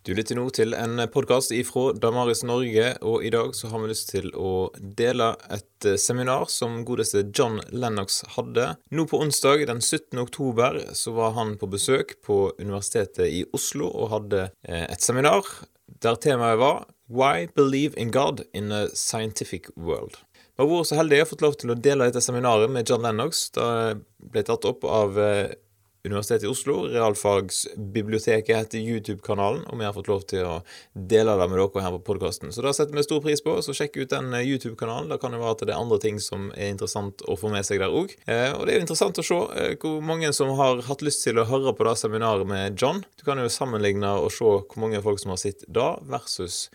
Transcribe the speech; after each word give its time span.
Du 0.00 0.14
lytter 0.16 0.38
nå 0.38 0.46
til 0.56 0.72
en 0.72 0.96
podkast 1.12 1.52
ifra 1.52 1.90
Damaris 1.92 2.40
Norge, 2.48 2.94
og 3.04 3.20
i 3.20 3.28
dag 3.34 3.50
så 3.52 3.68
har 3.68 3.82
vi 3.82 3.90
lyst 3.90 4.08
til 4.14 4.30
å 4.32 4.70
dele 4.80 5.34
et 5.52 5.84
eh, 5.84 5.98
seminar 6.00 6.46
som 6.48 6.78
godeste 6.88 7.26
John 7.36 7.58
Lennox 7.68 8.22
hadde. 8.38 8.70
Nå 8.96 9.04
på 9.10 9.20
onsdag 9.20 9.66
den 9.68 9.82
17. 9.84 10.16
oktober 10.22 10.80
så 10.96 11.12
var 11.18 11.36
han 11.36 11.52
på 11.60 11.68
besøk 11.68 12.16
på 12.24 12.46
Universitetet 12.62 13.28
i 13.28 13.44
Oslo 13.52 13.90
og 13.92 14.08
hadde 14.14 14.46
eh, 14.64 14.86
et 14.86 15.04
seminar 15.04 15.44
der 16.00 16.16
temaet 16.16 16.56
var 16.64 16.86
Why 17.12 17.50
Believe 17.52 17.92
in 18.00 18.08
God 18.16 18.46
in 18.56 18.72
a 18.72 18.86
Scientific 18.94 19.68
World. 19.76 20.16
Vi 20.56 20.64
har 20.64 20.72
vært 20.72 20.94
så 20.94 20.96
heldige 20.96 21.28
å 21.28 21.32
fått 21.34 21.44
lov 21.44 21.60
til 21.60 21.74
å 21.74 21.76
dele 21.76 22.08
dette 22.08 22.24
seminaret 22.24 22.72
med 22.72 22.88
John 22.88 23.04
Lennox. 23.04 23.50
Det 23.52 24.00
ble 24.32 24.48
tatt 24.48 24.64
opp 24.64 24.88
av 24.88 25.20
eh, 25.20 25.58
Universitetet 26.04 26.44
i 26.44 26.50
Oslo. 26.50 26.86
Realfagsbiblioteket 26.88 28.56
heter 28.56 28.78
YouTube-kanalen, 28.78 29.66
og 29.68 29.78
vi 29.78 29.84
har 29.84 29.92
fått 29.92 30.08
lov 30.08 30.22
til 30.30 30.46
å 30.48 30.54
dele 30.94 31.34
det 31.36 31.48
med 31.50 31.60
dere 31.60 31.84
her 31.84 31.96
på 31.98 32.00
podkasten. 32.06 32.52
Så 32.54 32.64
det 32.64 32.72
setter 32.76 32.96
vi 32.96 33.04
stor 33.04 33.20
pris 33.24 33.42
på. 33.44 33.58
Så 33.60 33.74
sjekk 33.76 33.98
ut 34.00 34.12
den 34.12 34.32
eh, 34.36 34.46
YouTube-kanalen. 34.48 35.10
Det 35.12 35.20
kan 35.20 35.36
jo 35.36 35.42
være 35.42 35.56
at 35.58 35.64
det 35.68 35.74
er 35.74 35.82
andre 35.82 36.00
ting 36.00 36.20
som 36.24 36.48
er 36.56 36.72
interessant 36.72 37.20
å 37.28 37.36
få 37.40 37.52
med 37.52 37.68
seg 37.68 37.82
der 37.82 37.92
òg. 37.92 38.14
Eh, 38.24 38.48
og 38.54 38.64
det 38.64 38.74
er 38.74 38.80
jo 38.80 38.86
interessant 38.86 39.20
å 39.20 39.26
se 39.26 39.40
eh, 39.60 39.74
hvor 39.80 40.00
mange 40.04 40.32
som 40.36 40.54
har 40.60 40.80
hatt 40.88 41.04
lyst 41.04 41.26
til 41.26 41.40
å 41.40 41.48
høre 41.50 41.76
på 41.76 41.88
det 41.88 41.96
seminaret 42.00 42.48
med 42.48 42.80
John. 42.80 43.04
Du 43.20 43.26
kan 43.28 43.42
jo 43.42 43.50
sammenligne 43.52 44.14
og 44.22 44.32
se 44.32 44.46
hvor 44.46 44.80
mange 44.80 45.02
folk 45.04 45.20
som 45.20 45.34
har 45.34 45.42
sett 45.42 45.66
da, 45.68 45.92
versus 46.08 46.70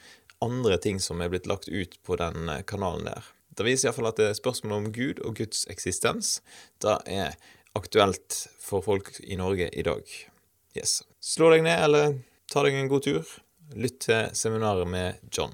andre 0.45 0.77
ting 0.77 1.01
som 1.01 1.23
er 1.23 1.33
blitt 1.33 1.49
lagt 1.49 1.71
ut 1.71 1.97
på 2.05 2.21
den 2.21 2.51
kanalen 2.69 3.09
der. 3.09 3.33
Det 3.55 3.63
viser 3.63 3.89
iallfall 3.89 4.09
at 4.11 4.19
det 4.19 4.29
er 4.29 4.37
spørsmål 4.37 4.77
om 4.77 4.87
Gud 4.93 5.21
og 5.23 5.37
Guds 5.39 5.63
eksistens. 5.71 6.41
Det 6.83 6.97
er 7.07 7.37
aktuelt 7.75 8.47
for 8.59 8.81
folk 8.81 9.11
i 9.23 9.35
Norge 9.35 9.69
i 9.73 9.83
dag. 9.83 10.03
Yes. 10.75 11.03
Slå 11.19 11.49
deg 11.53 11.63
ned, 11.63 11.83
eller 11.83 12.17
ta 12.51 12.63
deg 12.65 12.75
en 12.75 12.89
god 12.91 13.05
tur. 13.05 13.35
Lytt 13.75 13.99
til 14.05 14.29
seminaret 14.37 14.87
med 14.87 15.21
John. 15.31 15.53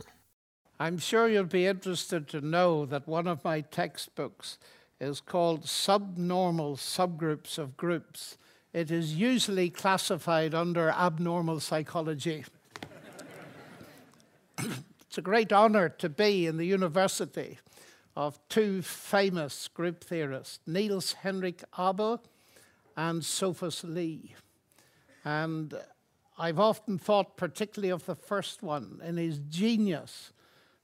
I'm 0.79 0.97
sure 0.97 1.27
you'll 1.27 1.45
be 1.45 1.67
interested 1.67 2.27
to 2.29 2.41
know 2.41 2.85
that 2.85 3.07
one 3.07 3.27
of 3.27 3.43
my 3.43 3.61
textbooks 3.61 4.57
is 4.99 5.21
called 5.21 5.67
Subnormal 5.69 6.75
Subgroups 6.77 7.57
of 7.59 7.77
Groups. 7.77 8.37
It 8.73 8.89
is 8.89 9.15
usually 9.15 9.69
classified 9.69 10.55
under 10.55 10.89
abnormal 10.89 11.59
psychology. 11.59 12.45
it's 14.57 15.17
a 15.17 15.21
great 15.21 15.53
honor 15.53 15.89
to 15.89 16.09
be 16.09 16.47
in 16.47 16.57
the 16.57 16.65
university 16.65 17.59
of 18.15 18.39
two 18.49 18.81
famous 18.81 19.67
group 19.67 20.03
theorists, 20.03 20.59
Niels 20.67 21.13
Henrik 21.13 21.63
Abel 21.77 22.21
and 22.97 23.23
Sophus 23.23 23.83
Lie. 23.83 24.35
And 25.23 25.73
I've 26.37 26.59
often 26.59 26.97
thought 26.97 27.37
particularly 27.37 27.91
of 27.91 28.05
the 28.05 28.15
first 28.15 28.63
one 28.63 28.99
in 29.03 29.17
his 29.17 29.39
genius, 29.49 30.33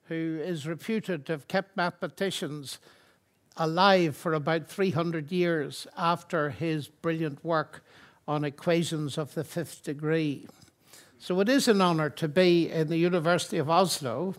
who 0.07 0.39
is 0.41 0.67
reputed 0.67 1.25
to 1.25 1.33
have 1.33 1.47
kept 1.47 1.75
mathematicians 1.75 2.79
alive 3.57 4.15
for 4.15 4.33
about 4.33 4.67
300 4.67 5.31
years 5.31 5.87
after 5.97 6.51
his 6.51 6.87
brilliant 6.87 7.43
work 7.43 7.83
on 8.27 8.43
equations 8.43 9.17
of 9.17 9.33
the 9.33 9.43
fifth 9.43 9.83
degree. 9.83 10.47
So 11.19 11.39
it 11.39 11.49
is 11.49 11.67
an 11.67 11.81
honor 11.81 12.09
to 12.11 12.27
be 12.27 12.69
in 12.69 12.87
the 12.87 12.97
University 12.97 13.57
of 13.57 13.69
Oslo 13.69 14.35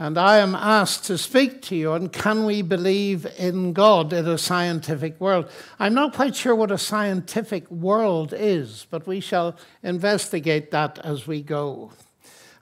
and 0.00 0.16
I 0.16 0.38
am 0.38 0.54
asked 0.54 1.04
to 1.06 1.18
speak 1.18 1.60
to 1.62 1.76
you 1.76 1.90
on 1.90 2.08
can 2.08 2.46
we 2.46 2.62
believe 2.62 3.26
in 3.36 3.72
God 3.72 4.12
in 4.12 4.28
a 4.28 4.38
scientific 4.38 5.20
world? 5.20 5.50
I'm 5.80 5.94
not 5.94 6.14
quite 6.14 6.36
sure 6.36 6.54
what 6.54 6.70
a 6.70 6.78
scientific 6.78 7.68
world 7.68 8.32
is, 8.36 8.86
but 8.90 9.08
we 9.08 9.18
shall 9.18 9.56
investigate 9.82 10.70
that 10.70 11.00
as 11.02 11.26
we 11.26 11.42
go. 11.42 11.90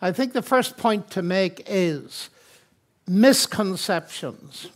I 0.01 0.13
think 0.13 0.33
the 0.33 0.41
first 0.41 0.79
point 0.79 1.11
to 1.11 1.23
make 1.23 1.63
is 1.67 2.31
misconceptions. 3.07 4.71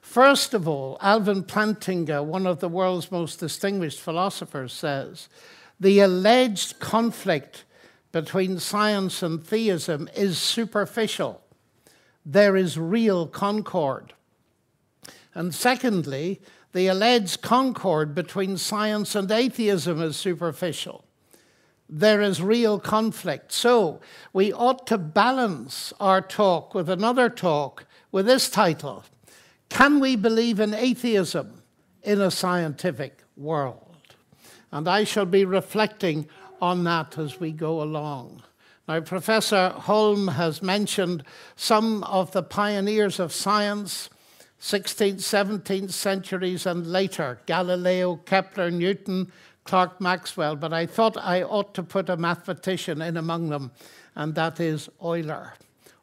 First 0.00 0.54
of 0.54 0.68
all, 0.68 0.98
Alvin 1.00 1.42
Plantinga, 1.42 2.24
one 2.24 2.46
of 2.46 2.60
the 2.60 2.68
world's 2.68 3.10
most 3.10 3.40
distinguished 3.40 4.00
philosophers, 4.00 4.72
says 4.72 5.28
the 5.80 5.98
alleged 5.98 6.78
conflict 6.78 7.64
between 8.12 8.60
science 8.60 9.22
and 9.22 9.44
theism 9.44 10.08
is 10.14 10.38
superficial 10.38 11.42
there 12.30 12.56
is 12.56 12.78
real 12.78 13.26
concord. 13.26 14.12
And 15.34 15.54
secondly, 15.54 16.42
the 16.72 16.86
alleged 16.86 17.40
concord 17.40 18.14
between 18.14 18.58
science 18.58 19.14
and 19.14 19.30
atheism 19.30 20.02
is 20.02 20.16
superficial. 20.18 21.06
There 21.88 22.20
is 22.20 22.42
real 22.42 22.78
conflict. 22.78 23.50
So 23.50 24.00
we 24.34 24.52
ought 24.52 24.86
to 24.88 24.98
balance 24.98 25.94
our 25.98 26.20
talk 26.20 26.74
with 26.74 26.90
another 26.90 27.30
talk 27.30 27.86
with 28.12 28.26
this 28.26 28.50
title 28.50 29.04
Can 29.70 29.98
we 29.98 30.14
believe 30.14 30.60
in 30.60 30.74
atheism 30.74 31.62
in 32.02 32.20
a 32.20 32.30
scientific 32.30 33.22
world? 33.38 33.96
And 34.70 34.86
I 34.86 35.04
shall 35.04 35.24
be 35.24 35.46
reflecting 35.46 36.28
on 36.60 36.84
that 36.84 37.16
as 37.16 37.40
we 37.40 37.52
go 37.52 37.80
along. 37.80 38.42
Now, 38.88 39.00
Professor 39.00 39.68
Holm 39.68 40.28
has 40.28 40.62
mentioned 40.62 41.22
some 41.56 42.02
of 42.04 42.32
the 42.32 42.42
pioneers 42.42 43.20
of 43.20 43.34
science, 43.34 44.08
16th, 44.62 45.16
17th 45.16 45.92
centuries 45.92 46.64
and 46.64 46.86
later 46.86 47.38
Galileo, 47.44 48.16
Kepler, 48.16 48.70
Newton, 48.70 49.30
Clerk 49.64 50.00
Maxwell, 50.00 50.56
but 50.56 50.72
I 50.72 50.86
thought 50.86 51.18
I 51.18 51.42
ought 51.42 51.74
to 51.74 51.82
put 51.82 52.08
a 52.08 52.16
mathematician 52.16 53.02
in 53.02 53.18
among 53.18 53.50
them, 53.50 53.72
and 54.14 54.34
that 54.36 54.58
is 54.58 54.88
Euler. 55.04 55.52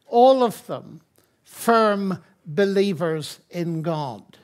All 0.06 0.44
of 0.44 0.68
them 0.68 1.02
firm 1.44 2.24
believers 2.46 3.40
in 3.50 3.82
God. 3.82 4.38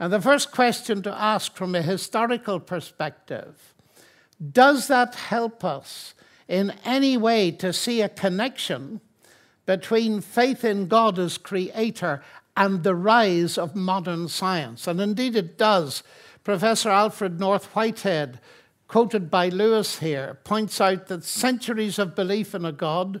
And 0.00 0.12
the 0.12 0.20
first 0.20 0.50
question 0.50 1.00
to 1.02 1.14
ask 1.14 1.54
from 1.54 1.76
a 1.76 1.82
historical 1.82 2.58
perspective 2.58 3.72
does 4.52 4.88
that 4.88 5.14
help 5.14 5.64
us 5.64 6.14
in 6.48 6.72
any 6.84 7.16
way 7.16 7.50
to 7.50 7.72
see 7.72 8.02
a 8.02 8.08
connection 8.08 9.00
between 9.66 10.20
faith 10.20 10.64
in 10.64 10.88
God 10.88 11.18
as 11.18 11.38
creator 11.38 12.22
and 12.56 12.82
the 12.82 12.94
rise 12.94 13.58
of 13.58 13.74
modern 13.74 14.28
science. 14.28 14.86
And 14.86 15.00
indeed 15.00 15.36
it 15.36 15.58
does. 15.58 16.02
Professor 16.44 16.90
Alfred 16.90 17.40
North 17.40 17.66
Whitehead, 17.74 18.38
quoted 18.86 19.30
by 19.30 19.48
Lewis 19.48 19.98
here, 19.98 20.38
points 20.44 20.80
out 20.80 21.06
that 21.06 21.24
centuries 21.24 21.98
of 21.98 22.14
belief 22.14 22.54
in 22.54 22.64
a 22.64 22.72
God 22.72 23.20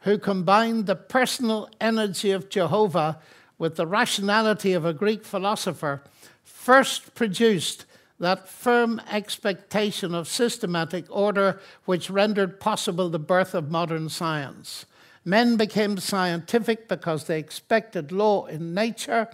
who 0.00 0.18
combined 0.18 0.86
the 0.86 0.96
personal 0.96 1.68
energy 1.80 2.30
of 2.30 2.48
Jehovah 2.48 3.18
with 3.58 3.76
the 3.76 3.86
rationality 3.86 4.72
of 4.72 4.84
a 4.84 4.92
Greek 4.92 5.24
philosopher 5.24 6.02
first 6.42 7.14
produced 7.14 7.84
that 8.20 8.48
firm 8.48 9.00
expectation 9.10 10.14
of 10.14 10.28
systematic 10.28 11.04
order 11.08 11.60
which 11.84 12.10
rendered 12.10 12.60
possible 12.60 13.08
the 13.08 13.18
birth 13.18 13.54
of 13.54 13.70
modern 13.70 14.08
science. 14.08 14.86
Men 15.24 15.56
became 15.56 15.98
scientific 15.98 16.86
because 16.88 17.24
they 17.24 17.38
expected 17.38 18.12
law 18.12 18.46
in 18.46 18.74
nature, 18.74 19.28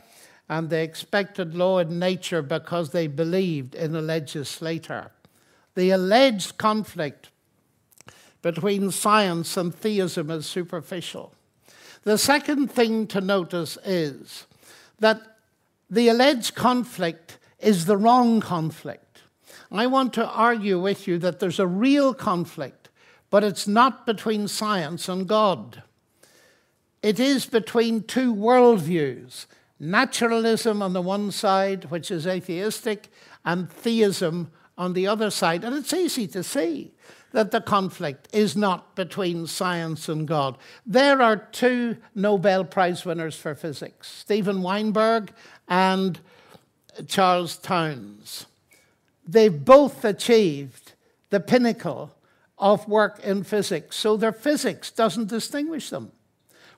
and 0.49 0.71
they 0.71 0.83
expected 0.83 1.55
law 1.55 1.79
in 1.79 1.99
nature 1.99 2.43
because 2.43 2.91
they 2.91 3.07
believed 3.07 3.75
in 3.75 3.95
a 3.95 4.01
legislator. 4.01 5.11
The 5.75 5.91
alleged 5.91 6.59
conflict 6.59 7.31
between 8.43 8.91
science 8.91 9.57
and 9.57 9.75
theism 9.75 10.31
is 10.31 10.47
superficial. 10.47 11.35
The 12.05 12.19
second 12.19 12.69
thing 12.73 13.07
to 13.09 13.21
notice 13.21 13.77
is 13.85 14.47
that 14.99 15.37
the 15.91 16.09
alleged 16.09 16.55
conflict 16.55 17.39
is 17.60 17.87
the 17.87 17.97
wrong 17.97 18.41
conflict. 18.41 19.22
I 19.71 19.87
want 19.87 20.12
to 20.15 20.26
argue 20.26 20.81
with 20.81 21.06
you 21.06 21.19
that 21.19 21.38
there's 21.38 21.60
a 21.60 21.66
real 21.66 22.12
conflict, 22.12 22.88
but 23.31 23.44
it's 23.44 23.69
not 23.69 24.06
between 24.06 24.48
science 24.48 25.09
and 25.09 25.28
God. 25.28 25.82
It 27.02 27.20
is 27.20 27.46
between 27.46 28.02
two 28.02 28.35
worldviews 28.35 29.46
naturalism 29.81 30.82
on 30.82 30.93
the 30.93 31.00
one 31.00 31.31
side, 31.31 31.87
which 31.87 32.11
is 32.11 32.26
atheistic, 32.26 33.08
and 33.44 33.70
theism 33.70 34.52
on 34.76 34.93
the 34.93 35.06
other 35.06 35.31
side. 35.31 35.64
And 35.64 35.75
it's 35.75 35.94
easy 35.94 36.26
to 36.29 36.43
see 36.43 36.93
that 37.32 37.50
the 37.50 37.61
conflict 37.61 38.29
is 38.32 38.56
not 38.56 38.94
between 38.94 39.46
science 39.46 40.08
and 40.08 40.29
God. 40.29 40.58
There 40.85 41.23
are 41.23 41.37
two 41.37 41.96
Nobel 42.14 42.64
Prize 42.64 43.06
winners 43.06 43.37
for 43.37 43.55
physics 43.55 44.08
Steven 44.08 44.62
Weinberg 44.62 45.32
and 45.69 46.20
Charles 47.06 47.56
Townes. 47.56 48.46
They've 49.26 49.64
both 49.64 50.04
achieved 50.04 50.92
the 51.31 51.40
pinnacle 51.40 52.14
of 52.58 52.88
work 52.88 53.20
in 53.25 53.44
physics, 53.44 53.96
so 53.96 54.16
their 54.16 54.32
physics 54.32 54.90
doesn't 54.90 55.28
distinguish 55.28 55.90
them. 55.90 56.12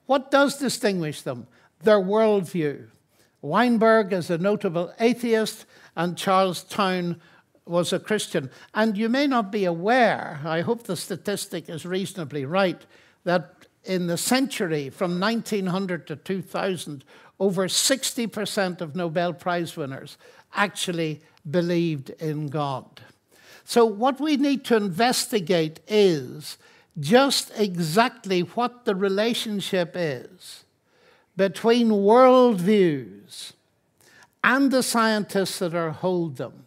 What 0.06 0.30
does 0.30 0.58
distinguish 0.58 1.22
them? 1.22 1.46
Their 1.82 2.00
worldview. 2.00 2.88
Weinberg 3.40 4.12
is 4.12 4.30
a 4.30 4.38
notable 4.38 4.92
atheist, 5.00 5.64
and 5.96 6.16
Charles 6.16 6.62
Townes 6.62 7.16
was 7.66 7.92
a 7.92 7.98
Christian. 7.98 8.50
And 8.74 8.96
you 8.96 9.08
may 9.08 9.26
not 9.26 9.50
be 9.50 9.64
aware, 9.64 10.40
I 10.44 10.60
hope 10.60 10.84
the 10.84 10.96
statistic 10.96 11.68
is 11.68 11.84
reasonably 11.86 12.44
right, 12.44 12.80
that 13.24 13.61
in 13.84 14.06
the 14.06 14.16
century 14.16 14.90
from 14.90 15.18
1900 15.18 16.06
to 16.06 16.16
2000, 16.16 17.04
over 17.40 17.66
60% 17.66 18.80
of 18.80 18.94
Nobel 18.94 19.32
Prize 19.32 19.76
winners 19.76 20.16
actually 20.54 21.20
believed 21.50 22.10
in 22.10 22.48
God. 22.48 23.00
So, 23.64 23.84
what 23.84 24.20
we 24.20 24.36
need 24.36 24.64
to 24.66 24.76
investigate 24.76 25.80
is 25.88 26.58
just 27.00 27.52
exactly 27.56 28.40
what 28.40 28.84
the 28.84 28.94
relationship 28.94 29.92
is 29.94 30.64
between 31.36 31.88
worldviews 31.88 33.52
and 34.44 34.70
the 34.70 34.82
scientists 34.82 35.58
that 35.60 35.74
are 35.74 35.90
hold 35.90 36.36
them. 36.36 36.66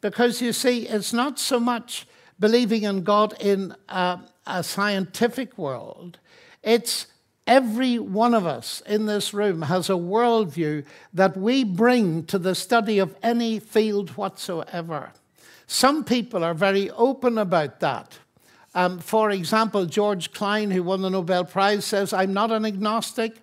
Because 0.00 0.42
you 0.42 0.52
see, 0.52 0.86
it's 0.86 1.12
not 1.12 1.38
so 1.38 1.58
much 1.58 2.06
believing 2.38 2.82
in 2.82 3.02
God 3.02 3.34
in 3.40 3.74
a, 3.88 4.20
a 4.46 4.62
scientific 4.62 5.56
world, 5.56 6.18
it's 6.64 7.06
every 7.46 7.98
one 7.98 8.34
of 8.34 8.46
us 8.46 8.82
in 8.86 9.06
this 9.06 9.34
room 9.34 9.62
has 9.62 9.90
a 9.90 9.94
worldview 9.94 10.84
that 11.12 11.36
we 11.36 11.62
bring 11.62 12.24
to 12.24 12.38
the 12.38 12.54
study 12.54 12.98
of 12.98 13.14
any 13.22 13.58
field 13.58 14.10
whatsoever. 14.10 15.12
Some 15.66 16.04
people 16.04 16.42
are 16.44 16.54
very 16.54 16.90
open 16.90 17.38
about 17.38 17.80
that. 17.80 18.18
Um, 18.74 18.98
for 18.98 19.30
example, 19.30 19.86
George 19.86 20.32
Klein, 20.32 20.70
who 20.70 20.82
won 20.82 21.02
the 21.02 21.10
Nobel 21.10 21.44
Prize, 21.44 21.84
says, 21.84 22.12
I'm 22.12 22.32
not 22.32 22.50
an 22.50 22.64
agnostic. 22.64 23.36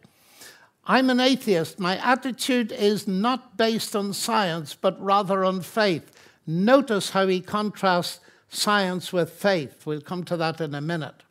I'm 0.86 1.10
an 1.10 1.20
atheist. 1.20 1.80
My 1.80 1.98
attitude 1.98 2.72
is 2.72 3.08
not 3.08 3.56
based 3.56 3.96
on 3.96 4.14
science, 4.14 4.76
but 4.76 5.02
rather 5.02 5.46
on 5.46 5.62
faith. 5.62 6.12
Notice 6.46 7.12
how 7.12 7.28
he 7.28 7.40
contrasts 7.40 8.20
science 8.50 9.14
with 9.14 9.30
faith. 9.32 9.86
We'll 9.86 10.02
come 10.02 10.24
to 10.26 10.36
that 10.38 10.60
in 10.60 10.76
a 10.76 10.82
minute. 10.82 11.24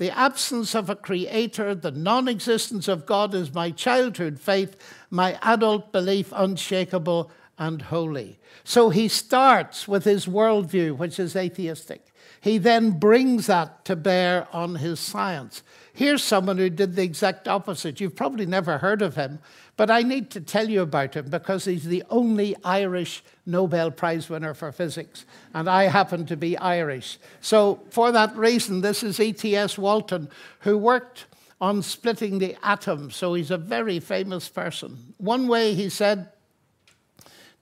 The 0.00 0.16
absence 0.16 0.74
of 0.74 0.88
a 0.88 0.96
creator, 0.96 1.74
the 1.74 1.90
non 1.90 2.26
existence 2.26 2.88
of 2.88 3.04
God 3.04 3.34
is 3.34 3.52
my 3.52 3.70
childhood 3.70 4.40
faith, 4.40 4.74
my 5.10 5.38
adult 5.42 5.92
belief 5.92 6.32
unshakable 6.34 7.30
and 7.58 7.82
holy. 7.82 8.38
So 8.64 8.88
he 8.88 9.08
starts 9.08 9.86
with 9.86 10.04
his 10.04 10.24
worldview, 10.24 10.96
which 10.96 11.18
is 11.18 11.36
atheistic. 11.36 12.14
He 12.40 12.56
then 12.56 12.92
brings 12.92 13.46
that 13.48 13.84
to 13.84 13.94
bear 13.94 14.48
on 14.54 14.76
his 14.76 14.98
science. 14.98 15.62
Here's 15.92 16.22
someone 16.22 16.58
who 16.58 16.70
did 16.70 16.96
the 16.96 17.02
exact 17.02 17.48
opposite. 17.48 18.00
You've 18.00 18.16
probably 18.16 18.46
never 18.46 18.78
heard 18.78 19.02
of 19.02 19.16
him, 19.16 19.40
but 19.76 19.90
I 19.90 20.02
need 20.02 20.30
to 20.30 20.40
tell 20.40 20.68
you 20.68 20.82
about 20.82 21.14
him 21.14 21.28
because 21.28 21.64
he's 21.64 21.84
the 21.84 22.04
only 22.10 22.54
Irish 22.64 23.24
Nobel 23.44 23.90
Prize 23.90 24.30
winner 24.30 24.54
for 24.54 24.72
physics, 24.72 25.24
and 25.52 25.68
I 25.68 25.84
happen 25.84 26.26
to 26.26 26.36
be 26.36 26.56
Irish. 26.56 27.18
So, 27.40 27.80
for 27.90 28.12
that 28.12 28.36
reason, 28.36 28.80
this 28.80 29.02
is 29.02 29.18
E.T.S. 29.18 29.76
Walton, 29.76 30.28
who 30.60 30.78
worked 30.78 31.26
on 31.60 31.82
splitting 31.82 32.38
the 32.38 32.56
atom, 32.62 33.10
so 33.10 33.34
he's 33.34 33.50
a 33.50 33.58
very 33.58 34.00
famous 34.00 34.48
person. 34.48 35.14
One 35.18 35.48
way 35.48 35.74
he 35.74 35.88
said, 35.88 36.28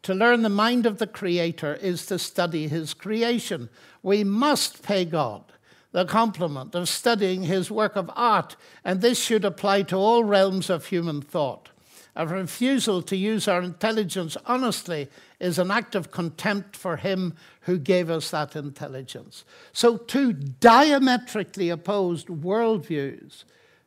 to 0.02 0.14
learn 0.14 0.42
the 0.42 0.48
mind 0.48 0.86
of 0.86 0.98
the 0.98 1.06
Creator 1.06 1.74
is 1.76 2.06
to 2.06 2.18
study 2.18 2.68
His 2.68 2.94
creation. 2.94 3.68
We 4.02 4.24
must 4.24 4.82
pay 4.82 5.04
God 5.04 5.44
the 5.92 6.04
compliment 6.04 6.74
of 6.74 6.88
studying 6.88 7.44
His 7.44 7.70
work 7.70 7.96
of 7.96 8.10
art, 8.14 8.56
and 8.84 9.00
this 9.00 9.22
should 9.22 9.44
apply 9.44 9.82
to 9.82 9.96
all 9.96 10.24
realms 10.24 10.70
of 10.70 10.86
human 10.86 11.22
thought. 11.22 11.70
A 12.14 12.26
refusal 12.26 13.00
to 13.02 13.16
use 13.16 13.46
our 13.46 13.62
intelligence 13.62 14.36
honestly 14.44 15.08
is 15.38 15.58
an 15.58 15.70
act 15.70 15.94
of 15.94 16.10
contempt 16.10 16.76
for 16.76 16.96
Him 16.96 17.34
who 17.62 17.78
gave 17.78 18.10
us 18.10 18.30
that 18.32 18.56
intelligence. 18.56 19.44
So, 19.72 19.96
two 19.96 20.32
diametrically 20.32 21.70
opposed 21.70 22.26
worldviews, 22.26 23.44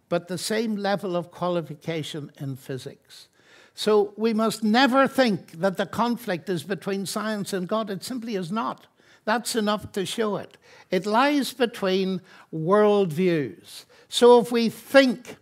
but 0.07 0.27
the 0.27 0.38
same 0.38 0.75
level 0.75 1.15
of 1.15 1.31
qualification 1.31 2.31
in 2.39 2.56
physics. 2.56 3.27
So 3.74 4.13
we 4.18 4.33
must 4.33 4.63
never 4.63 5.07
think 5.07 5.54
that 5.54 5.77
the 5.77 5.86
conflict 5.86 6.50
is 6.50 6.63
between 6.63 7.06
science 7.06 7.54
and 7.54 7.68
God. 7.68 7.89
It 7.89 8.04
simply 8.04 8.36
is 8.36 8.51
not. 8.51 8.88
That's 9.25 9.56
enough 9.56 9.91
to 9.94 10.06
show 10.06 10.38
it. 10.38 10.57
It 10.89 11.06
lies 11.06 11.53
between 11.53 12.21
worldviews. 12.53 13.85
So 14.09 14.39
if 14.39 14.51
we 14.51 14.69
think 14.69 15.38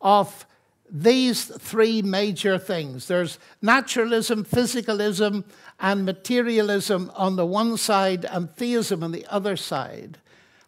of 0.00 0.46
these 0.94 1.46
three 1.46 2.02
major 2.02 2.58
things 2.58 3.08
there's 3.08 3.38
naturalism, 3.62 4.44
physicalism, 4.44 5.44
and 5.80 6.04
materialism 6.04 7.10
on 7.14 7.36
the 7.36 7.46
one 7.46 7.78
side, 7.78 8.26
and 8.26 8.54
theism 8.54 9.02
on 9.02 9.12
the 9.12 9.26
other 9.26 9.56
side. 9.56 10.18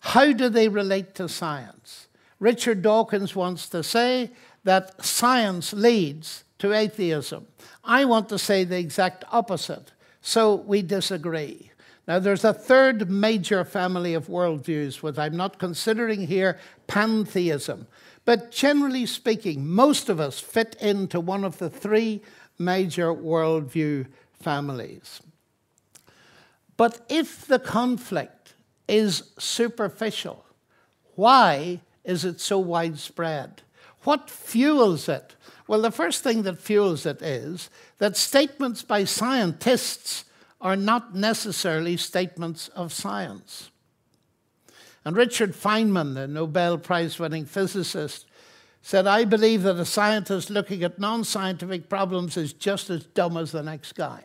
How 0.01 0.33
do 0.33 0.49
they 0.49 0.69
relate 0.69 1.15
to 1.17 1.29
science? 1.29 2.09
Richard 2.41 2.83
Dawkins 2.83 3.37
wants 3.37 3.69
to 3.69 3.83
say 3.83 4.31
that 4.65 5.05
science 5.05 5.73
leads 5.73 6.45
to 6.59 6.73
atheism. 6.73 7.47
I 7.85 8.05
want 8.07 8.29
to 8.31 8.39
say 8.39 8.65
the 8.65 8.79
exact 8.79 9.25
opposite. 9.31 9.93
So 10.21 10.55
we 10.55 10.83
disagree. 10.83 11.71
Now, 12.07 12.19
there's 12.19 12.45
a 12.45 12.53
third 12.53 13.11
major 13.11 13.65
family 13.65 14.13
of 14.13 14.27
worldviews, 14.27 15.03
which 15.03 15.19
I'm 15.19 15.37
not 15.37 15.59
considering 15.59 16.27
here 16.27 16.59
pantheism. 16.87 17.87
But 18.25 18.51
generally 18.51 19.07
speaking, 19.07 19.67
most 19.67 20.09
of 20.09 20.21
us 20.21 20.39
fit 20.39 20.77
into 20.81 21.19
one 21.19 21.45
of 21.45 21.59
the 21.59 21.71
three 21.71 22.23
major 22.59 23.13
worldview 23.15 24.07
families. 24.33 25.21
But 26.77 27.01
if 27.09 27.47
the 27.47 27.59
conflict 27.59 28.55
is 28.89 29.31
superficial, 29.39 30.45
why 31.15 31.81
is 32.05 32.25
it 32.25 32.41
so 32.41 32.59
widespread? 32.59 33.63
What 34.03 34.29
fuels 34.29 35.09
it? 35.09 35.37
Well, 35.67 35.81
the 35.81 35.91
first 35.91 36.23
thing 36.23 36.43
that 36.43 36.61
fuels 36.61 37.07
it 37.07 37.23
is 37.23 37.71
that 37.99 38.17
statements 38.17 38.83
by 38.83 39.05
scientists 39.05 40.25
are 40.65 40.77
not 40.77 41.15
necessarily 41.15 41.97
statements 41.97 42.69
of 42.69 42.93
science. 42.93 43.71
And 45.05 45.15
Richard 45.15 45.53
Feynman, 45.53 46.15
the 46.15 46.27
Nobel 46.27 46.79
Prize 46.79 47.19
winning 47.19 47.45
physicist, 47.45 48.27
said, 48.81 49.07
I 49.07 49.27
believe 49.27 49.63
that 49.65 49.77
a 49.77 49.85
scientist 49.85 50.49
looking 50.49 50.83
at 50.83 50.99
non 50.99 51.23
scientific 51.23 51.91
problems 51.91 52.39
is 52.39 52.55
just 52.55 52.89
as 52.89 53.05
dumb 53.05 53.37
as 53.37 53.53
the 53.53 53.63
next 53.63 53.95
guy. 53.95 54.25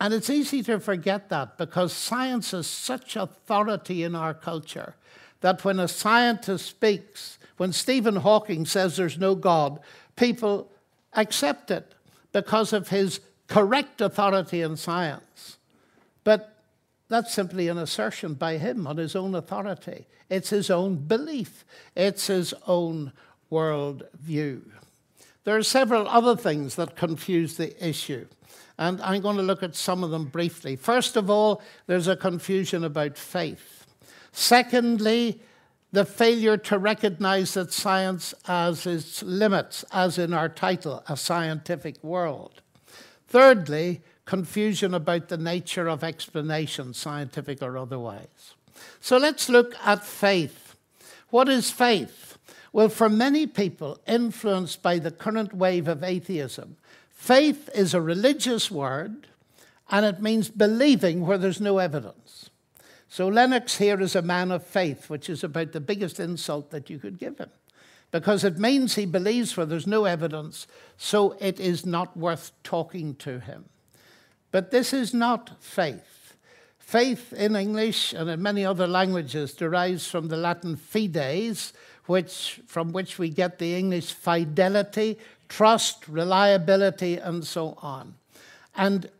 And 0.00 0.12
it's 0.12 0.28
easy 0.28 0.62
to 0.64 0.80
forget 0.80 1.28
that 1.30 1.56
because 1.56 1.92
science 1.92 2.52
is 2.52 2.66
such 2.66 3.16
authority 3.16 4.02
in 4.02 4.14
our 4.14 4.34
culture 4.34 4.94
that 5.40 5.64
when 5.64 5.78
a 5.78 5.88
scientist 5.88 6.66
speaks, 6.66 7.38
when 7.56 7.72
Stephen 7.72 8.16
Hawking 8.16 8.66
says 8.66 8.96
there's 8.96 9.18
no 9.18 9.34
God, 9.34 9.80
people 10.16 10.70
accept 11.14 11.70
it 11.70 11.94
because 12.32 12.72
of 12.72 12.88
his 12.88 13.20
correct 13.48 14.00
authority 14.00 14.62
in 14.62 14.76
science. 14.76 15.58
But 16.24 16.62
that's 17.08 17.32
simply 17.32 17.68
an 17.68 17.78
assertion 17.78 18.34
by 18.34 18.58
him 18.58 18.86
on 18.86 18.96
his 18.96 19.14
own 19.14 19.34
authority. 19.34 20.06
It's 20.28 20.50
his 20.50 20.70
own 20.70 20.96
belief, 20.96 21.64
it's 21.94 22.26
his 22.26 22.52
own 22.66 23.12
world 23.48 24.04
view. 24.18 24.62
There 25.44 25.56
are 25.56 25.62
several 25.62 26.08
other 26.08 26.36
things 26.36 26.74
that 26.74 26.96
confuse 26.96 27.56
the 27.56 27.86
issue, 27.86 28.26
and 28.76 29.00
I'm 29.00 29.22
going 29.22 29.36
to 29.36 29.42
look 29.42 29.62
at 29.62 29.76
some 29.76 30.02
of 30.02 30.10
them 30.10 30.24
briefly. 30.24 30.74
First 30.74 31.16
of 31.16 31.30
all, 31.30 31.62
there's 31.86 32.08
a 32.08 32.16
confusion 32.16 32.82
about 32.82 33.16
faith. 33.16 33.86
Secondly, 34.32 35.40
the 35.92 36.04
failure 36.04 36.56
to 36.56 36.78
recognize 36.78 37.54
that 37.54 37.72
science 37.72 38.34
has 38.44 38.84
its 38.86 39.22
limits, 39.22 39.84
as 39.92 40.18
in 40.18 40.34
our 40.34 40.48
title, 40.48 41.04
A 41.08 41.16
Scientific 41.16 42.02
World. 42.02 42.60
Thirdly, 43.36 44.00
confusion 44.24 44.94
about 44.94 45.28
the 45.28 45.36
nature 45.36 45.88
of 45.88 46.02
explanation, 46.02 46.94
scientific 46.94 47.60
or 47.60 47.76
otherwise. 47.76 48.54
So 48.98 49.18
let's 49.18 49.50
look 49.50 49.74
at 49.84 50.06
faith. 50.06 50.74
What 51.28 51.46
is 51.46 51.70
faith? 51.70 52.38
Well, 52.72 52.88
for 52.88 53.10
many 53.10 53.46
people 53.46 54.00
influenced 54.06 54.82
by 54.82 54.98
the 54.98 55.10
current 55.10 55.52
wave 55.52 55.86
of 55.86 56.02
atheism, 56.02 56.78
faith 57.10 57.68
is 57.74 57.92
a 57.92 58.00
religious 58.00 58.70
word 58.70 59.26
and 59.90 60.06
it 60.06 60.22
means 60.22 60.48
believing 60.48 61.26
where 61.26 61.36
there's 61.36 61.60
no 61.60 61.76
evidence. 61.76 62.48
So 63.10 63.28
Lennox 63.28 63.76
here 63.76 64.00
is 64.00 64.16
a 64.16 64.22
man 64.22 64.50
of 64.50 64.64
faith, 64.64 65.10
which 65.10 65.28
is 65.28 65.44
about 65.44 65.72
the 65.72 65.80
biggest 65.80 66.18
insult 66.20 66.70
that 66.70 66.88
you 66.88 66.98
could 66.98 67.18
give 67.18 67.36
him. 67.36 67.50
Because 68.20 68.44
it 68.44 68.58
means 68.58 68.94
he 68.94 69.04
believes 69.04 69.56
where 69.56 69.66
there's 69.66 69.86
no 69.86 70.06
evidence, 70.06 70.66
so 70.96 71.36
it 71.38 71.60
is 71.60 71.84
not 71.84 72.16
worth 72.16 72.50
talking 72.62 73.14
to 73.16 73.40
him. 73.40 73.66
But 74.50 74.70
this 74.70 74.94
is 74.94 75.12
not 75.12 75.62
faith. 75.62 76.34
Faith 76.78 77.34
in 77.34 77.54
English 77.54 78.14
and 78.14 78.30
in 78.30 78.40
many 78.40 78.64
other 78.64 78.86
languages 78.86 79.52
derives 79.52 80.08
from 80.08 80.28
the 80.28 80.36
Latin 80.38 80.76
fides, 80.76 81.74
which, 82.06 82.62
from 82.66 82.90
which 82.92 83.18
we 83.18 83.28
get 83.28 83.58
the 83.58 83.76
English 83.76 84.12
fidelity, 84.12 85.18
trust, 85.50 86.08
reliability, 86.08 87.18
and 87.18 87.46
so 87.46 87.76
on. 87.82 88.14
And 88.74 89.10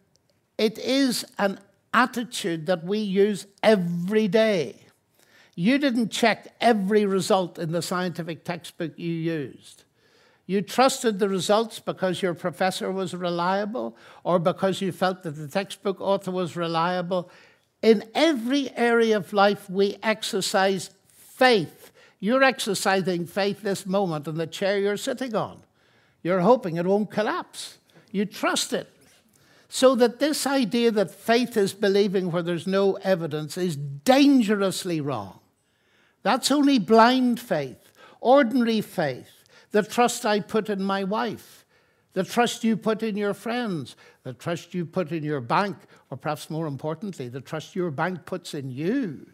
it 0.57 0.79
is 0.79 1.27
an 1.39 1.61
attitude 1.93 2.65
that 2.65 2.83
we 2.83 3.01
use 3.01 3.47
every 3.63 4.27
day. 4.27 4.86
You 5.59 5.79
didn't 5.79 6.11
check 6.11 6.55
every 6.61 7.07
result 7.07 7.59
in 7.59 7.73
the 7.73 7.81
scientific 7.81 8.45
textbook 8.45 8.93
you 8.97 9.11
used. 9.11 9.85
You 10.47 10.61
trusted 10.61 11.19
the 11.19 11.31
results 11.31 11.81
because 11.81 12.23
your 12.23 12.35
professor 12.35 12.93
was 12.93 13.15
reliable 13.15 13.97
or 14.23 14.39
because 14.39 14.81
you 14.83 14.93
felt 14.93 15.23
that 15.23 15.33
the 15.33 15.49
textbook 15.49 16.01
author 16.01 16.31
was 16.31 16.57
reliable. 16.57 17.31
In 17.83 18.05
every 18.15 18.71
area 18.77 19.17
of 19.17 19.33
life, 19.33 19.69
we 19.69 19.97
exercise 20.03 20.91
faith. 21.09 21.91
You're 22.21 22.45
exercising 22.45 23.27
faith 23.27 23.63
this 23.63 23.87
moment 23.87 24.29
in 24.29 24.37
the 24.37 24.47
chair 24.47 24.79
you're 24.79 24.99
sitting 24.99 25.35
on. 25.35 25.63
You're 26.23 26.41
hoping 26.41 26.77
it 26.77 26.87
won't 26.87 27.11
collapse. 27.11 27.79
You 28.13 28.27
trust 28.27 28.75
it. 28.75 28.89
So 29.69 29.95
that 29.97 30.21
this 30.21 30.47
idea 30.47 30.91
that 30.93 31.11
faith 31.11 31.57
is 31.57 31.73
believing 31.73 32.31
where 32.31 32.43
there's 32.43 32.67
no 32.67 32.95
evidence 32.97 33.59
is 33.59 33.75
dangerously 33.75 35.01
wrong. 35.01 35.41
That's 36.27 36.51
only 36.51 36.81
blind 36.81 37.39
faith, 37.39 37.93
ordinary 38.21 38.81
faith 38.81 39.31
the 39.71 39.85
trust 39.85 40.27
I 40.27 40.41
put 40.41 40.69
in 40.69 40.83
my 40.83 41.05
wife, 41.05 41.65
the 42.15 42.25
trust 42.25 42.65
you 42.65 42.77
put 42.77 43.05
in 43.05 43.17
your 43.17 43.33
friends, 43.33 43.95
the 44.25 44.33
trust 44.33 44.75
you 44.75 44.85
put 44.87 45.13
in 45.13 45.23
your 45.23 45.41
bank, 45.41 45.77
or 46.11 46.17
perhaps 46.17 46.51
more 46.51 46.67
importantly, 46.67 47.29
the 47.29 47.41
trust 47.41 47.77
your 47.77 47.93
bank 47.93 48.27
puts 48.27 48.55
in 48.55 48.73
you. 48.73 49.25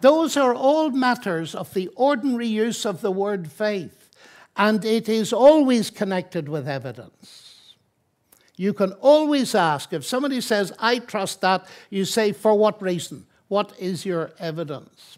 Those 0.00 0.36
are 0.36 0.52
all 0.52 0.90
matters 0.90 1.54
of 1.54 1.72
the 1.74 1.86
ordinary 1.94 2.48
use 2.48 2.84
of 2.84 3.00
the 3.00 3.12
word 3.12 3.48
faith, 3.48 4.10
and 4.56 4.84
it 4.84 5.08
is 5.08 5.32
always 5.32 5.90
connected 5.90 6.48
with 6.48 6.66
evidence. 6.66 7.74
You 8.56 8.72
can 8.72 8.94
always 8.94 9.54
ask 9.54 9.92
if 9.92 10.04
somebody 10.04 10.40
says, 10.40 10.72
I 10.80 10.98
trust 10.98 11.40
that, 11.42 11.68
you 11.88 12.04
say, 12.04 12.32
For 12.32 12.56
what 12.56 12.82
reason? 12.82 13.26
What 13.46 13.74
is 13.78 14.04
your 14.04 14.32
evidence? 14.40 15.17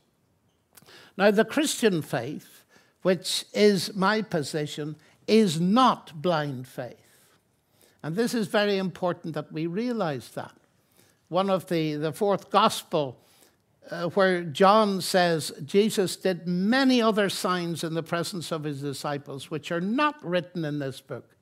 Now, 1.21 1.31
the 1.31 1.45
Christian 1.45 2.03
faith 2.03 2.61
which 3.03 3.47
is 3.53 3.95
my 3.95 4.23
position, 4.23 4.97
is 5.27 5.61
not 5.61 6.21
blind 6.21 6.67
faith. 6.67 6.97
And 8.03 8.17
this 8.17 8.35
is 8.35 8.49
very 8.49 8.79
important 8.79 9.35
that 9.35 9.53
we 9.53 9.67
realize 9.67 10.31
that. 10.31 10.55
One 11.29 11.51
of 11.51 11.69
the, 11.69 11.95
the 11.95 12.13
fourth 12.13 12.51
gospel, 12.51 13.19
uh, 13.91 14.09
where 14.09 14.43
John 14.43 15.01
says 15.01 15.53
Jesus 15.65 16.17
did 16.17 16.47
many 16.47 17.01
other 17.01 17.29
signs 17.29 17.85
in 17.85 17.95
the 17.95 18.03
presence 18.03 18.51
of 18.51 18.65
his 18.65 18.81
disciples, 18.81 19.51
which 19.51 19.71
are 19.71 19.81
not 19.81 20.23
written 20.25 20.65
in 20.65 20.79
this 20.79 21.01
book. 21.01 21.37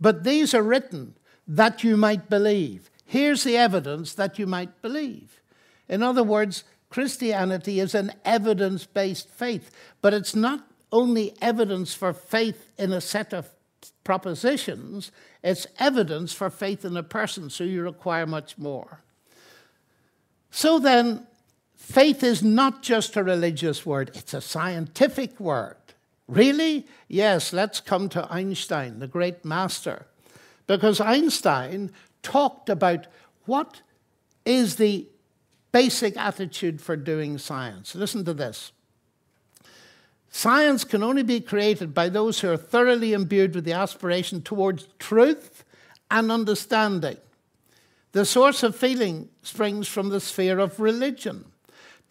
But 0.00 0.24
these 0.24 0.54
are 0.54 0.62
written 0.62 1.14
that 1.48 1.82
you 1.82 1.96
might 1.96 2.30
believe. 2.30 2.90
Here's 3.04 3.44
the 3.44 3.56
evidence 3.56 4.14
that 4.14 4.38
you 4.38 4.46
might 4.46 4.80
believe. 4.80 5.40
In 5.88 6.02
other 6.02 6.22
words, 6.22 6.64
Christianity 6.92 7.80
is 7.80 7.94
an 7.94 8.12
evidence 8.22 8.84
based 8.84 9.30
faith, 9.30 9.70
but 10.02 10.12
it's 10.12 10.36
not 10.36 10.68
only 10.92 11.34
evidence 11.40 11.94
for 11.94 12.12
faith 12.12 12.68
in 12.76 12.92
a 12.92 13.00
set 13.00 13.32
of 13.32 13.48
propositions, 14.04 15.10
it's 15.42 15.66
evidence 15.78 16.34
for 16.34 16.50
faith 16.50 16.84
in 16.84 16.94
a 16.94 17.02
person, 17.02 17.48
so 17.48 17.64
you 17.64 17.82
require 17.82 18.26
much 18.26 18.58
more. 18.58 19.00
So 20.50 20.78
then, 20.78 21.26
faith 21.74 22.22
is 22.22 22.42
not 22.42 22.82
just 22.82 23.16
a 23.16 23.24
religious 23.24 23.86
word, 23.86 24.10
it's 24.12 24.34
a 24.34 24.42
scientific 24.42 25.40
word. 25.40 25.76
Really? 26.28 26.86
Yes, 27.08 27.54
let's 27.54 27.80
come 27.80 28.10
to 28.10 28.30
Einstein, 28.30 28.98
the 28.98 29.06
great 29.06 29.46
master. 29.46 30.04
Because 30.66 31.00
Einstein 31.00 31.90
talked 32.22 32.68
about 32.68 33.06
what 33.46 33.80
is 34.44 34.76
the 34.76 35.06
basic 35.72 36.16
attitude 36.16 36.80
for 36.80 36.96
doing 36.96 37.38
science. 37.38 37.94
Listen 37.94 38.24
to 38.24 38.34
this. 38.34 38.72
Science 40.30 40.84
can 40.84 41.02
only 41.02 41.22
be 41.22 41.40
created 41.40 41.92
by 41.92 42.08
those 42.08 42.40
who 42.40 42.50
are 42.50 42.56
thoroughly 42.56 43.12
imbued 43.12 43.54
with 43.54 43.64
the 43.64 43.72
aspiration 43.72 44.40
towards 44.40 44.88
truth 44.98 45.64
and 46.10 46.32
understanding. 46.32 47.18
The 48.12 48.24
source 48.24 48.62
of 48.62 48.76
feeling 48.76 49.28
springs 49.42 49.88
from 49.88 50.08
the 50.08 50.20
sphere 50.20 50.58
of 50.58 50.80
religion. 50.80 51.46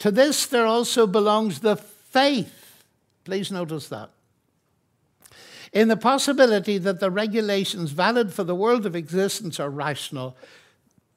To 0.00 0.10
this, 0.10 0.46
there 0.46 0.66
also 0.66 1.06
belongs 1.06 1.60
the 1.60 1.76
faith. 1.76 2.84
Please 3.24 3.50
notice 3.50 3.88
that. 3.88 4.10
In 5.72 5.88
the 5.88 5.96
possibility 5.96 6.78
that 6.78 7.00
the 7.00 7.10
regulations 7.10 7.92
valid 7.92 8.32
for 8.32 8.44
the 8.44 8.54
world 8.54 8.84
of 8.84 8.94
existence 8.94 9.58
are 9.58 9.70
rational, 9.70 10.36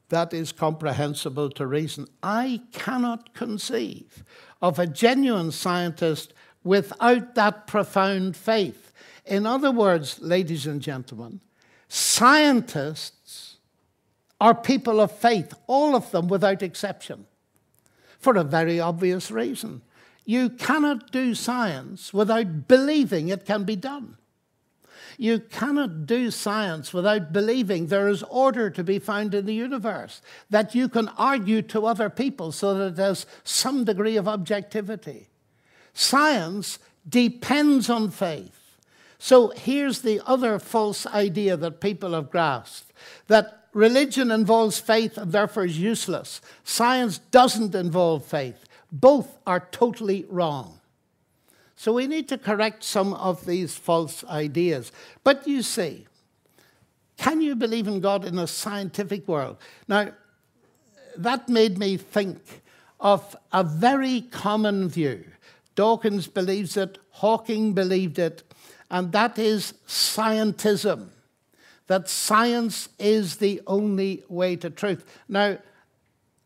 that 0.10 0.34
is 0.34 0.52
comprehensible 0.52 1.50
to 1.52 1.66
reason. 1.66 2.08
I 2.22 2.62
cannot 2.72 3.34
conceive 3.34 4.24
of 4.62 4.80
a 4.80 4.88
genuine 4.88 5.52
scientist 5.52 6.34
without 6.64 7.36
that 7.36 7.68
profound 7.68 8.36
faith. 8.36 8.92
In 9.26 9.46
other 9.46 9.72
words, 9.72 10.20
ladies 10.22 10.68
and 10.68 10.82
gentlemen, 10.82 11.42
scientists 11.88 13.58
are 14.40 14.54
people 14.54 15.00
of 15.00 15.12
faith, 15.12 15.54
all 15.68 15.96
of 15.96 16.12
them 16.12 16.28
without 16.28 16.62
exception, 16.62 17.26
for 18.20 18.36
a 18.36 18.44
very 18.44 18.80
obvious 18.80 19.32
reason. 19.32 19.82
You 20.26 20.50
cannot 20.50 21.12
do 21.12 21.36
science 21.36 22.14
without 22.14 22.68
believing 22.68 23.30
it 23.30 23.46
can 23.46 23.64
be 23.64 23.76
done. 23.76 24.18
You 25.18 25.40
cannot 25.40 26.06
do 26.06 26.32
science 26.32 26.94
without 26.94 27.32
believing 27.32 27.88
there 27.88 28.08
is 28.08 28.24
order 28.24 28.70
to 28.70 28.84
be 28.84 29.00
found 29.00 29.34
in 29.34 29.46
the 29.46 29.54
universe, 29.54 30.22
that 30.50 30.76
you 30.76 30.90
can 30.90 31.10
argue 31.18 31.62
to 31.64 31.86
other 31.86 32.10
people 32.10 32.52
so 32.52 32.74
that 32.76 32.96
there's 32.96 33.26
some 33.44 33.84
degree 33.84 34.18
of 34.18 34.28
objectivity. 34.28 35.28
Science 35.94 36.80
depends 37.08 37.90
on 37.90 38.12
faith. 38.12 38.78
So 39.18 39.50
here's 39.56 40.02
the 40.02 40.22
other 40.26 40.60
false 40.60 41.06
idea 41.08 41.58
that 41.58 41.80
people 41.80 42.14
have 42.14 42.30
grasped 42.30 42.92
that 43.28 43.68
religion 43.74 44.32
involves 44.32 44.80
faith 44.80 45.18
and 45.18 45.32
therefore 45.32 45.66
is 45.66 45.80
useless. 45.80 46.42
Science 46.64 47.20
doesn't 47.32 47.76
involve 47.76 48.26
faith. 48.26 48.66
Both 48.92 49.38
are 49.46 49.68
totally 49.72 50.26
wrong. 50.30 50.80
So 51.76 51.94
we 51.94 52.08
need 52.08 52.28
to 52.30 52.38
correct 52.38 52.84
some 52.84 53.14
of 53.14 53.46
these 53.46 53.76
false 53.76 54.24
ideas. 54.26 54.92
But 55.24 55.48
you 55.48 55.62
see, 55.62 56.08
can 57.18 57.42
you 57.42 57.56
believe 57.56 57.88
in 57.88 58.00
God 58.00 58.26
in 58.26 58.40
a 58.40 58.48
scientific 58.48 59.28
world? 59.28 59.58
Now, 59.88 60.12
that 61.18 61.48
made 61.50 61.78
me 61.78 61.98
think 61.98 62.62
of 63.00 63.36
a 63.52 63.64
very 63.64 64.22
common 64.22 64.90
view 64.90 65.26
Dawkins 65.76 66.28
believes 66.28 66.78
it, 66.78 66.98
Hawking 67.12 67.74
believed 67.74 68.18
it, 68.18 68.44
and 68.90 69.12
that 69.12 69.38
is 69.38 69.74
scientism. 69.88 71.10
That 71.88 72.10
science 72.10 72.90
is 72.98 73.38
the 73.38 73.62
only 73.68 74.24
way 74.28 74.56
to 74.56 74.70
truth. 74.70 75.06
Now, 75.30 75.58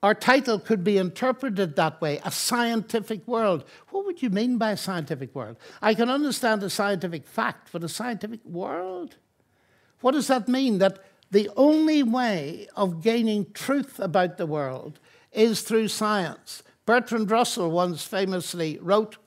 our 0.02 0.14
title 0.14 0.60
could 0.60 0.84
be 0.84 0.98
interpreted 0.98 1.76
that 1.76 2.00
way 2.00 2.22
a 2.24 2.32
scientific 2.32 3.28
world. 3.28 3.66
What 3.90 4.06
would 4.06 4.22
you 4.22 4.30
mean 4.30 4.58
by 4.58 4.72
a 4.72 4.78
scientific 4.78 5.36
world? 5.36 5.58
I 5.82 5.94
can 5.94 6.10
understand 6.10 6.64
a 6.64 6.70
scientific 6.70 7.28
fact, 7.28 7.70
but 7.72 7.84
a 7.84 7.90
scientific 7.90 8.40
world? 8.46 9.18
What 10.02 10.14
does 10.14 10.28
that 10.28 10.48
mean? 10.48 10.78
That 10.78 11.00
the 11.32 11.50
only 11.58 12.02
way 12.02 12.68
of 12.76 13.04
gaining 13.04 13.52
truth 13.54 14.00
about 14.00 14.38
the 14.38 14.46
world 14.46 15.00
is 15.32 15.62
through 15.62 15.90
science. 15.90 16.64
Bertrand 16.86 17.30
Russell 17.30 17.70
once 17.70 18.04
famously 18.04 18.80
wrote 18.82 19.18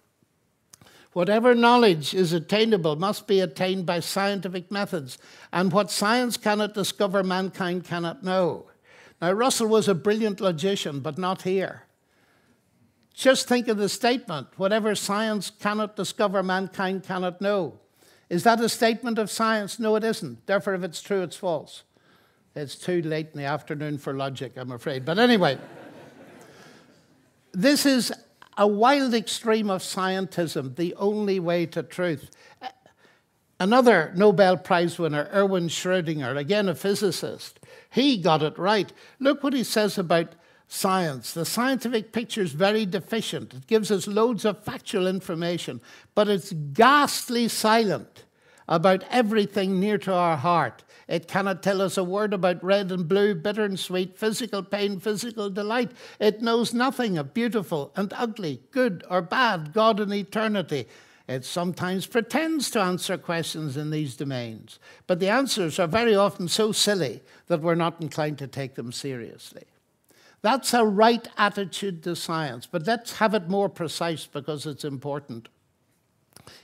Whatever 1.12 1.54
knowledge 1.54 2.14
is 2.14 2.32
attainable 2.32 2.96
must 2.96 3.26
be 3.26 3.40
attained 3.40 3.84
by 3.84 4.00
scientific 4.00 4.70
methods, 4.70 5.18
and 5.52 5.70
what 5.70 5.90
science 5.90 6.38
cannot 6.38 6.72
discover, 6.72 7.22
mankind 7.22 7.84
cannot 7.84 8.24
know. 8.24 8.71
Now, 9.22 9.30
Russell 9.32 9.68
was 9.68 9.86
a 9.86 9.94
brilliant 9.94 10.40
logician, 10.40 10.98
but 10.98 11.16
not 11.16 11.42
here. 11.42 11.84
Just 13.14 13.46
think 13.46 13.68
of 13.68 13.76
the 13.76 13.88
statement 13.88 14.48
whatever 14.56 14.96
science 14.96 15.48
cannot 15.48 15.94
discover, 15.94 16.42
mankind 16.42 17.04
cannot 17.04 17.40
know. 17.40 17.78
Is 18.28 18.42
that 18.42 18.60
a 18.60 18.68
statement 18.68 19.18
of 19.18 19.30
science? 19.30 19.78
No, 19.78 19.94
it 19.94 20.02
isn't. 20.02 20.44
Therefore, 20.46 20.74
if 20.74 20.82
it's 20.82 21.00
true, 21.00 21.22
it's 21.22 21.36
false. 21.36 21.84
It's 22.56 22.74
too 22.74 23.00
late 23.00 23.28
in 23.32 23.38
the 23.38 23.46
afternoon 23.46 23.98
for 23.98 24.12
logic, 24.12 24.54
I'm 24.56 24.72
afraid. 24.72 25.04
But 25.04 25.18
anyway. 25.18 25.58
This 27.54 27.84
is 27.84 28.10
a 28.56 28.66
wild 28.66 29.12
extreme 29.12 29.68
of 29.68 29.82
scientism, 29.82 30.74
the 30.76 30.94
only 30.94 31.38
way 31.38 31.66
to 31.66 31.82
truth. 31.82 32.30
Uh, 32.62 32.68
another 33.60 34.10
Nobel 34.16 34.56
Prize 34.56 34.98
winner, 34.98 35.28
Erwin 35.34 35.68
Schrödinger, 35.68 36.34
again 36.38 36.66
a 36.66 36.74
physicist, 36.74 37.60
he 37.92 38.16
got 38.16 38.42
it 38.42 38.58
right. 38.58 38.92
Look 39.20 39.42
what 39.42 39.52
he 39.52 39.64
says 39.64 39.98
about 39.98 40.34
science. 40.66 41.34
The 41.34 41.44
scientific 41.44 42.12
picture 42.12 42.40
is 42.40 42.52
very 42.52 42.86
deficient. 42.86 43.52
It 43.52 43.66
gives 43.66 43.90
us 43.90 44.06
loads 44.06 44.46
of 44.46 44.64
factual 44.64 45.06
information, 45.06 45.82
but 46.14 46.28
it's 46.28 46.52
ghastly 46.52 47.48
silent 47.48 48.24
about 48.66 49.04
everything 49.10 49.78
near 49.78 49.98
to 49.98 50.14
our 50.14 50.38
heart. 50.38 50.82
It 51.06 51.28
cannot 51.28 51.62
tell 51.62 51.82
us 51.82 51.98
a 51.98 52.04
word 52.04 52.32
about 52.32 52.64
red 52.64 52.90
and 52.90 53.06
blue, 53.06 53.34
bitter 53.34 53.64
and 53.64 53.78
sweet, 53.78 54.16
physical 54.16 54.62
pain, 54.62 54.98
physical 54.98 55.50
delight. 55.50 55.90
It 56.18 56.40
knows 56.40 56.72
nothing 56.72 57.18
of 57.18 57.34
beautiful 57.34 57.92
and 57.94 58.10
ugly, 58.16 58.62
good 58.70 59.04
or 59.10 59.20
bad, 59.20 59.74
God 59.74 60.00
and 60.00 60.14
eternity. 60.14 60.88
It 61.32 61.46
sometimes 61.46 62.06
pretends 62.06 62.70
to 62.70 62.80
answer 62.80 63.16
questions 63.16 63.76
in 63.76 63.90
these 63.90 64.16
domains, 64.16 64.78
but 65.06 65.18
the 65.18 65.28
answers 65.30 65.78
are 65.78 65.86
very 65.86 66.14
often 66.14 66.46
so 66.46 66.72
silly 66.72 67.22
that 67.46 67.62
we're 67.62 67.74
not 67.74 68.00
inclined 68.02 68.38
to 68.38 68.46
take 68.46 68.74
them 68.74 68.92
seriously. 68.92 69.64
That's 70.42 70.74
a 70.74 70.84
right 70.84 71.26
attitude 71.38 72.02
to 72.02 72.14
science, 72.16 72.66
but 72.66 72.86
let's 72.86 73.14
have 73.14 73.32
it 73.32 73.48
more 73.48 73.68
precise 73.68 74.26
because 74.26 74.66
it's 74.66 74.84
important. 74.84 75.48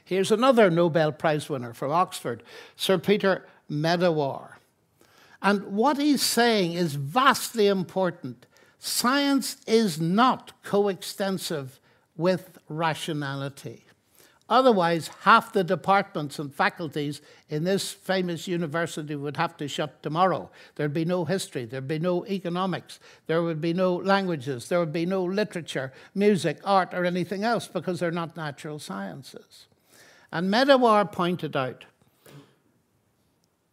Here's 0.04 0.30
another 0.30 0.68
Nobel 0.68 1.12
Prize 1.12 1.48
winner 1.48 1.72
from 1.72 1.92
Oxford, 1.92 2.42
Sir 2.76 2.98
Peter 2.98 3.46
Medawar. 3.70 4.54
And 5.40 5.64
what 5.68 5.98
he's 5.98 6.22
saying 6.22 6.74
is 6.74 6.94
vastly 6.94 7.68
important. 7.68 8.46
Science 8.78 9.56
is 9.66 10.00
not 10.00 10.52
coextensive 10.62 11.80
with 12.16 12.58
rationality. 12.68 13.84
Otherwise, 14.48 15.10
half 15.22 15.52
the 15.52 15.62
departments 15.62 16.38
and 16.38 16.54
faculties 16.54 17.20
in 17.50 17.64
this 17.64 17.92
famous 17.92 18.48
university 18.48 19.14
would 19.14 19.36
have 19.36 19.56
to 19.58 19.68
shut 19.68 20.02
tomorrow. 20.02 20.50
There'd 20.76 20.94
be 20.94 21.04
no 21.04 21.26
history, 21.26 21.66
there'd 21.66 21.86
be 21.86 21.98
no 21.98 22.24
economics, 22.26 22.98
there 23.26 23.42
would 23.42 23.60
be 23.60 23.74
no 23.74 23.96
languages, 23.96 24.68
there 24.68 24.80
would 24.80 24.92
be 24.92 25.04
no 25.04 25.22
literature, 25.22 25.92
music, 26.14 26.60
art, 26.64 26.94
or 26.94 27.04
anything 27.04 27.44
else 27.44 27.68
because 27.68 28.00
they're 28.00 28.10
not 28.10 28.38
natural 28.38 28.78
sciences. 28.78 29.66
And 30.32 30.50
Medawar 30.50 31.10
pointed 31.12 31.54
out 31.54 31.84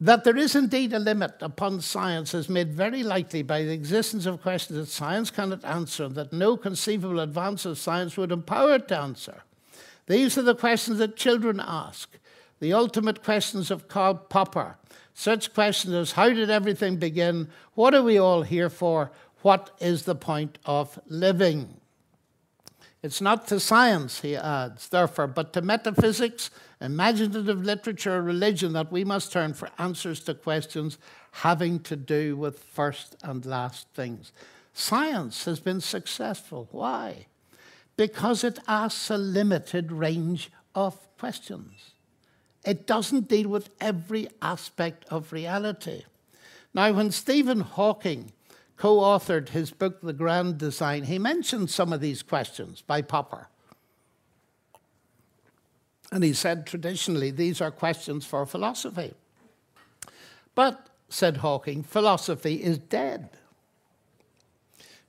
that 0.01 0.25
there 0.25 0.36
is 0.36 0.58
indeed 0.58 0.91
a 0.91 1.00
limit 1.00 1.36
upon 1.39 1.79
science 1.79 2.34
is 2.34 2.50
made 2.50 2.74
very 2.74 3.01
likely 3.01 3.44
by 3.44 3.63
the 3.63 3.72
existence 3.72 4.25
of 4.25 4.41
questions 4.41 4.77
that 4.77 4.88
science 4.88 5.32
cannot 5.32 5.63
answer, 5.63 6.03
and 6.03 6.15
that 6.15 6.34
no 6.34 6.58
conceivable 6.58 7.22
advance 7.22 7.65
of 7.65 7.77
science 7.77 8.17
would 8.17 8.34
empower 8.34 8.75
it 8.75 8.89
to 8.89 8.98
answer. 8.98 9.44
These 10.07 10.38
are 10.38 10.43
the 10.43 10.55
questions 10.55 11.00
that 11.00 11.15
children 11.15 11.59
ask, 11.59 12.17
the 12.59 12.74
ultimate 12.74 13.24
questions 13.24 13.71
of 13.71 13.88
Karl 13.88 14.15
Popper. 14.15 14.77
Such 15.13 15.53
questions 15.53 15.93
as 15.93 16.12
how 16.13 16.29
did 16.29 16.50
everything 16.50 16.97
begin? 16.97 17.50
What 17.74 17.95
are 17.95 18.03
we 18.03 18.17
all 18.17 18.43
here 18.43 18.69
for? 18.69 19.12
What 19.41 19.71
is 19.79 20.03
the 20.03 20.15
point 20.15 20.59
of 20.65 21.00
living? 21.07 21.79
It's 23.01 23.21
not 23.21 23.47
to 23.50 23.59
science, 23.59 24.21
he 24.21 24.35
adds, 24.35 24.89
therefore, 24.89 25.27
but 25.27 25.53
to 25.53 25.62
metaphysics, 25.62 26.50
imaginative 26.81 27.63
literature, 27.63 28.21
religion 28.21 28.74
that 28.74 28.91
we 28.91 29.05
must 29.05 29.31
turn 29.31 29.53
for 29.53 29.69
answers 29.77 30.21
to 30.21 30.33
questions 30.33 30.97
having 31.31 31.79
to 31.81 31.95
do 31.95 32.35
with 32.35 32.59
first 32.59 33.15
and 33.21 33.45
last 33.45 33.88
things. 33.93 34.31
Science 34.74 35.45
has 35.45 35.59
been 35.59 35.81
successful. 35.81 36.67
Why? 36.71 37.27
Because 37.97 38.43
it 38.43 38.59
asks 38.67 39.09
a 39.09 39.17
limited 39.17 39.91
range 39.91 40.51
of 40.73 40.97
questions. 41.17 41.91
It 42.65 42.87
doesn't 42.87 43.27
deal 43.27 43.47
with 43.47 43.69
every 43.79 44.27
aspect 44.41 45.05
of 45.09 45.31
reality. 45.31 46.03
Now, 46.73 46.91
when 46.91 47.11
Stephen 47.11 47.61
Hawking 47.61 48.31
co 48.75 48.97
authored 48.97 49.49
his 49.49 49.71
book, 49.71 50.01
The 50.01 50.13
Grand 50.13 50.57
Design, 50.57 51.03
he 51.03 51.19
mentioned 51.19 51.69
some 51.69 51.93
of 51.93 52.01
these 52.01 52.21
questions 52.21 52.81
by 52.81 53.01
Popper. 53.01 53.47
And 56.11 56.23
he 56.23 56.33
said 56.33 56.65
traditionally 56.65 57.31
these 57.31 57.61
are 57.61 57.71
questions 57.71 58.25
for 58.25 58.45
philosophy. 58.45 59.13
But, 60.53 60.87
said 61.09 61.37
Hawking, 61.37 61.83
philosophy 61.83 62.63
is 62.63 62.77
dead. 62.77 63.29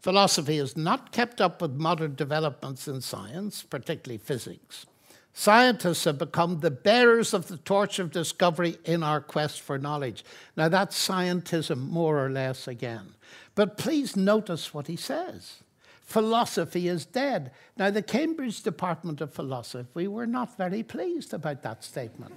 Philosophy 0.06 0.58
has 0.58 0.76
not 0.76 1.10
kept 1.10 1.40
up 1.40 1.60
with 1.60 1.72
modern 1.72 2.14
developments 2.14 2.86
in 2.86 3.00
science, 3.00 3.64
particularly 3.64 4.18
physics. 4.18 4.86
Scientists 5.34 6.04
have 6.04 6.16
become 6.16 6.60
the 6.60 6.70
bearers 6.70 7.34
of 7.34 7.48
the 7.48 7.56
torch 7.56 7.98
of 7.98 8.12
discovery 8.12 8.76
in 8.84 9.02
our 9.02 9.20
quest 9.20 9.60
for 9.60 9.78
knowledge. 9.78 10.24
Now, 10.56 10.68
that's 10.68 10.96
scientism, 10.96 11.88
more 11.88 12.24
or 12.24 12.30
less, 12.30 12.68
again. 12.68 13.16
But 13.56 13.78
please 13.78 14.14
notice 14.14 14.72
what 14.72 14.86
he 14.86 14.94
says 14.94 15.64
philosophy 16.02 16.86
is 16.86 17.04
dead. 17.04 17.50
Now, 17.76 17.90
the 17.90 18.00
Cambridge 18.00 18.62
Department 18.62 19.20
of 19.20 19.32
Philosophy 19.32 20.06
were 20.06 20.28
not 20.28 20.56
very 20.56 20.84
pleased 20.84 21.34
about 21.34 21.62
that 21.62 21.82
statement. 21.82 22.32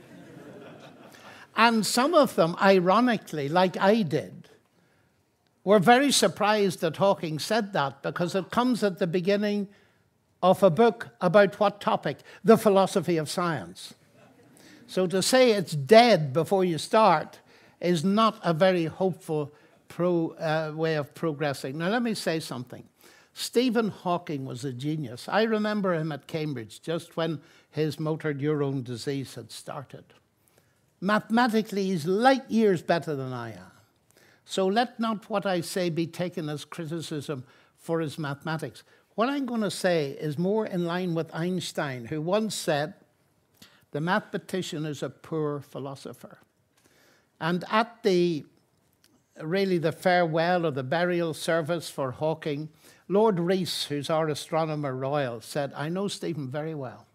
and 1.56 1.86
some 1.86 2.16
of 2.16 2.34
them, 2.34 2.56
ironically, 2.60 3.48
like 3.48 3.78
I 3.78 4.02
did, 4.02 4.39
we're 5.70 5.78
very 5.78 6.12
surprised 6.12 6.82
that 6.82 6.98
Hawking 6.98 7.38
said 7.38 7.74
that 7.74 8.02
because 8.02 8.34
it 8.34 8.50
comes 8.50 8.84
at 8.84 8.98
the 8.98 9.06
beginning 9.06 9.68
of 10.42 10.64
a 10.64 10.72
book 10.72 11.10
about 11.22 11.60
what 11.60 11.80
topic? 11.80 12.18
The 12.44 12.58
philosophy 12.58 13.18
of 13.18 13.30
science. 13.30 13.94
So 14.88 15.06
to 15.06 15.22
say 15.22 15.52
it's 15.52 15.74
dead 15.74 16.34
before 16.34 16.66
you 16.66 16.80
start 16.80 17.38
is 17.80 18.04
not 18.04 18.40
a 18.44 18.52
very 18.52 18.86
hopeful 18.86 19.54
pro, 19.88 20.30
uh, 20.40 20.72
way 20.76 20.96
of 20.96 21.14
progressing. 21.14 21.78
Now, 21.78 21.90
let 21.90 22.02
me 22.02 22.16
say 22.16 22.40
something. 22.40 22.86
Stephen 23.36 23.90
Hawking 23.90 24.46
was 24.46 24.66
a 24.66 24.74
genius. 24.74 25.30
I 25.30 25.44
remember 25.44 25.94
him 25.94 26.12
at 26.12 26.26
Cambridge 26.26 26.82
just 26.82 27.16
when 27.16 27.42
his 27.70 28.00
motor 28.00 28.34
neurone 28.34 28.82
disease 28.82 29.36
had 29.36 29.52
started. 29.52 30.06
Mathematically, 31.00 31.84
he's 31.84 32.08
light 32.08 32.50
years 32.50 32.82
better 32.82 33.16
than 33.16 33.34
I 33.34 33.52
am. 33.52 33.79
So 34.50 34.66
let 34.66 35.00
not 35.00 35.30
what 35.30 35.46
I 35.46 35.62
say 35.62 35.92
be 35.92 36.08
taken 36.08 36.50
as 36.50 36.66
criticism 36.66 37.44
for 37.78 38.00
his 38.00 38.18
mathematics. 38.18 38.82
What 39.14 39.30
I'm 39.30 39.46
going 39.46 39.62
to 39.62 39.70
say 39.70 40.18
is 40.20 40.40
more 40.40 40.66
in 40.66 40.86
line 40.86 41.14
with 41.14 41.30
Einstein, 41.36 42.06
who 42.06 42.20
once 42.20 42.56
said, 42.56 42.96
The 43.92 44.02
mathematician 44.02 44.88
is 44.88 45.04
a 45.04 45.12
poor 45.12 45.60
philosopher. 45.60 46.40
And 47.40 47.64
at 47.70 48.02
the 48.02 48.44
really 49.40 49.78
the 49.78 49.92
farewell 49.92 50.66
or 50.66 50.72
the 50.72 50.82
burial 50.82 51.36
service 51.36 51.88
for 51.88 52.10
Hawking, 52.10 52.70
Lord 53.08 53.40
Rees, 53.40 53.86
who's 53.86 54.10
our 54.10 54.30
astronomer 54.30 54.96
royal, 54.96 55.42
said, 55.42 55.72
I 55.76 55.90
know 55.90 56.08
Stephen 56.08 56.50
very 56.50 56.74
well. 56.74 57.06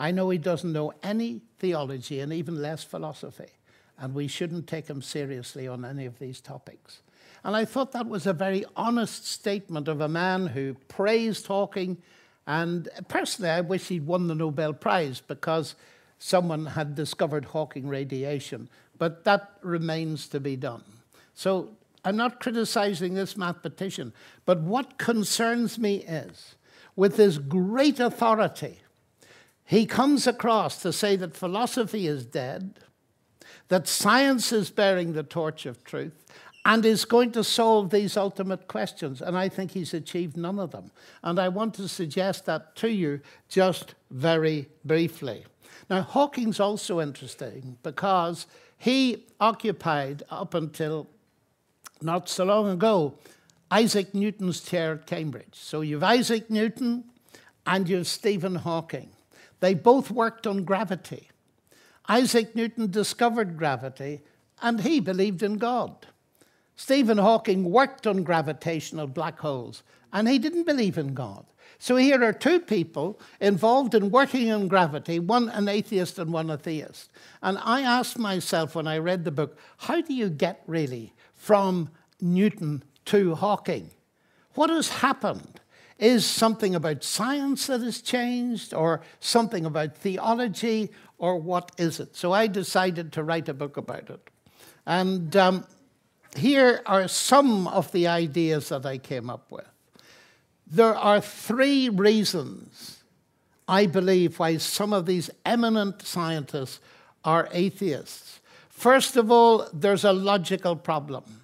I 0.00 0.10
know 0.10 0.30
he 0.30 0.38
doesn't 0.38 0.72
know 0.72 0.94
any 1.00 1.42
theology 1.60 2.18
and 2.18 2.32
even 2.32 2.60
less 2.60 2.82
philosophy 2.82 3.55
and 3.98 4.14
we 4.14 4.28
shouldn't 4.28 4.66
take 4.66 4.88
him 4.88 5.02
seriously 5.02 5.66
on 5.66 5.84
any 5.84 6.06
of 6.06 6.18
these 6.18 6.40
topics. 6.40 7.00
And 7.44 7.54
I 7.54 7.64
thought 7.64 7.92
that 7.92 8.08
was 8.08 8.26
a 8.26 8.32
very 8.32 8.64
honest 8.76 9.26
statement 9.26 9.88
of 9.88 10.00
a 10.00 10.08
man 10.08 10.48
who 10.48 10.74
praised 10.88 11.46
Hawking. 11.46 11.98
And 12.46 12.88
personally, 13.08 13.50
I 13.50 13.60
wish 13.60 13.88
he'd 13.88 14.06
won 14.06 14.26
the 14.26 14.34
Nobel 14.34 14.72
Prize 14.72 15.20
because 15.20 15.76
someone 16.18 16.66
had 16.66 16.94
discovered 16.94 17.46
Hawking 17.46 17.86
radiation. 17.86 18.68
But 18.98 19.24
that 19.24 19.52
remains 19.62 20.26
to 20.28 20.40
be 20.40 20.56
done. 20.56 20.82
So 21.34 21.70
I'm 22.04 22.16
not 22.16 22.40
criticizing 22.40 23.14
this 23.14 23.36
mathematician. 23.36 24.12
But 24.44 24.60
what 24.60 24.98
concerns 24.98 25.78
me 25.78 25.96
is, 25.96 26.56
with 26.96 27.16
this 27.16 27.38
great 27.38 28.00
authority, 28.00 28.78
he 29.64 29.86
comes 29.86 30.26
across 30.26 30.80
to 30.82 30.92
say 30.92 31.16
that 31.16 31.36
philosophy 31.36 32.06
is 32.06 32.24
dead 32.24 32.78
that 33.68 33.88
science 33.88 34.52
is 34.52 34.70
bearing 34.70 35.12
the 35.12 35.22
torch 35.22 35.66
of 35.66 35.82
truth 35.84 36.24
and 36.64 36.84
is 36.84 37.04
going 37.04 37.30
to 37.32 37.44
solve 37.44 37.90
these 37.90 38.16
ultimate 38.16 38.66
questions. 38.66 39.22
And 39.22 39.38
I 39.38 39.48
think 39.48 39.70
he's 39.70 39.94
achieved 39.94 40.36
none 40.36 40.58
of 40.58 40.72
them. 40.72 40.90
And 41.22 41.38
I 41.38 41.48
want 41.48 41.74
to 41.74 41.88
suggest 41.88 42.46
that 42.46 42.74
to 42.76 42.88
you 42.88 43.20
just 43.48 43.94
very 44.10 44.68
briefly. 44.84 45.44
Now, 45.88 46.02
Hawking's 46.02 46.58
also 46.58 47.00
interesting 47.00 47.78
because 47.84 48.46
he 48.78 49.26
occupied, 49.40 50.24
up 50.28 50.54
until 50.54 51.08
not 52.02 52.28
so 52.28 52.44
long 52.44 52.68
ago, 52.68 53.14
Isaac 53.70 54.14
Newton's 54.14 54.60
chair 54.60 54.94
at 54.94 55.06
Cambridge. 55.06 55.52
So 55.52 55.80
you've 55.80 56.02
Isaac 56.02 56.50
Newton 56.50 57.04
and 57.64 57.88
you've 57.88 58.06
Stephen 58.06 58.56
Hawking. 58.56 59.10
They 59.60 59.74
both 59.74 60.10
worked 60.10 60.46
on 60.46 60.64
gravity. 60.64 61.30
Isaac 62.08 62.54
Newton 62.54 62.90
discovered 62.90 63.56
gravity 63.56 64.22
and 64.62 64.80
he 64.80 65.00
believed 65.00 65.42
in 65.42 65.58
God. 65.58 66.06
Stephen 66.76 67.18
Hawking 67.18 67.64
worked 67.70 68.06
on 68.06 68.22
gravitational 68.22 69.06
black 69.06 69.40
holes 69.40 69.82
and 70.12 70.28
he 70.28 70.38
didn't 70.38 70.64
believe 70.64 70.98
in 70.98 71.14
God. 71.14 71.46
So 71.78 71.96
here 71.96 72.22
are 72.24 72.32
two 72.32 72.60
people 72.60 73.20
involved 73.40 73.94
in 73.94 74.10
working 74.10 74.50
on 74.50 74.68
gravity, 74.68 75.18
one 75.18 75.48
an 75.50 75.68
atheist 75.68 76.18
and 76.18 76.32
one 76.32 76.48
a 76.48 76.56
theist. 76.56 77.10
And 77.42 77.58
I 77.62 77.82
asked 77.82 78.18
myself 78.18 78.74
when 78.74 78.86
I 78.86 78.98
read 78.98 79.24
the 79.24 79.30
book, 79.30 79.58
how 79.78 80.00
do 80.00 80.14
you 80.14 80.30
get 80.30 80.62
really 80.66 81.12
from 81.34 81.90
Newton 82.20 82.82
to 83.06 83.34
Hawking? 83.34 83.90
What 84.54 84.70
has 84.70 84.88
happened 84.88 85.60
is 85.98 86.26
something 86.26 86.74
about 86.74 87.04
science 87.04 87.66
that 87.66 87.80
has 87.80 88.02
changed, 88.02 88.74
or 88.74 89.00
something 89.20 89.64
about 89.64 89.96
theology, 89.96 90.90
or 91.18 91.38
what 91.38 91.72
is 91.78 92.00
it? 92.00 92.16
So 92.16 92.32
I 92.32 92.46
decided 92.46 93.12
to 93.12 93.22
write 93.22 93.48
a 93.48 93.54
book 93.54 93.76
about 93.76 94.10
it. 94.10 94.30
And 94.86 95.34
um, 95.36 95.66
here 96.36 96.82
are 96.86 97.08
some 97.08 97.66
of 97.68 97.90
the 97.92 98.06
ideas 98.06 98.68
that 98.68 98.86
I 98.86 98.98
came 98.98 99.30
up 99.30 99.50
with. 99.50 99.66
There 100.66 100.94
are 100.94 101.20
three 101.20 101.88
reasons 101.88 102.96
I 103.68 103.86
believe 103.86 104.38
why 104.38 104.58
some 104.58 104.92
of 104.92 105.06
these 105.06 105.30
eminent 105.44 106.02
scientists 106.02 106.80
are 107.24 107.48
atheists. 107.52 108.40
First 108.68 109.16
of 109.16 109.30
all, 109.30 109.66
there's 109.72 110.04
a 110.04 110.12
logical 110.12 110.76
problem. 110.76 111.42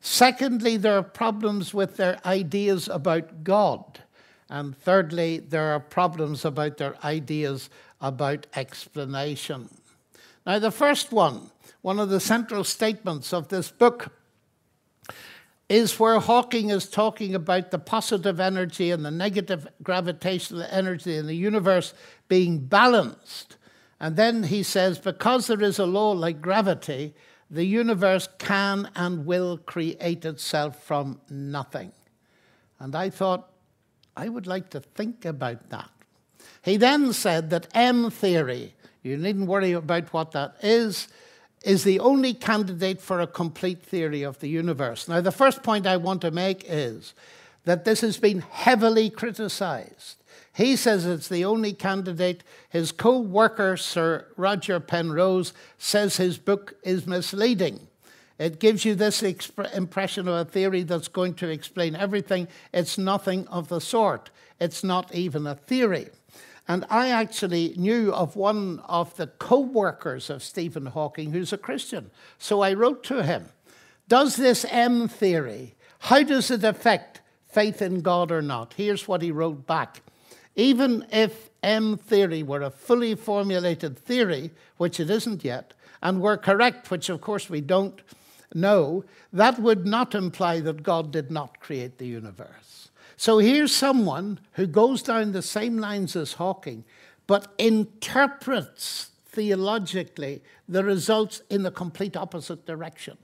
Secondly, 0.00 0.76
there 0.76 0.96
are 0.96 1.02
problems 1.02 1.74
with 1.74 1.96
their 1.96 2.18
ideas 2.24 2.88
about 2.88 3.44
God. 3.44 4.00
And 4.48 4.76
thirdly, 4.76 5.40
there 5.40 5.74
are 5.74 5.80
problems 5.80 6.44
about 6.44 6.78
their 6.78 6.96
ideas 7.04 7.68
about 8.00 8.46
explanation. 8.54 9.68
Now, 10.46 10.58
the 10.58 10.70
first 10.70 11.12
one, 11.12 11.50
one 11.82 11.98
of 11.98 12.08
the 12.08 12.20
central 12.20 12.64
statements 12.64 13.32
of 13.32 13.48
this 13.48 13.70
book, 13.70 14.12
is 15.68 16.00
where 16.00 16.18
Hawking 16.18 16.70
is 16.70 16.88
talking 16.88 17.34
about 17.34 17.70
the 17.70 17.78
positive 17.78 18.40
energy 18.40 18.90
and 18.90 19.04
the 19.04 19.10
negative 19.10 19.68
gravitational 19.82 20.62
energy 20.70 21.16
in 21.16 21.26
the 21.26 21.36
universe 21.36 21.92
being 22.28 22.58
balanced. 22.58 23.56
And 24.00 24.16
then 24.16 24.44
he 24.44 24.62
says, 24.62 24.98
because 24.98 25.46
there 25.46 25.62
is 25.62 25.78
a 25.78 25.84
law 25.84 26.12
like 26.12 26.40
gravity, 26.40 27.14
the 27.50 27.64
universe 27.64 28.28
can 28.38 28.90
and 28.94 29.26
will 29.26 29.58
create 29.58 30.24
itself 30.24 30.82
from 30.82 31.20
nothing. 31.28 31.92
And 32.78 32.94
I 32.94 33.10
thought, 33.10 33.50
I 34.16 34.28
would 34.28 34.46
like 34.46 34.70
to 34.70 34.80
think 34.80 35.24
about 35.24 35.68
that. 35.70 35.90
He 36.68 36.76
then 36.76 37.14
said 37.14 37.48
that 37.48 37.66
M 37.72 38.10
theory, 38.10 38.74
you 39.02 39.16
needn't 39.16 39.48
worry 39.48 39.72
about 39.72 40.12
what 40.12 40.32
that 40.32 40.56
is, 40.62 41.08
is 41.64 41.82
the 41.82 41.98
only 41.98 42.34
candidate 42.34 43.00
for 43.00 43.20
a 43.20 43.26
complete 43.26 43.82
theory 43.82 44.22
of 44.22 44.38
the 44.40 44.50
universe. 44.50 45.08
Now, 45.08 45.22
the 45.22 45.32
first 45.32 45.62
point 45.62 45.86
I 45.86 45.96
want 45.96 46.20
to 46.20 46.30
make 46.30 46.66
is 46.68 47.14
that 47.64 47.86
this 47.86 48.02
has 48.02 48.18
been 48.18 48.40
heavily 48.50 49.08
criticized. 49.08 50.22
He 50.54 50.76
says 50.76 51.06
it's 51.06 51.28
the 51.28 51.42
only 51.42 51.72
candidate. 51.72 52.44
His 52.68 52.92
co 52.92 53.18
worker, 53.18 53.78
Sir 53.78 54.26
Roger 54.36 54.78
Penrose, 54.78 55.54
says 55.78 56.18
his 56.18 56.36
book 56.36 56.74
is 56.82 57.06
misleading. 57.06 57.88
It 58.38 58.60
gives 58.60 58.84
you 58.84 58.94
this 58.94 59.22
impression 59.22 60.28
of 60.28 60.34
a 60.34 60.44
theory 60.44 60.82
that's 60.82 61.08
going 61.08 61.32
to 61.36 61.48
explain 61.48 61.96
everything. 61.96 62.46
It's 62.74 62.98
nothing 62.98 63.48
of 63.48 63.68
the 63.68 63.80
sort. 63.80 64.28
It's 64.60 64.84
not 64.84 65.14
even 65.14 65.46
a 65.46 65.54
theory. 65.54 66.10
And 66.68 66.84
I 66.90 67.08
actually 67.08 67.72
knew 67.78 68.12
of 68.12 68.36
one 68.36 68.80
of 68.80 69.16
the 69.16 69.26
co 69.26 69.58
workers 69.58 70.28
of 70.28 70.42
Stephen 70.42 70.86
Hawking 70.86 71.32
who's 71.32 71.52
a 71.52 71.58
Christian. 71.58 72.10
So 72.38 72.60
I 72.60 72.74
wrote 72.74 73.02
to 73.04 73.22
him 73.22 73.48
Does 74.06 74.36
this 74.36 74.66
M 74.68 75.08
theory, 75.08 75.74
how 76.00 76.22
does 76.22 76.50
it 76.50 76.62
affect 76.62 77.22
faith 77.46 77.80
in 77.80 78.02
God 78.02 78.30
or 78.30 78.42
not? 78.42 78.74
Here's 78.76 79.08
what 79.08 79.22
he 79.22 79.32
wrote 79.32 79.66
back. 79.66 80.02
Even 80.54 81.06
if 81.10 81.48
M 81.62 81.96
theory 81.96 82.42
were 82.42 82.62
a 82.62 82.70
fully 82.70 83.14
formulated 83.14 83.98
theory, 83.98 84.50
which 84.76 85.00
it 85.00 85.08
isn't 85.08 85.44
yet, 85.44 85.72
and 86.02 86.20
were 86.20 86.36
correct, 86.36 86.90
which 86.90 87.08
of 87.08 87.20
course 87.20 87.48
we 87.48 87.60
don't 87.60 88.02
know, 88.54 89.04
that 89.32 89.58
would 89.58 89.86
not 89.86 90.14
imply 90.14 90.60
that 90.60 90.82
God 90.82 91.12
did 91.12 91.30
not 91.30 91.60
create 91.60 91.98
the 91.98 92.06
universe. 92.06 92.77
So 93.18 93.38
here's 93.38 93.74
someone 93.74 94.38
who 94.52 94.68
goes 94.68 95.02
down 95.02 95.32
the 95.32 95.42
same 95.42 95.78
lines 95.78 96.14
as 96.14 96.34
Hawking, 96.34 96.84
but 97.26 97.52
interprets 97.58 99.10
theologically 99.26 100.40
the 100.68 100.84
results 100.84 101.42
in 101.50 101.64
the 101.64 101.72
complete 101.72 102.16
opposite 102.16 102.64
direction. 102.64 103.18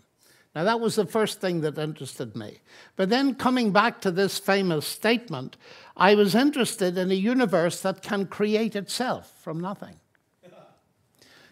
Now, 0.53 0.65
that 0.65 0.81
was 0.81 0.97
the 0.97 1.07
first 1.07 1.41
thing 1.41 1.61
that 1.61 1.79
interested 1.79 2.35
me. 2.35 2.59
But 2.97 3.09
then, 3.09 3.37
coming 3.37 3.71
back 3.71 4.01
to 4.01 4.11
this 4.11 4.37
famous 4.37 4.85
statement, 4.85 5.57
I 5.97 6.17
was 6.17 6.35
interested 6.35 6.99
in 6.99 7.13
a 7.13 7.15
universe 7.15 7.81
that 7.83 8.03
can 8.03 8.27
create 8.27 8.75
itself 8.75 9.33
from 9.43 9.61
nothing. 9.61 10.01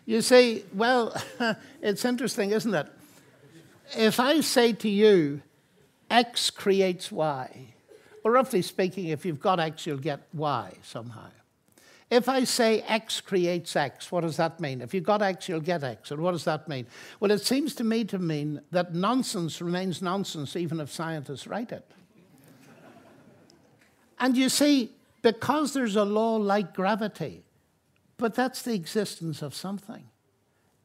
You 0.04 0.20
say, 0.20 0.64
well, 0.74 1.16
it's 1.80 2.04
interesting, 2.04 2.50
isn't 2.50 2.74
it? 2.74 2.88
If 3.96 4.18
I 4.18 4.40
say 4.40 4.72
to 4.72 4.88
you, 4.88 5.42
X 6.10 6.50
creates 6.50 7.12
Y, 7.12 7.71
well, 8.22 8.34
roughly 8.34 8.62
speaking, 8.62 9.06
if 9.06 9.24
you've 9.24 9.40
got 9.40 9.58
X, 9.58 9.86
you'll 9.86 9.98
get 9.98 10.20
Y 10.32 10.72
somehow. 10.82 11.28
If 12.12 12.28
I 12.28 12.44
say 12.44 12.82
X 12.82 13.22
creates 13.22 13.74
X, 13.74 14.12
what 14.12 14.20
does 14.20 14.36
that 14.36 14.60
mean? 14.60 14.82
If 14.82 14.92
you've 14.92 15.02
got 15.02 15.22
X, 15.22 15.48
you'll 15.48 15.60
get 15.60 15.82
X. 15.82 16.10
And 16.10 16.20
what 16.20 16.32
does 16.32 16.44
that 16.44 16.68
mean? 16.68 16.86
Well, 17.20 17.30
it 17.30 17.40
seems 17.40 17.74
to 17.76 17.84
me 17.84 18.04
to 18.04 18.18
mean 18.18 18.60
that 18.70 18.94
nonsense 18.94 19.62
remains 19.62 20.02
nonsense 20.02 20.54
even 20.54 20.78
if 20.78 20.92
scientists 20.92 21.46
write 21.46 21.72
it. 21.72 21.90
and 24.18 24.36
you 24.36 24.50
see, 24.50 24.92
because 25.22 25.72
there's 25.72 25.96
a 25.96 26.04
law 26.04 26.36
like 26.36 26.74
gravity, 26.74 27.44
but 28.18 28.34
that's 28.34 28.60
the 28.60 28.74
existence 28.74 29.40
of 29.40 29.54
something. 29.54 30.04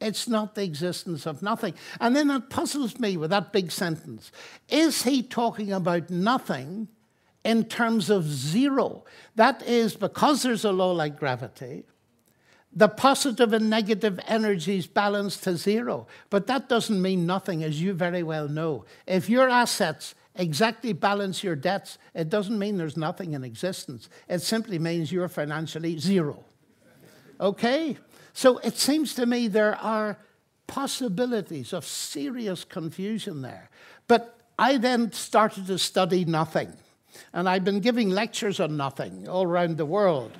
It's 0.00 0.28
not 0.28 0.54
the 0.54 0.62
existence 0.62 1.26
of 1.26 1.42
nothing. 1.42 1.74
And 2.00 2.16
then 2.16 2.28
that 2.28 2.48
puzzles 2.48 2.98
me 2.98 3.18
with 3.18 3.30
that 3.30 3.52
big 3.52 3.70
sentence. 3.70 4.32
Is 4.68 5.02
he 5.02 5.22
talking 5.22 5.72
about 5.72 6.08
nothing 6.08 6.88
in 7.44 7.64
terms 7.64 8.10
of 8.10 8.24
zero. 8.24 9.04
That 9.36 9.62
is 9.62 9.96
because 9.96 10.42
there's 10.42 10.64
a 10.64 10.72
law 10.72 10.92
like 10.92 11.18
gravity, 11.18 11.84
the 12.72 12.88
positive 12.88 13.52
and 13.52 13.70
negative 13.70 14.20
energies 14.26 14.86
balance 14.86 15.38
to 15.38 15.56
zero. 15.56 16.06
But 16.30 16.46
that 16.48 16.68
doesn't 16.68 17.00
mean 17.00 17.26
nothing, 17.26 17.64
as 17.64 17.80
you 17.80 17.94
very 17.94 18.22
well 18.22 18.48
know. 18.48 18.84
If 19.06 19.28
your 19.28 19.48
assets 19.48 20.14
exactly 20.34 20.92
balance 20.92 21.42
your 21.42 21.56
debts, 21.56 21.98
it 22.14 22.28
doesn't 22.28 22.58
mean 22.58 22.76
there's 22.76 22.96
nothing 22.96 23.32
in 23.32 23.44
existence. 23.44 24.08
It 24.28 24.40
simply 24.40 24.78
means 24.78 25.10
you're 25.10 25.28
financially 25.28 25.98
zero. 25.98 26.44
Okay? 27.40 27.98
So 28.32 28.58
it 28.58 28.76
seems 28.76 29.14
to 29.14 29.26
me 29.26 29.48
there 29.48 29.76
are 29.76 30.18
possibilities 30.66 31.72
of 31.72 31.84
serious 31.84 32.64
confusion 32.64 33.42
there. 33.42 33.70
But 34.06 34.38
I 34.58 34.76
then 34.76 35.12
started 35.12 35.66
to 35.66 35.78
study 35.78 36.24
nothing. 36.24 36.72
And 37.32 37.48
I've 37.48 37.64
been 37.64 37.80
giving 37.80 38.10
lectures 38.10 38.60
on 38.60 38.76
nothing 38.76 39.28
all 39.28 39.44
around 39.44 39.76
the 39.76 39.86
world. 39.86 40.32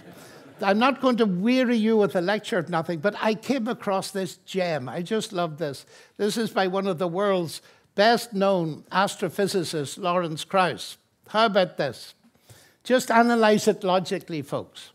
I'm 0.60 0.78
not 0.78 1.00
going 1.00 1.16
to 1.18 1.26
weary 1.26 1.76
you 1.76 1.96
with 1.96 2.16
a 2.16 2.20
lecture 2.20 2.58
of 2.58 2.68
nothing, 2.68 2.98
but 2.98 3.14
I 3.20 3.34
came 3.34 3.68
across 3.68 4.10
this 4.10 4.36
gem. 4.38 4.88
I 4.88 5.02
just 5.02 5.32
love 5.32 5.58
this. 5.58 5.86
This 6.16 6.36
is 6.36 6.50
by 6.50 6.66
one 6.66 6.86
of 6.86 6.98
the 6.98 7.08
world's 7.08 7.62
best 7.94 8.32
known 8.32 8.84
astrophysicists, 8.90 9.98
Lawrence 9.98 10.44
Krauss. 10.44 10.96
How 11.28 11.46
about 11.46 11.76
this? 11.76 12.14
Just 12.82 13.10
analyze 13.10 13.68
it 13.68 13.84
logically, 13.84 14.42
folks. 14.42 14.90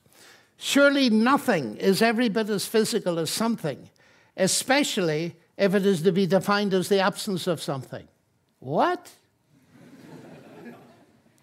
Surely 0.57 1.09
nothing 1.09 1.77
is 1.77 2.01
every 2.01 2.29
bit 2.29 2.49
as 2.49 2.65
physical 2.65 3.19
as 3.19 3.29
something, 3.29 3.89
especially 4.37 5.35
if 5.57 5.75
it 5.75 5.85
is 5.85 6.01
to 6.01 6.11
be 6.11 6.25
defined 6.25 6.73
as 6.73 6.89
the 6.89 6.99
absence 6.99 7.47
of 7.47 7.61
something. 7.61 8.07
What? 8.59 9.11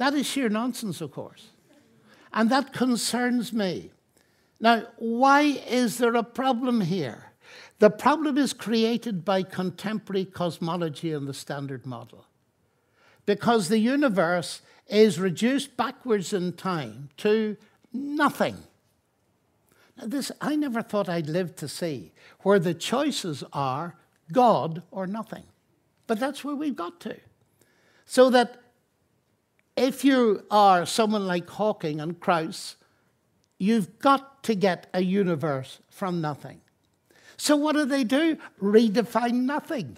That 0.00 0.14
is 0.14 0.24
sheer 0.24 0.48
nonsense, 0.48 1.02
of 1.02 1.10
course. 1.10 1.48
And 2.32 2.48
that 2.48 2.72
concerns 2.72 3.52
me. 3.52 3.90
Now, 4.58 4.84
why 4.96 5.42
is 5.42 5.98
there 5.98 6.14
a 6.14 6.22
problem 6.22 6.80
here? 6.80 7.32
The 7.80 7.90
problem 7.90 8.38
is 8.38 8.54
created 8.54 9.26
by 9.26 9.42
contemporary 9.42 10.24
cosmology 10.24 11.12
and 11.12 11.28
the 11.28 11.34
Standard 11.34 11.84
Model. 11.84 12.24
Because 13.26 13.68
the 13.68 13.76
universe 13.76 14.62
is 14.88 15.20
reduced 15.20 15.76
backwards 15.76 16.32
in 16.32 16.54
time 16.54 17.10
to 17.18 17.58
nothing. 17.92 18.56
Now, 19.98 20.06
this 20.06 20.32
I 20.40 20.56
never 20.56 20.80
thought 20.80 21.10
I'd 21.10 21.28
live 21.28 21.56
to 21.56 21.68
see, 21.68 22.12
where 22.40 22.58
the 22.58 22.72
choices 22.72 23.44
are 23.52 23.96
God 24.32 24.82
or 24.90 25.06
nothing. 25.06 25.44
But 26.06 26.18
that's 26.18 26.42
where 26.42 26.56
we've 26.56 26.74
got 26.74 27.00
to. 27.00 27.18
So 28.06 28.30
that 28.30 28.60
if 29.81 30.05
you 30.05 30.45
are 30.51 30.85
someone 30.85 31.27
like 31.27 31.49
Hawking 31.49 32.03
and 32.03 32.21
Krauss, 32.21 32.77
you've 33.59 33.99
got 33.99 34.43
to 34.43 34.55
get 34.55 34.88
a 34.93 35.01
universe 35.01 35.79
from 35.88 36.21
nothing. 36.21 36.61
So, 37.38 37.57
what 37.57 37.75
do 37.75 37.87
they 37.87 38.05
do? 38.05 38.37
Redefine 38.61 39.45
nothing. 39.45 39.97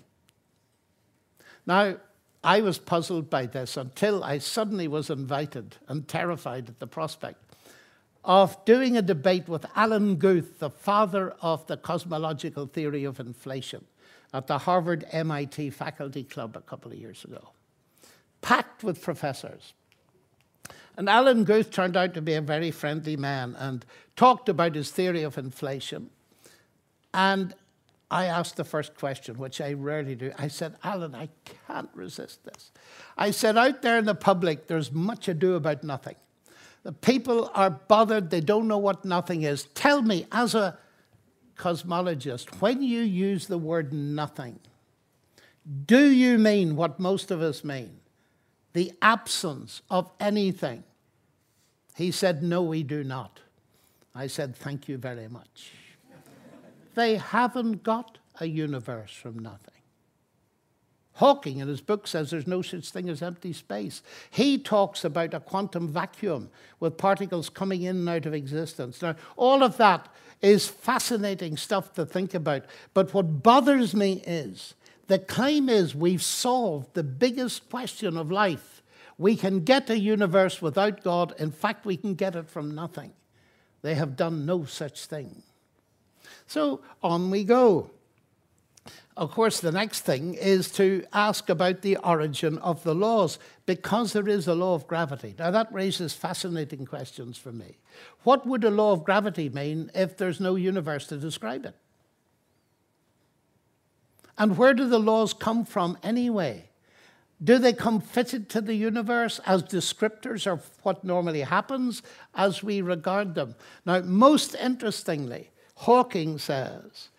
Now, 1.67 1.97
I 2.45 2.61
was 2.61 2.79
puzzled 2.79 3.29
by 3.29 3.47
this 3.47 3.77
until 3.77 4.23
I 4.23 4.39
suddenly 4.39 4.87
was 4.87 5.11
invited 5.11 5.77
and 5.89 6.07
terrified 6.07 6.69
at 6.69 6.79
the 6.79 6.87
prospect 6.87 7.43
of 8.25 8.65
doing 8.65 8.97
a 8.97 9.03
debate 9.03 9.49
with 9.49 9.67
Alan 9.75 10.15
Guth, 10.15 10.61
the 10.61 10.71
father 10.71 11.35
of 11.43 11.67
the 11.67 11.77
cosmological 11.77 12.67
theory 12.67 13.03
of 13.03 13.19
inflation, 13.19 13.85
at 14.33 14.47
the 14.47 14.59
Harvard 14.59 15.05
MIT 15.11 15.71
Faculty 15.71 16.23
Club 16.23 16.57
a 16.57 16.61
couple 16.61 16.93
of 16.93 16.99
years 16.99 17.25
ago 17.25 17.49
packed 18.43 18.85
with 18.85 19.01
professors. 19.01 19.73
And 20.97 21.09
Alan 21.09 21.45
Guth 21.45 21.71
turned 21.71 21.97
out 21.97 22.13
to 22.15 22.21
be 22.21 22.35
a 22.35 22.43
very 22.43 22.71
friendly 22.71 23.17
man 23.17 23.57
and 23.59 23.85
talked 24.15 24.49
about 24.49 24.75
his 24.75 24.91
theory 24.91 25.23
of 25.23 25.39
inflation. 25.39 26.11
And 27.15 27.55
I 28.11 28.27
asked 28.27 28.57
the 28.57 28.65
first 28.65 28.95
question, 28.95 29.39
which 29.39 29.59
I 29.61 29.73
rarely 29.73 30.15
do. 30.15 30.33
I 30.37 30.49
said, 30.49 30.77
Alan, 30.85 31.15
I 31.15 31.31
can't 31.67 31.89
resist 31.95 32.45
this. 32.45 32.71
I 33.17 33.31
said, 33.31 33.57
out 33.57 33.81
there 33.81 33.97
in 33.97 34.05
the 34.05 34.15
public, 34.15 34.67
there's 34.67 34.93
much 34.93 35.29
ado 35.29 35.55
about 35.55 35.83
nothing. 35.83 36.17
The 36.83 36.93
people 36.93 37.51
are 37.55 37.71
bothered, 37.71 38.29
they 38.29 38.41
don't 38.41 38.69
know 38.69 38.77
what 38.77 39.05
nothing 39.05 39.45
is. 39.45 39.65
Tell 39.75 40.03
me, 40.03 40.27
as 40.31 40.55
a 40.55 40.77
cosmologist, 41.57 42.61
when 42.61 42.83
you 42.83 43.01
use 43.01 43.47
the 43.47 43.57
word 43.57 43.95
nothing, 43.95 44.59
do 45.87 46.11
you 46.11 46.39
mean 46.39 46.77
what 46.77 46.99
most 46.99 47.31
of 47.31 47.41
us 47.41 47.63
mean? 47.63 48.01
The 48.73 48.93
absence 49.03 49.83
of 49.91 50.11
anything. 50.19 50.85
He 51.97 52.11
said, 52.11 52.43
No, 52.43 52.63
we 52.63 52.83
do 52.83 53.05
not. 53.05 53.41
I 54.15 54.27
said, 54.27 54.57
Thank 54.57 54.89
you 54.89 54.99
very 54.99 55.29
much. 55.29 55.73
they 56.95 57.17
haven't 57.17 57.83
got 57.83 58.19
a 58.41 58.47
universe 58.47 59.13
from 59.13 59.39
nothing. 59.39 59.73
Hawking 61.15 61.59
in 61.59 61.69
his 61.69 61.83
book 61.83 62.07
says 62.07 62.31
there's 62.31 62.47
no 62.47 62.63
such 62.63 62.91
thing 62.91 63.09
as 63.11 63.21
empty 63.21 63.53
space. 63.53 64.03
He 64.31 64.57
talks 64.57 65.05
about 65.05 65.35
a 65.35 65.41
quantum 65.41 65.89
vacuum 65.89 66.49
with 66.81 66.97
particles 66.97 67.51
coming 67.51 67.83
in 67.83 67.97
and 67.97 68.09
out 68.09 68.25
of 68.25 68.33
existence. 68.33 69.03
Now, 69.03 69.17
all 69.37 69.63
of 69.63 69.77
that 69.77 70.09
is 70.41 70.67
fascinating 70.67 71.57
stuff 71.59 71.93
to 71.95 72.07
think 72.07 72.33
about. 72.33 72.65
But 72.95 73.13
what 73.13 73.43
bothers 73.43 73.95
me 73.95 74.23
is 74.27 74.75
the 75.07 75.19
claim 75.19 75.69
is 75.69 75.95
we've 75.95 76.23
solved 76.23 76.95
the 76.95 77.03
biggest 77.03 77.69
question 77.69 78.17
of 78.17 78.31
life. 78.31 78.83
We 79.19 79.37
can 79.37 79.61
get 79.61 79.91
a 79.91 79.99
universe 79.99 80.63
without 80.63 81.03
God. 81.05 81.35
In 81.39 81.51
fact, 81.53 81.85
we 81.85 81.97
can 81.97 82.15
get 82.15 82.35
it 82.35 82.49
from 82.49 82.75
nothing. 82.75 83.13
They 83.83 83.95
have 83.95 84.17
done 84.17 84.47
no 84.47 84.65
such 84.65 85.05
thing. 85.07 85.43
So 86.47 86.81
on 87.03 87.31
we 87.31 87.45
go. 87.45 87.91
Of 89.17 89.31
course, 89.31 89.61
the 89.61 89.73
next 89.73 90.01
thing 90.01 90.35
is 90.35 90.71
to 90.73 91.05
ask 91.13 91.51
about 91.51 91.83
the 91.83 91.99
origin 91.99 92.57
of 92.59 92.83
the 92.83 92.95
laws, 92.95 93.39
because 93.67 94.13
there 94.13 94.29
is 94.29 94.49
a 94.49 94.55
law 94.55 94.75
of 94.75 94.87
gravity. 94.87 95.35
Now, 95.39 95.51
that 95.51 95.73
raises 95.73 96.15
fascinating 96.15 96.87
questions 96.87 97.37
for 97.37 97.53
me. 97.53 97.77
What 98.23 98.47
would 98.47 98.65
a 98.65 98.71
law 98.71 98.93
of 98.93 99.05
gravity 99.05 99.51
mean 99.51 99.91
if 99.95 100.17
there's 100.17 100.41
no 100.41 100.55
universe 100.55 101.07
to 101.09 101.19
describe 101.19 101.67
it? 101.67 101.77
And 104.43 104.59
where 104.59 104.75
do 104.75 104.89
the 104.89 104.99
laws 104.99 105.33
come 105.33 105.65
from 105.65 105.97
anyway? 106.03 106.65
Do 107.45 107.59
they 107.59 107.73
come 107.73 108.01
fitted 108.01 108.49
to 108.49 108.61
the 108.61 108.75
universe 108.75 109.39
as 109.47 109.63
descriptors 109.63 110.49
of 110.49 110.69
what 110.83 111.05
normally 111.05 111.43
happens 111.43 112.03
as 112.35 112.61
we 112.61 112.81
regard 112.81 113.37
them? 113.37 113.55
Now, 113.87 114.01
most 114.01 114.57
interestingly, 114.57 115.51
Hawking 115.77 116.39
says 116.39 117.11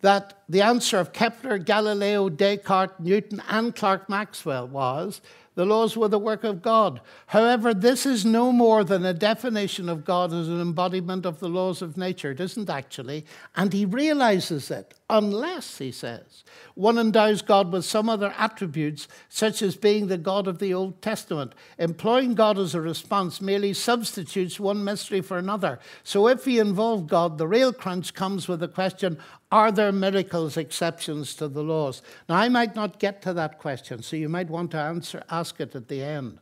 that 0.00 0.42
the 0.48 0.62
answer 0.62 0.98
of 0.98 1.12
Kepler, 1.12 1.58
Galileo, 1.58 2.30
Descartes, 2.30 2.98
Newton, 2.98 3.42
and 3.50 3.76
Clerk 3.76 4.08
Maxwell 4.08 4.66
was 4.66 5.20
the 5.56 5.66
laws 5.66 5.96
were 5.96 6.08
the 6.08 6.18
work 6.18 6.44
of 6.44 6.62
God. 6.62 7.00
However, 7.26 7.74
this 7.74 8.06
is 8.06 8.24
no 8.24 8.52
more 8.52 8.84
than 8.84 9.04
a 9.04 9.12
definition 9.12 9.88
of 9.88 10.04
God 10.04 10.32
as 10.32 10.48
an 10.48 10.60
embodiment 10.60 11.26
of 11.26 11.40
the 11.40 11.48
laws 11.48 11.82
of 11.82 11.96
nature. 11.96 12.30
It 12.30 12.40
isn't 12.40 12.70
actually. 12.70 13.26
And 13.56 13.72
he 13.72 13.84
realizes 13.84 14.70
it, 14.70 14.94
unless, 15.08 15.78
he 15.78 15.90
says, 15.90 16.44
one 16.74 16.98
endows 16.98 17.42
God 17.42 17.72
with 17.72 17.84
some 17.84 18.08
other 18.08 18.32
attributes, 18.38 19.08
such 19.28 19.60
as 19.60 19.76
being 19.76 20.06
the 20.06 20.18
God 20.18 20.46
of 20.46 20.60
the 20.60 20.72
Old 20.72 21.02
Testament. 21.02 21.54
Employing 21.78 22.34
God 22.34 22.56
as 22.56 22.74
a 22.74 22.80
response 22.80 23.40
merely 23.40 23.74
substitutes 23.74 24.60
one 24.60 24.84
mystery 24.84 25.20
for 25.20 25.36
another. 25.36 25.80
So 26.04 26.28
if 26.28 26.46
we 26.46 26.60
involve 26.60 27.08
God, 27.08 27.38
the 27.38 27.48
real 27.48 27.72
crunch 27.72 28.14
comes 28.14 28.46
with 28.46 28.60
the 28.60 28.68
question 28.68 29.18
are 29.52 29.72
there 29.72 29.92
miracles 29.92 30.56
exceptions 30.56 31.34
to 31.34 31.48
the 31.48 31.62
laws? 31.62 32.02
Now, 32.28 32.36
I 32.36 32.48
might 32.48 32.76
not 32.76 33.00
get 33.00 33.20
to 33.22 33.32
that 33.34 33.58
question, 33.58 34.02
so 34.02 34.16
you 34.16 34.28
might 34.28 34.48
want 34.48 34.70
to 34.72 34.78
answer, 34.78 35.22
ask 35.28 35.60
it 35.60 35.74
at 35.74 35.88
the 35.88 36.02
end. 36.02 36.38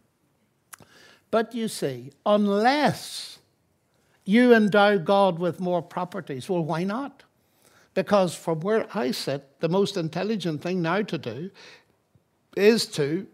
But 1.30 1.54
you 1.54 1.68
see, 1.68 2.12
unless 2.26 3.38
you 4.24 4.54
endow 4.54 4.98
God 4.98 5.38
with 5.38 5.60
more 5.60 5.82
properties, 5.82 6.48
well, 6.48 6.64
why 6.64 6.84
not? 6.84 7.22
Because 7.94 8.34
from 8.34 8.60
where 8.60 8.86
I 8.94 9.10
sit, 9.10 9.60
the 9.60 9.68
most 9.68 9.96
intelligent 9.96 10.62
thing 10.62 10.82
now 10.82 11.02
to 11.02 11.18
do 11.18 11.50
is 12.56 12.86
to 12.86 13.26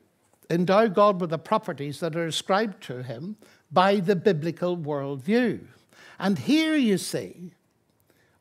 endow 0.51 0.87
God 0.87 1.21
with 1.21 1.31
the 1.31 1.39
properties 1.39 2.01
that 2.01 2.15
are 2.15 2.27
ascribed 2.27 2.83
to 2.85 3.03
him 3.03 3.37
by 3.73 3.97
the 3.97 4.17
biblical 4.17 4.77
worldview. 4.77 5.61
And 6.19 6.39
here 6.39 6.77
you 6.77 6.99
see, 6.99 7.53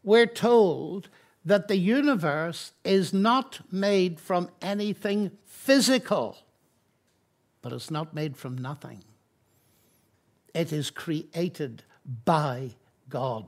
we're 0.03 0.27
told 0.27 1.09
that 1.45 1.67
the 1.67 1.77
universe 1.77 2.71
is 2.83 3.13
not 3.13 3.59
made 3.71 4.19
from 4.19 4.49
anything 4.61 5.31
physical, 5.45 6.37
but 7.61 7.73
it's 7.73 7.91
not 7.91 8.13
made 8.13 8.37
from 8.37 8.57
nothing. 8.57 9.03
It 10.53 10.71
is 10.71 10.89
created 10.89 11.83
by 12.25 12.71
God. 13.09 13.45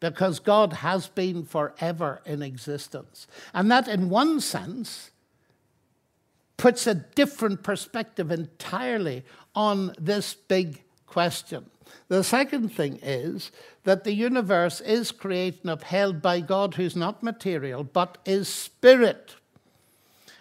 Because 0.00 0.38
God 0.38 0.74
has 0.74 1.08
been 1.08 1.44
forever 1.44 2.22
in 2.24 2.40
existence. 2.40 3.26
And 3.52 3.70
that, 3.70 3.88
in 3.88 4.08
one 4.08 4.40
sense, 4.40 5.10
puts 6.56 6.86
a 6.86 6.94
different 6.94 7.62
perspective 7.62 8.30
entirely 8.30 9.24
on 9.54 9.92
this 9.98 10.34
big 10.34 10.84
question. 11.06 11.66
The 12.08 12.24
second 12.24 12.70
thing 12.70 12.98
is 13.02 13.50
that 13.84 14.04
the 14.04 14.12
universe 14.12 14.80
is 14.80 15.10
created 15.12 15.60
and 15.62 15.70
upheld 15.70 16.22
by 16.22 16.40
God 16.40 16.74
who's 16.74 16.96
not 16.96 17.22
material 17.22 17.84
but 17.84 18.18
is 18.24 18.48
spirit. 18.48 19.36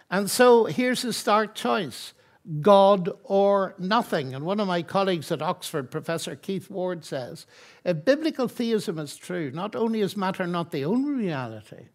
And 0.10 0.32
so 0.32 0.66
here's 0.66 1.04
a 1.04 1.14
stark 1.14 1.56
choice 1.56 2.14
God 2.62 3.10
or 3.24 3.76
nothing. 3.78 4.34
And 4.34 4.46
one 4.46 4.62
of 4.62 4.68
my 4.68 4.82
colleagues 4.82 5.32
at 5.32 5.42
Oxford, 5.42 5.92
Professor 5.92 6.36
Keith 6.36 6.70
Ward, 6.70 7.04
says 7.04 7.46
if 7.84 8.06
biblical 8.06 8.48
theism 8.48 9.00
is 9.00 9.18
true, 9.18 9.52
not 9.52 9.76
only 9.76 10.02
is 10.02 10.16
matter 10.16 10.48
not 10.48 10.72
the 10.72 10.86
only 10.86 11.12
reality, 11.12 11.88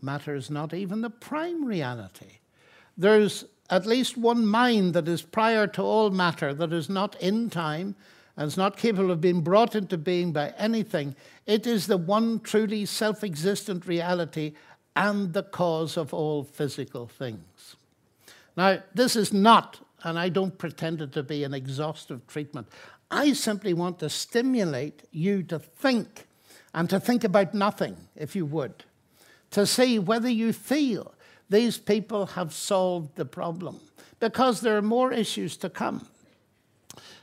matter 0.00 0.34
is 0.34 0.50
not 0.50 0.72
even 0.72 1.02
the 1.02 1.10
prime 1.10 1.64
reality. 1.64 2.38
There's 2.96 3.44
at 3.68 3.86
least 3.86 4.16
one 4.16 4.46
mind 4.46 4.94
that 4.94 5.08
is 5.08 5.22
prior 5.22 5.66
to 5.66 5.82
all 5.82 6.10
matter, 6.10 6.52
that 6.54 6.72
is 6.72 6.88
not 6.88 7.20
in 7.20 7.50
time 7.50 7.94
and 8.36 8.46
is 8.46 8.56
not 8.56 8.76
capable 8.76 9.10
of 9.10 9.20
being 9.20 9.42
brought 9.42 9.74
into 9.74 9.98
being 9.98 10.32
by 10.32 10.54
anything. 10.56 11.14
It 11.46 11.66
is 11.66 11.86
the 11.86 11.96
one 11.96 12.40
truly 12.40 12.86
self 12.86 13.22
existent 13.22 13.86
reality 13.86 14.54
and 14.96 15.32
the 15.32 15.42
cause 15.42 15.96
of 15.96 16.12
all 16.12 16.44
physical 16.44 17.06
things. 17.06 17.76
Now, 18.56 18.82
this 18.94 19.16
is 19.16 19.32
not, 19.32 19.80
and 20.02 20.18
I 20.18 20.28
don't 20.28 20.58
pretend 20.58 21.00
it 21.00 21.12
to 21.12 21.22
be, 21.22 21.44
an 21.44 21.54
exhaustive 21.54 22.26
treatment. 22.26 22.68
I 23.10 23.32
simply 23.32 23.74
want 23.74 23.98
to 24.00 24.10
stimulate 24.10 25.02
you 25.10 25.42
to 25.44 25.58
think 25.58 26.26
and 26.74 26.88
to 26.90 26.98
think 27.00 27.24
about 27.24 27.54
nothing, 27.54 27.96
if 28.16 28.34
you 28.34 28.46
would, 28.46 28.84
to 29.50 29.66
see 29.66 29.98
whether 29.98 30.30
you 30.30 30.52
feel 30.52 31.14
these 31.48 31.76
people 31.76 32.26
have 32.26 32.54
solved 32.54 33.16
the 33.16 33.26
problem, 33.26 33.80
because 34.20 34.60
there 34.60 34.76
are 34.76 34.82
more 34.82 35.12
issues 35.12 35.56
to 35.58 35.68
come. 35.68 36.06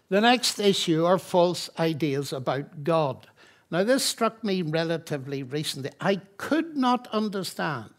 The 0.09 0.21
next 0.21 0.59
issue 0.59 1.05
are 1.05 1.19
false 1.19 1.69
ideas 1.77 2.33
about 2.33 2.83
God. 2.83 3.27
Now, 3.71 3.83
this 3.83 4.03
struck 4.03 4.43
me 4.43 4.63
relatively 4.63 5.43
recently. 5.43 5.91
I 6.01 6.15
could 6.37 6.75
not 6.75 7.07
understand 7.11 7.91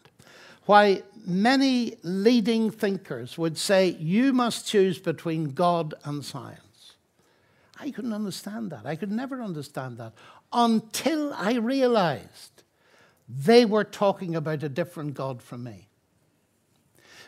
why 0.65 1.03
many 1.25 1.95
leading 2.03 2.69
thinkers 2.69 3.37
would 3.37 3.57
say 3.57 3.95
you 3.99 4.33
must 4.33 4.67
choose 4.67 4.99
between 4.99 5.51
God 5.51 5.93
and 6.03 6.23
science. 6.23 6.95
I 7.79 7.91
couldn't 7.91 8.13
understand 8.13 8.71
that. 8.71 8.85
I 8.85 8.95
could 8.95 9.11
never 9.11 9.41
understand 9.41 9.97
that 9.97 10.13
until 10.51 11.33
I 11.33 11.53
realized 11.55 12.63
they 13.29 13.63
were 13.63 13.85
talking 13.85 14.35
about 14.35 14.63
a 14.63 14.69
different 14.69 15.13
God 15.13 15.41
from 15.41 15.63
me. 15.63 15.87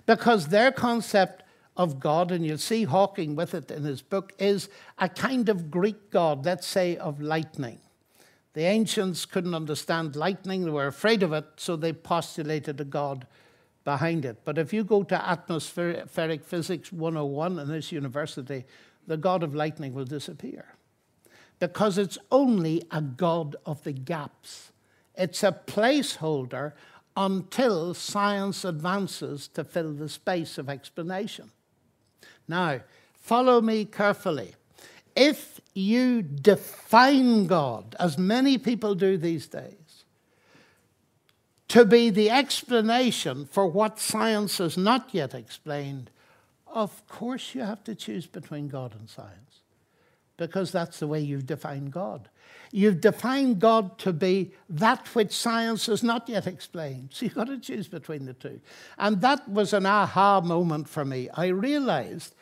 Because 0.06 0.48
their 0.48 0.72
concept 0.72 1.43
of 1.76 2.00
God, 2.00 2.32
and 2.32 2.46
you'll 2.46 2.58
see 2.58 2.84
Hawking 2.84 3.36
with 3.36 3.54
it 3.54 3.72
in 3.72 3.84
his 3.84 4.02
book, 4.02 4.34
is 4.38 4.70
a 5.00 5.10
kind 5.10 5.50
of 5.50 5.72
Greek 5.72 6.12
God, 6.12 6.46
let's 6.46 6.68
say, 6.68 6.98
of 6.98 7.22
lightning. 7.22 7.80
The 8.54 8.64
ancients 8.64 9.26
couldn't 9.26 9.56
understand 9.56 10.16
lightning, 10.16 10.66
they 10.66 10.72
were 10.72 10.88
afraid 10.88 11.24
of 11.24 11.34
it, 11.34 11.46
so 11.58 11.76
they 11.76 11.94
postulated 11.94 12.80
a 12.80 12.86
God 12.86 13.26
behind 13.84 14.26
it. 14.26 14.38
But 14.46 14.58
if 14.58 14.72
you 14.72 14.84
go 14.84 15.04
to 15.04 15.30
Atmospheric 15.30 16.46
Physics 16.46 16.92
101 16.92 17.60
in 17.60 17.68
this 17.68 17.92
university, 17.92 18.66
the 19.08 19.18
God 19.18 19.44
of 19.44 19.56
lightning 19.56 19.94
will 19.94 20.06
disappear. 20.06 20.76
Because 21.60 21.98
it's 21.98 22.18
only 22.32 22.84
a 22.92 23.02
God 23.02 23.56
of 23.66 23.84
the 23.84 23.94
gaps. 23.94 24.72
It's 25.16 25.44
a 25.44 25.52
placeholder 25.52 26.74
until 27.16 27.94
science 27.94 28.66
advances 28.66 29.48
to 29.50 29.64
fill 29.64 29.94
the 29.94 30.10
space 30.10 30.58
of 30.58 30.70
explanation. 30.70 31.52
Now, 32.48 32.82
follow 33.14 33.62
me 33.62 33.86
carefully. 33.86 34.56
if 35.16 35.62
you 35.76 36.22
define 36.22 37.48
God, 37.48 37.96
as 38.00 38.18
many 38.18 38.58
people 38.58 38.96
do 38.96 39.18
these 39.18 39.48
days, 39.48 40.06
to 41.68 41.86
be 41.86 42.10
the 42.10 42.30
explanation 42.30 43.46
for 43.46 43.66
what 43.68 44.00
science 44.00 44.60
has 44.60 44.78
not 44.78 45.10
yet 45.12 45.34
explained, 45.34 46.12
of 46.68 47.08
course 47.08 47.56
you 47.56 47.62
have 47.62 47.84
to 47.86 47.96
choose 47.96 48.28
between 48.28 48.68
God 48.68 48.94
and 49.00 49.10
science 49.10 49.63
because 50.38 50.72
that's 50.72 51.00
the 51.00 51.08
way 51.08 51.20
you've 51.20 51.46
defined 51.46 51.92
God. 51.92 52.30
You've 52.72 53.02
defined 53.02 53.60
God 53.60 54.00
to 54.00 54.12
be 54.12 54.52
that 54.70 55.08
which 55.14 55.32
science 55.32 55.86
has 55.86 56.02
not 56.02 56.28
yet 56.28 56.48
explained. 56.48 57.10
So 57.12 57.26
you've 57.26 57.36
got 57.36 57.48
to 57.48 57.60
choose 57.60 57.88
between 57.88 58.26
the 58.26 58.34
two. 58.34 58.60
And 58.98 59.22
that 59.22 59.48
was 59.48 59.74
an 59.74 59.86
aha 59.86 60.42
moment 60.42 60.90
for 60.90 61.06
me. 61.06 61.30
I 61.36 61.48
realized 61.48 62.34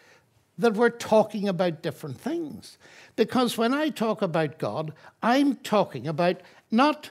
that 0.58 0.76
we're 0.76 0.90
talking 0.90 1.50
about 1.50 1.82
different 1.82 2.20
things. 2.20 2.78
Because 3.16 3.58
when 3.58 3.74
I 3.74 3.90
talk 3.90 4.22
about 4.22 4.58
God, 4.58 4.94
I'm 5.22 5.56
talking 5.58 6.08
about 6.08 6.42
not 6.70 7.10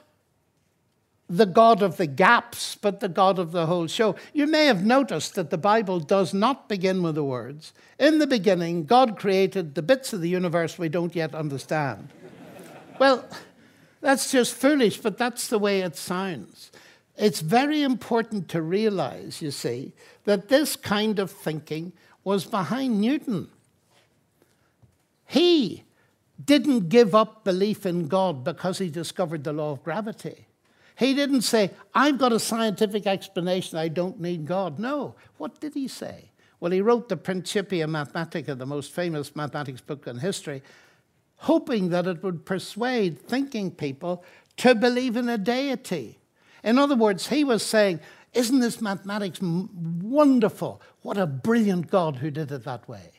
the 1.31 1.45
God 1.45 1.81
of 1.81 1.95
the 1.95 2.07
gaps, 2.07 2.75
but 2.75 2.99
the 2.99 3.07
God 3.07 3.39
of 3.39 3.53
the 3.53 3.65
whole 3.65 3.87
show. 3.87 4.15
You 4.33 4.47
may 4.47 4.65
have 4.65 4.83
noticed 4.83 5.35
that 5.35 5.49
the 5.49 5.57
Bible 5.57 6.01
does 6.01 6.33
not 6.33 6.67
begin 6.67 7.01
with 7.01 7.15
the 7.15 7.23
words, 7.23 7.71
In 7.97 8.19
the 8.19 8.27
beginning, 8.27 8.83
God 8.83 9.17
created 9.17 9.73
the 9.73 9.81
bits 9.81 10.11
of 10.11 10.19
the 10.19 10.27
universe 10.27 10.77
we 10.77 10.89
don't 10.89 11.15
yet 11.15 11.33
understand. 11.33 12.09
well, 12.99 13.25
that's 14.01 14.29
just 14.29 14.53
foolish, 14.55 14.97
but 14.97 15.17
that's 15.17 15.47
the 15.47 15.57
way 15.57 15.79
it 15.79 15.95
sounds. 15.95 16.69
It's 17.15 17.39
very 17.39 17.81
important 17.81 18.49
to 18.49 18.61
realize, 18.61 19.41
you 19.41 19.51
see, 19.51 19.93
that 20.25 20.49
this 20.49 20.75
kind 20.75 21.17
of 21.17 21.31
thinking 21.31 21.93
was 22.25 22.45
behind 22.45 22.99
Newton. 22.99 23.47
He 25.27 25.85
didn't 26.43 26.89
give 26.89 27.15
up 27.15 27.45
belief 27.45 27.85
in 27.85 28.07
God 28.07 28.43
because 28.43 28.79
he 28.79 28.89
discovered 28.89 29.45
the 29.45 29.53
law 29.53 29.71
of 29.71 29.83
gravity. 29.83 30.47
He 30.97 31.13
didn't 31.13 31.41
say, 31.41 31.71
I've 31.93 32.17
got 32.17 32.33
a 32.33 32.39
scientific 32.39 33.07
explanation, 33.07 33.77
I 33.77 33.87
don't 33.87 34.19
need 34.19 34.45
God. 34.45 34.79
No. 34.79 35.15
What 35.37 35.59
did 35.59 35.73
he 35.73 35.87
say? 35.87 36.31
Well, 36.59 36.71
he 36.71 36.81
wrote 36.81 37.09
the 37.09 37.17
Principia 37.17 37.87
Mathematica, 37.87 38.57
the 38.57 38.67
most 38.67 38.91
famous 38.91 39.35
mathematics 39.35 39.81
book 39.81 40.05
in 40.05 40.19
history, 40.19 40.61
hoping 41.37 41.89
that 41.89 42.05
it 42.05 42.21
would 42.21 42.45
persuade 42.45 43.19
thinking 43.19 43.71
people 43.71 44.23
to 44.57 44.75
believe 44.75 45.17
in 45.17 45.27
a 45.27 45.39
deity. 45.39 46.19
In 46.63 46.77
other 46.77 46.95
words, 46.95 47.27
he 47.27 47.43
was 47.43 47.63
saying, 47.63 47.99
Isn't 48.33 48.59
this 48.59 48.79
mathematics 48.79 49.39
wonderful? 49.41 50.81
What 51.01 51.17
a 51.17 51.25
brilliant 51.25 51.89
God 51.89 52.17
who 52.17 52.29
did 52.29 52.51
it 52.51 52.63
that 52.65 52.87
way. 52.87 53.11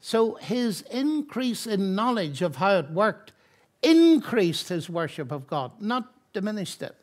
So 0.00 0.34
his 0.34 0.82
increase 0.82 1.66
in 1.66 1.96
knowledge 1.96 2.42
of 2.42 2.56
how 2.56 2.78
it 2.78 2.90
worked 2.90 3.32
increased 3.82 4.68
his 4.68 4.88
worship 4.88 5.32
of 5.32 5.48
God, 5.48 5.72
not 5.80 6.12
diminished 6.32 6.82
it. 6.82 6.96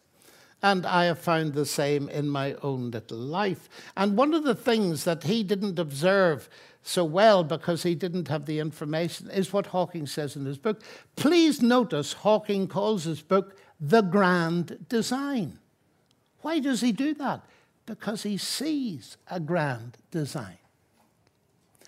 And 0.61 0.85
I 0.85 1.05
have 1.05 1.19
found 1.19 1.53
the 1.53 1.65
same 1.65 2.09
in 2.09 2.27
my 2.27 2.53
own 2.61 2.91
little 2.91 3.17
life. 3.17 3.69
And 3.95 4.17
one 4.17 4.33
of 4.33 4.43
the 4.43 4.55
things 4.55 5.05
that 5.05 5.23
he 5.23 5.41
didn't 5.41 5.79
observe 5.79 6.49
so 6.83 7.05
well 7.05 7.43
because 7.43 7.83
he 7.83 7.95
didn't 7.95 8.27
have 8.27 8.45
the 8.45 8.59
information 8.59 9.29
is 9.29 9.53
what 9.53 9.67
Hawking 9.67 10.05
says 10.07 10.35
in 10.35 10.45
his 10.45 10.57
book. 10.57 10.81
Please 11.15 11.61
notice 11.61 12.13
Hawking 12.13 12.67
calls 12.67 13.05
his 13.05 13.21
book 13.21 13.57
The 13.79 14.01
Grand 14.01 14.85
Design. 14.89 15.59
Why 16.41 16.59
does 16.59 16.81
he 16.81 16.91
do 16.91 17.13
that? 17.15 17.41
Because 17.85 18.23
he 18.23 18.37
sees 18.37 19.17
a 19.29 19.39
grand 19.39 19.97
design. 20.11 20.57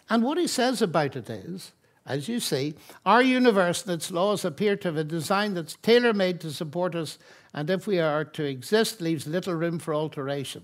And 0.10 0.24
what 0.24 0.38
he 0.38 0.48
says 0.48 0.82
about 0.82 1.16
it 1.16 1.30
is 1.30 1.72
as 2.06 2.28
you 2.28 2.40
see, 2.40 2.76
our 3.06 3.22
universe 3.22 3.84
and 3.84 3.94
its 3.94 4.12
laws 4.12 4.44
appear 4.44 4.76
to 4.78 4.88
have 4.88 4.98
a 4.98 5.04
design 5.04 5.54
that's 5.54 5.78
tailor 5.82 6.14
made 6.14 6.42
to 6.42 6.52
support 6.52 6.96
us, 6.96 7.20
and 7.54 7.70
if 7.70 7.86
we 7.86 8.00
are 8.00 8.26
to 8.26 8.44
exist, 8.44 9.02
leaves 9.02 9.28
little 9.28 9.54
room 9.54 9.78
for 9.78 9.94
alteration. 9.94 10.64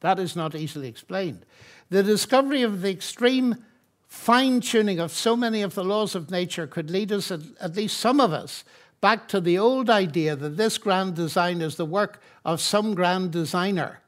That 0.00 0.18
is 0.18 0.36
not 0.36 0.54
easily 0.54 0.88
explained. 0.88 1.44
The 1.90 2.02
discovery 2.02 2.62
of 2.62 2.82
the 2.82 2.90
extreme 2.90 3.64
fine 4.06 4.60
tuning 4.60 5.00
of 5.00 5.10
so 5.10 5.34
many 5.34 5.62
of 5.62 5.74
the 5.74 5.82
laws 5.82 6.14
of 6.14 6.30
nature 6.30 6.66
could 6.66 6.90
lead 6.90 7.10
us, 7.10 7.30
at 7.30 7.74
least 7.74 7.98
some 7.98 8.20
of 8.20 8.32
us, 8.32 8.64
back 9.00 9.26
to 9.28 9.40
the 9.40 9.58
old 9.58 9.90
idea 9.90 10.36
that 10.36 10.56
this 10.56 10.78
grand 10.78 11.14
design 11.14 11.60
is 11.60 11.76
the 11.76 11.84
work 11.84 12.22
of 12.44 12.60
some 12.60 12.94
grand 12.94 13.32
designer. 13.32 14.00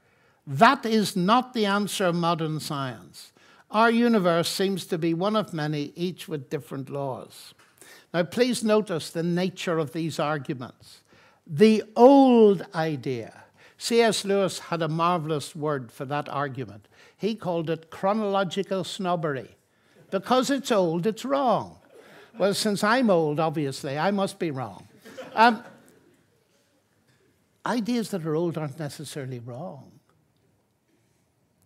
That 0.47 0.87
is 0.87 1.17
not 1.17 1.53
the 1.53 1.67
answer 1.67 2.07
of 2.07 2.15
modern 2.15 2.61
science. 2.61 3.33
Our 3.71 3.91
universe 3.91 4.49
seems 4.49 4.87
to 4.87 4.99
be 4.99 5.13
one 5.15 5.37
of 5.37 5.53
many, 5.53 5.93
each 5.97 6.29
with 6.29 6.51
different 6.51 6.89
laws. 6.89 7.55
Now, 8.15 8.23
please 8.23 8.63
notice 8.63 9.11
the 9.11 9.23
nature 9.23 9.79
of 9.79 9.93
these 9.93 10.19
arguments. 10.19 11.03
The 11.47 11.83
old 11.95 12.67
idea, 12.75 13.45
C.S. 13.79 14.25
Lewis 14.25 14.59
had 14.59 14.83
a 14.83 14.89
marvelous 14.89 15.55
word 15.55 15.93
for 15.93 16.05
that 16.07 16.29
argument. 16.29 16.89
He 17.17 17.35
called 17.35 17.69
it 17.71 17.91
chronological 17.91 18.85
snobbery. 18.85 19.57
Because 20.11 20.51
it's 20.51 20.71
old, 20.71 21.07
it's 21.07 21.25
wrong. 21.25 21.79
Well, 22.39 22.55
since 22.55 22.85
I'm 22.85 23.11
old, 23.11 23.41
obviously, 23.41 23.99
I 23.99 24.11
must 24.11 24.39
be 24.39 24.51
wrong. 24.51 24.87
Um, 25.35 25.65
ideas 27.65 28.11
that 28.11 28.25
are 28.25 28.35
old 28.35 28.57
aren't 28.57 28.79
necessarily 28.79 29.41
wrong. 29.41 29.91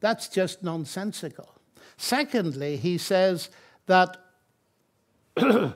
That's 0.00 0.28
just 0.28 0.62
nonsensical. 0.62 1.59
Secondly, 2.00 2.78
he 2.78 2.96
says 2.96 3.50
that 3.84 4.16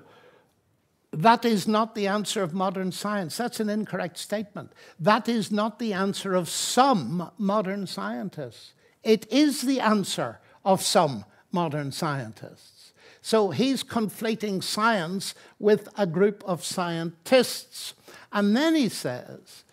that 1.13 1.45
is 1.45 1.69
not 1.69 1.95
the 1.95 2.07
answer 2.07 2.43
of 2.43 2.55
modern 2.55 2.93
science. 2.93 3.37
That's 3.37 3.61
an 3.61 3.69
incorrect 3.69 4.17
statement. 4.17 4.73
That 4.99 5.29
is 5.29 5.53
not 5.53 5.79
the 5.79 5.93
answer 5.93 6.35
of 6.35 6.49
some 6.49 7.31
modern 7.37 7.87
scientists. 7.87 8.73
It 9.03 9.31
is 9.31 9.61
the 9.61 9.81
answer 9.81 10.41
of 10.65 10.81
some 10.81 11.27
modern 11.53 11.93
scientists. 11.93 12.95
So 13.21 13.51
he's 13.51 13.85
conflating 13.85 14.63
science 14.63 15.35
with 15.59 15.91
a 15.99 16.07
group 16.07 16.43
of 16.47 16.65
scientists. 16.65 17.93
And 18.33 18.57
then 18.57 18.75
he 18.75 18.89
says 18.89 19.65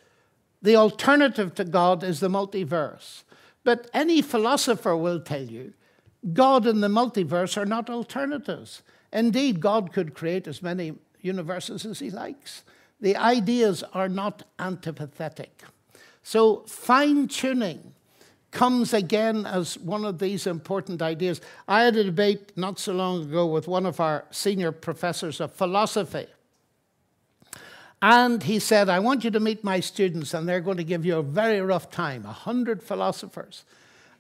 the 0.62 0.76
alternative 0.76 1.56
to 1.56 1.64
God 1.64 2.04
is 2.04 2.20
the 2.20 2.28
multiverse. 2.30 3.24
But 3.64 3.90
any 3.94 4.22
philosopher 4.22 4.98
will 4.98 5.22
tell 5.22 5.44
you 5.44 5.76
God 6.34 6.68
and 6.68 6.84
the 6.84 6.88
multiverse 6.88 7.58
are 7.58 7.66
not 7.66 7.90
alternatives. 7.90 8.84
Indeed, 9.12 9.60
God 9.60 9.92
could 9.92 10.14
create 10.14 10.48
as 10.48 10.62
many 10.62 10.94
universes 11.22 11.86
as 11.86 12.00
he 12.00 12.10
likes. 12.10 12.64
The 13.00 13.16
ideas 13.18 13.84
are 13.94 14.10
not 14.10 14.44
antipathetic. 14.60 15.50
So, 16.24 16.58
fine 16.68 17.28
tuning 17.28 17.94
comes 18.52 18.94
again 18.94 19.46
as 19.46 19.78
one 19.80 20.06
of 20.06 20.20
these 20.20 20.46
important 20.46 21.02
ideas. 21.02 21.42
I 21.68 21.84
had 21.84 21.96
a 21.96 22.04
debate 22.04 22.52
not 22.56 22.80
so 22.80 22.94
long 22.94 23.24
ago 23.24 23.48
with 23.48 23.68
one 23.68 23.86
of 23.86 24.00
our 24.00 24.26
senior 24.30 24.72
professors 24.72 25.40
of 25.40 25.54
philosophy. 25.54 26.28
And 28.02 28.44
he 28.44 28.60
said, 28.60 28.90
I 28.90 29.00
want 29.00 29.24
you 29.24 29.32
to 29.32 29.40
meet 29.40 29.64
my 29.64 29.80
students, 29.80 30.34
and 30.34 30.48
they're 30.48 30.60
going 30.60 30.78
to 30.78 30.84
give 30.84 31.06
you 31.06 31.18
a 31.18 31.24
very 31.24 31.62
rough 31.62 31.90
time, 31.90 32.26
a 32.26 32.34
hundred 32.34 32.84
philosophers. 32.84 33.64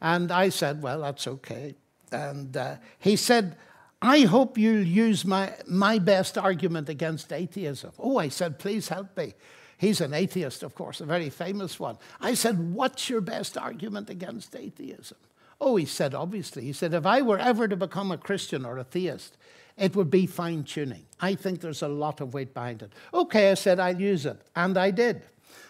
And 0.02 0.32
I 0.32 0.50
said, 0.50 0.82
Well, 0.82 1.02
that's 1.02 1.28
okay. 1.28 1.76
And 2.12 2.56
uh, 2.56 2.76
he 3.00 3.16
said, 3.16 3.58
I 4.02 4.22
hope 4.22 4.58
you'll 4.58 4.86
use 4.86 5.26
my, 5.26 5.54
my 5.68 6.00
best 6.00 6.38
argument 6.38 6.90
against 6.90 7.32
atheism. 7.32 7.92
Oh, 8.00 8.18
I 8.18 8.30
said, 8.30 8.58
please 8.58 8.90
help 8.90 9.16
me. 9.16 9.34
He's 9.82 10.00
an 10.00 10.14
atheist, 10.14 10.62
of 10.62 10.76
course, 10.76 11.02
a 11.02 11.06
very 11.06 11.32
famous 11.32 11.80
one. 11.80 11.98
I 12.20 12.36
said, 12.36 12.76
What's 12.76 13.10
your 13.10 13.20
best 13.20 13.58
argument 13.58 14.12
against 14.12 14.56
atheism? 14.56 15.18
Oh, 15.60 15.76
he 15.76 15.86
said, 15.86 16.14
obviously. 16.14 16.62
He 16.62 16.74
said, 16.74 16.94
If 16.94 17.08
I 17.08 17.24
were 17.24 17.40
ever 17.40 17.68
to 17.68 17.76
become 17.76 18.12
a 18.12 18.18
Christian 18.18 18.64
or 18.64 18.78
a 18.78 18.84
theist, 18.84 19.38
it 19.78 19.96
would 19.96 20.12
be 20.12 20.28
fine 20.28 20.66
tuning. 20.66 21.08
I 21.20 21.34
think 21.34 21.62
there's 21.62 21.82
a 21.82 21.88
lot 21.88 22.22
of 22.22 22.36
weight 22.36 22.54
behind 22.54 22.84
it. 22.84 22.94
Okay, 23.12 23.50
I 23.50 23.56
said, 23.56 23.80
I'll 23.80 24.00
use 24.00 24.28
it. 24.28 24.40
And 24.56 24.78
I 24.78 24.92
did. 24.92 25.24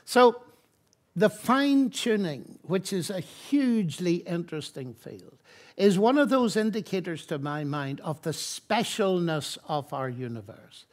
So, 0.03 0.41
the 1.15 1.29
fine 1.29 1.89
tuning, 1.89 2.59
which 2.63 2.91
is 2.91 3.09
a 3.09 3.21
hugely 3.21 4.15
interesting 4.15 4.93
field, 4.93 5.37
is 5.81 5.97
one 5.97 6.19
of 6.19 6.29
those 6.29 6.55
indicators 6.55 7.25
to 7.25 7.39
my 7.39 7.63
mind 7.63 7.99
of 8.01 8.21
the 8.21 8.29
specialness 8.29 9.57
of 9.67 9.91
our 9.91 10.07
universe. 10.07 10.85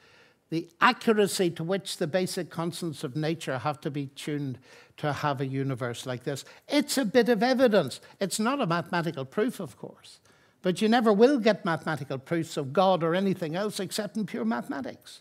The 0.48 0.66
accuracy 0.80 1.50
to 1.50 1.62
which 1.62 1.98
the 1.98 2.06
basic 2.06 2.48
constants 2.48 3.04
of 3.04 3.14
nature 3.14 3.58
have 3.58 3.82
to 3.82 3.90
be 3.90 4.06
tuned 4.06 4.58
to 4.96 5.12
have 5.12 5.42
a 5.42 5.46
universe 5.46 6.06
like 6.06 6.24
this. 6.24 6.42
It's 6.66 6.96
a 6.96 7.04
bit 7.04 7.28
of 7.28 7.42
evidence. 7.42 8.00
It's 8.18 8.40
not 8.40 8.62
a 8.62 8.66
mathematical 8.66 9.26
proof, 9.26 9.60
of 9.60 9.76
course, 9.76 10.20
but 10.62 10.80
you 10.80 10.88
never 10.88 11.12
will 11.12 11.38
get 11.38 11.66
mathematical 11.66 12.16
proofs 12.16 12.56
of 12.56 12.72
God 12.72 13.02
or 13.02 13.14
anything 13.14 13.54
else 13.54 13.78
except 13.80 14.16
in 14.16 14.24
pure 14.24 14.46
mathematics. 14.46 15.20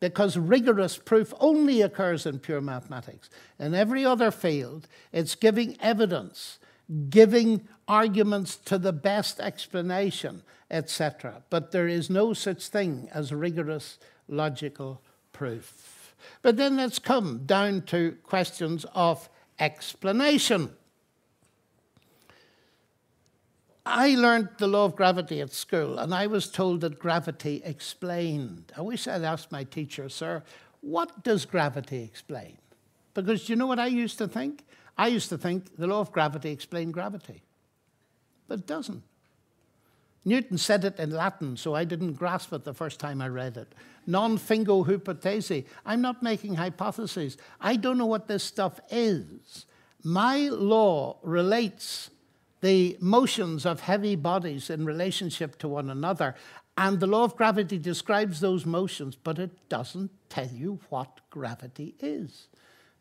Because 0.00 0.36
rigorous 0.36 0.98
proof 0.98 1.32
only 1.38 1.82
occurs 1.82 2.26
in 2.26 2.40
pure 2.40 2.60
mathematics. 2.60 3.30
In 3.60 3.76
every 3.76 4.04
other 4.04 4.32
field, 4.32 4.88
it's 5.12 5.36
giving 5.36 5.80
evidence 5.80 6.58
giving 7.08 7.68
arguments 7.86 8.56
to 8.56 8.78
the 8.78 8.92
best 8.92 9.40
explanation, 9.40 10.42
etc. 10.70 11.42
But 11.50 11.72
there 11.72 11.88
is 11.88 12.10
no 12.10 12.32
such 12.32 12.68
thing 12.68 13.08
as 13.12 13.32
rigorous 13.32 13.98
logical 14.28 15.00
proof. 15.32 16.14
But 16.42 16.56
then 16.56 16.76
let's 16.76 16.98
come 16.98 17.44
down 17.46 17.82
to 17.82 18.16
questions 18.22 18.84
of 18.94 19.28
explanation. 19.58 20.70
I 23.86 24.14
learned 24.14 24.50
the 24.58 24.68
law 24.68 24.84
of 24.84 24.94
gravity 24.94 25.40
at 25.40 25.52
school, 25.52 25.98
and 25.98 26.14
I 26.14 26.26
was 26.26 26.50
told 26.50 26.82
that 26.82 26.98
gravity 26.98 27.62
explained. 27.64 28.72
I 28.76 28.82
wish 28.82 29.08
I'd 29.08 29.24
asked 29.24 29.50
my 29.50 29.64
teacher, 29.64 30.08
sir, 30.08 30.42
what 30.80 31.24
does 31.24 31.44
gravity 31.44 32.02
explain? 32.02 32.58
Because 33.14 33.48
you 33.48 33.56
know 33.56 33.66
what 33.66 33.78
I 33.78 33.86
used 33.86 34.18
to 34.18 34.28
think? 34.28 34.64
I 35.00 35.06
used 35.06 35.30
to 35.30 35.38
think 35.38 35.78
the 35.78 35.86
law 35.86 36.00
of 36.00 36.12
gravity 36.12 36.50
explained 36.50 36.92
gravity, 36.92 37.42
but 38.46 38.58
it 38.58 38.66
doesn't. 38.66 39.02
Newton 40.26 40.58
said 40.58 40.84
it 40.84 40.98
in 40.98 41.10
Latin, 41.10 41.56
so 41.56 41.74
I 41.74 41.84
didn't 41.84 42.18
grasp 42.18 42.52
it 42.52 42.64
the 42.64 42.74
first 42.74 43.00
time 43.00 43.22
I 43.22 43.28
read 43.28 43.56
it. 43.56 43.74
Non 44.06 44.36
fingo 44.36 44.86
hypothesi. 44.86 45.64
I'm 45.86 46.02
not 46.02 46.22
making 46.22 46.56
hypotheses. 46.56 47.38
I 47.62 47.76
don't 47.76 47.96
know 47.96 48.04
what 48.04 48.28
this 48.28 48.44
stuff 48.44 48.78
is. 48.90 49.64
My 50.04 50.50
law 50.50 51.16
relates 51.22 52.10
the 52.60 52.98
motions 53.00 53.64
of 53.64 53.80
heavy 53.80 54.16
bodies 54.16 54.68
in 54.68 54.84
relationship 54.84 55.56
to 55.60 55.68
one 55.68 55.88
another, 55.88 56.34
and 56.76 57.00
the 57.00 57.06
law 57.06 57.24
of 57.24 57.36
gravity 57.36 57.78
describes 57.78 58.40
those 58.40 58.66
motions, 58.66 59.16
but 59.16 59.38
it 59.38 59.66
doesn't 59.70 60.10
tell 60.28 60.48
you 60.48 60.78
what 60.90 61.20
gravity 61.30 61.94
is. 62.00 62.48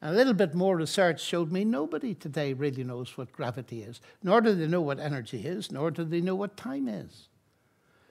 A 0.02 0.14
little 0.14 0.34
bit 0.34 0.54
more 0.54 0.78
research 0.78 1.22
showed 1.22 1.52
me 1.52 1.66
nobody 1.66 2.14
today 2.14 2.54
really 2.54 2.84
knows 2.84 3.18
what 3.18 3.34
gravity 3.34 3.84
is, 3.84 4.00
nor 4.24 4.40
do 4.40 4.56
they 4.56 4.68
know 4.68 4.82
what 4.82 5.00
energy 5.00 5.46
is, 5.46 5.72
nor 5.72 5.92
do 5.92 6.06
they 6.06 6.22
know 6.22 6.36
what 6.36 6.56
time 6.56 6.88
is. 6.88 7.28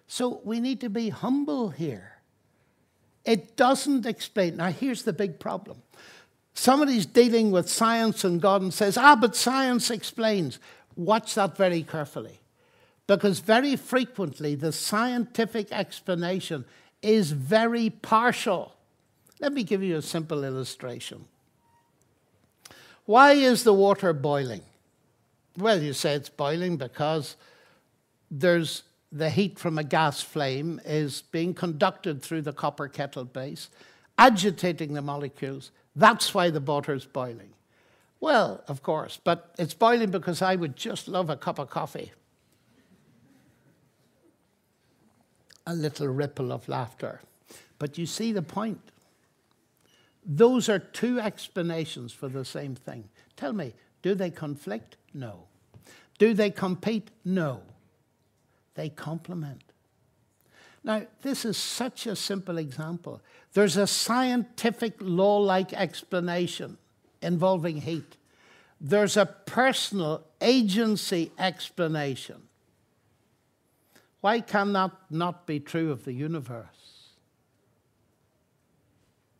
So 0.06 0.40
we 0.44 0.60
need 0.60 0.80
to 0.82 0.90
be 0.90 1.08
humble 1.08 1.70
here. 1.70 2.12
It 3.24 3.56
doesn't 3.56 4.06
explain. 4.06 4.56
Now, 4.56 4.70
here's 4.70 5.02
the 5.02 5.12
big 5.12 5.38
problem. 5.38 5.82
Somebody's 6.54 7.06
dealing 7.06 7.50
with 7.50 7.70
science 7.70 8.24
and 8.24 8.40
God 8.40 8.62
and 8.62 8.74
says, 8.74 8.98
ah, 8.98 9.16
but 9.16 9.36
science 9.36 9.90
explains. 9.90 10.58
Watch 10.96 11.34
that 11.36 11.56
very 11.56 11.82
carefully. 11.82 12.40
Because 13.06 13.40
very 13.40 13.76
frequently 13.76 14.54
the 14.54 14.72
scientific 14.72 15.72
explanation 15.72 16.64
is 17.00 17.32
very 17.32 17.88
partial. 17.90 18.74
Let 19.40 19.52
me 19.52 19.62
give 19.62 19.82
you 19.82 19.96
a 19.96 20.02
simple 20.02 20.44
illustration. 20.44 21.24
Why 23.08 23.32
is 23.32 23.64
the 23.64 23.72
water 23.72 24.12
boiling? 24.12 24.60
Well, 25.56 25.82
you 25.82 25.94
say 25.94 26.12
it's 26.12 26.28
boiling 26.28 26.76
because 26.76 27.36
there's 28.30 28.82
the 29.10 29.30
heat 29.30 29.58
from 29.58 29.78
a 29.78 29.82
gas 29.82 30.20
flame 30.20 30.78
is 30.84 31.22
being 31.22 31.54
conducted 31.54 32.20
through 32.20 32.42
the 32.42 32.52
copper 32.52 32.86
kettle 32.86 33.24
base, 33.24 33.70
agitating 34.18 34.92
the 34.92 35.00
molecules. 35.00 35.70
That's 35.96 36.34
why 36.34 36.50
the 36.50 36.60
water 36.60 36.92
is 36.92 37.06
boiling. 37.06 37.54
Well, 38.20 38.62
of 38.68 38.82
course, 38.82 39.18
but 39.24 39.54
it's 39.58 39.72
boiling 39.72 40.10
because 40.10 40.42
I 40.42 40.56
would 40.56 40.76
just 40.76 41.08
love 41.08 41.30
a 41.30 41.36
cup 41.38 41.58
of 41.58 41.70
coffee. 41.70 42.12
A 45.66 45.72
little 45.72 46.08
ripple 46.08 46.52
of 46.52 46.68
laughter. 46.68 47.22
But 47.78 47.96
you 47.96 48.04
see 48.04 48.32
the 48.32 48.42
point. 48.42 48.82
Those 50.30 50.68
are 50.68 50.78
two 50.78 51.18
explanations 51.18 52.12
for 52.12 52.28
the 52.28 52.44
same 52.44 52.74
thing. 52.74 53.08
Tell 53.34 53.54
me, 53.54 53.72
do 54.02 54.14
they 54.14 54.30
conflict? 54.30 54.96
No. 55.14 55.44
Do 56.18 56.34
they 56.34 56.50
compete? 56.50 57.10
No. 57.24 57.62
They 58.74 58.90
complement. 58.90 59.62
Now, 60.84 61.02
this 61.22 61.44
is 61.46 61.56
such 61.56 62.06
a 62.06 62.14
simple 62.14 62.58
example. 62.58 63.22
There's 63.54 63.78
a 63.78 63.86
scientific 63.86 64.94
law 65.00 65.38
like 65.38 65.72
explanation 65.72 66.76
involving 67.22 67.80
heat. 67.80 68.16
There's 68.80 69.16
a 69.16 69.26
personal 69.26 70.24
agency 70.40 71.32
explanation. 71.38 72.42
Why 74.20 74.40
can 74.40 74.72
that 74.74 74.92
not 75.10 75.46
be 75.46 75.58
true 75.58 75.90
of 75.90 76.04
the 76.04 76.12
universe? 76.12 76.77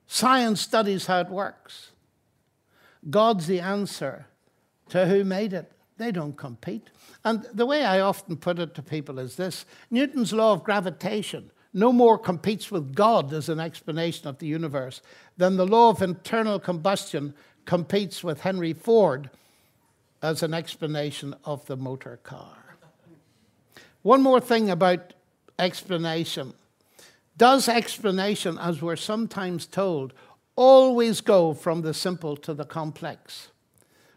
Science 0.09 0.61
studies 0.61 1.07
how 1.07 1.21
it 1.21 1.29
works. 1.29 1.93
God's 3.09 3.47
the 3.47 3.61
answer 3.61 4.27
to 4.89 5.07
who 5.07 5.23
made 5.23 5.53
it. 5.53 5.71
They 5.99 6.11
don't 6.11 6.37
compete. 6.37 6.89
And 7.25 7.47
the 7.53 7.67
way 7.67 7.85
I 7.85 8.01
often 8.01 8.37
put 8.37 8.59
it 8.59 8.75
to 8.75 8.83
people 8.83 9.19
is 9.19 9.37
this 9.37 9.67
Newton's 9.91 10.33
law 10.33 10.53
of 10.53 10.65
gravitation 10.65 11.51
no 11.75 11.93
more 11.93 12.19
competes 12.19 12.71
with 12.71 12.95
God 12.95 13.33
as 13.33 13.49
an 13.49 13.61
explanation 13.61 14.27
of 14.27 14.39
the 14.39 14.47
universe 14.47 15.03
than 15.37 15.57
the 15.57 15.67
law 15.67 15.91
of 15.91 16.01
internal 16.01 16.59
combustion 16.59 17.35
competes 17.67 18.25
with 18.25 18.41
Henry 18.41 18.73
Ford 18.73 19.29
as 20.23 20.43
an 20.43 20.55
explanation 20.55 21.35
of 21.45 21.67
the 21.67 21.77
motor 21.77 22.19
car. 22.23 22.57
One 24.03 24.23
more 24.23 24.41
thing 24.41 24.71
about 24.71 25.13
explanation. 25.59 26.55
Does 27.39 27.69
explanation, 27.69 28.59
as 28.59 28.83
we're 28.83 28.97
sometimes 28.97 29.65
told, 29.65 30.13
always 30.57 31.21
go 31.21 31.55
from 31.55 31.83
the 31.83 31.95
simple 31.95 32.37
to 32.37 32.53
the 32.53 32.65
complex? 32.65 33.49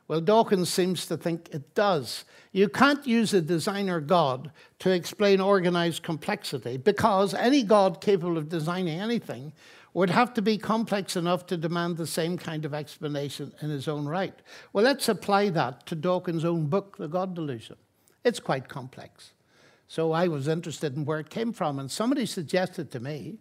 Well, 0.08 0.22
Dawkins 0.22 0.70
seems 0.70 1.06
to 1.06 1.16
think 1.16 1.48
it 1.54 1.76
does. 1.76 2.26
You 2.52 2.68
can't 2.68 3.06
use 3.06 3.34
a 3.34 3.42
designer 3.42 4.02
God 4.02 4.52
to 4.80 4.90
explain 4.90 5.40
organized 5.40 6.02
complexity 6.02 6.78
because 6.78 7.36
any 7.36 7.62
God 7.62 8.02
capable 8.02 8.40
of 8.40 8.50
designing 8.50 9.00
anything 9.00 9.54
would 9.94 10.10
have 10.10 10.34
to 10.34 10.42
be 10.42 10.58
complex 10.58 11.16
enough 11.16 11.46
to 11.46 11.58
demand 11.58 11.98
the 11.98 12.08
same 12.08 12.38
kind 12.38 12.66
of 12.66 12.74
explanation 12.74 13.54
in 13.62 13.70
his 13.70 13.88
own 13.88 14.08
right. 14.08 14.38
Well, 14.74 14.84
let's 14.84 15.08
apply 15.08 15.50
that 15.52 15.86
to 15.86 15.96
Dawkins' 15.96 16.44
own 16.44 16.68
book, 16.68 16.98
The 16.98 17.08
God 17.08 17.36
Delusion. 17.36 17.76
It's 18.24 18.40
quite 18.40 18.68
complex. 18.68 19.32
So 19.92 20.14
I 20.14 20.30
was 20.30 20.48
interested 20.48 20.96
in 20.96 21.04
where 21.04 21.20
it 21.20 21.30
came 21.30 21.52
from, 21.52 21.78
and 21.78 21.92
somebody 21.92 22.26
suggested 22.26 22.92
to 22.92 23.02
me 23.02 23.40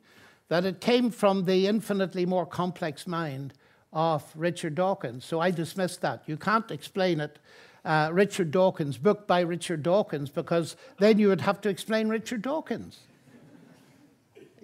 that 0.48 0.64
it 0.64 0.80
came 0.80 1.12
from 1.12 1.44
the 1.44 1.68
infinitely 1.68 2.26
more 2.26 2.44
complex 2.44 3.06
mind 3.06 3.54
of 3.92 4.24
Richard 4.34 4.74
Dawkins. 4.74 5.24
So 5.24 5.38
I 5.38 5.52
dismissed 5.52 6.00
that. 6.00 6.24
You 6.26 6.36
can't 6.36 6.68
explain 6.72 7.20
it, 7.20 7.38
uh, 7.84 8.10
Richard 8.12 8.50
Dawkins, 8.50 8.98
book 8.98 9.28
by 9.28 9.42
Richard 9.42 9.84
Dawkins, 9.84 10.28
because 10.28 10.74
then 10.98 11.20
you 11.20 11.28
would 11.28 11.42
have 11.42 11.60
to 11.60 11.68
explain 11.68 12.08
Richard 12.08 12.42
Dawkins. 12.42 12.98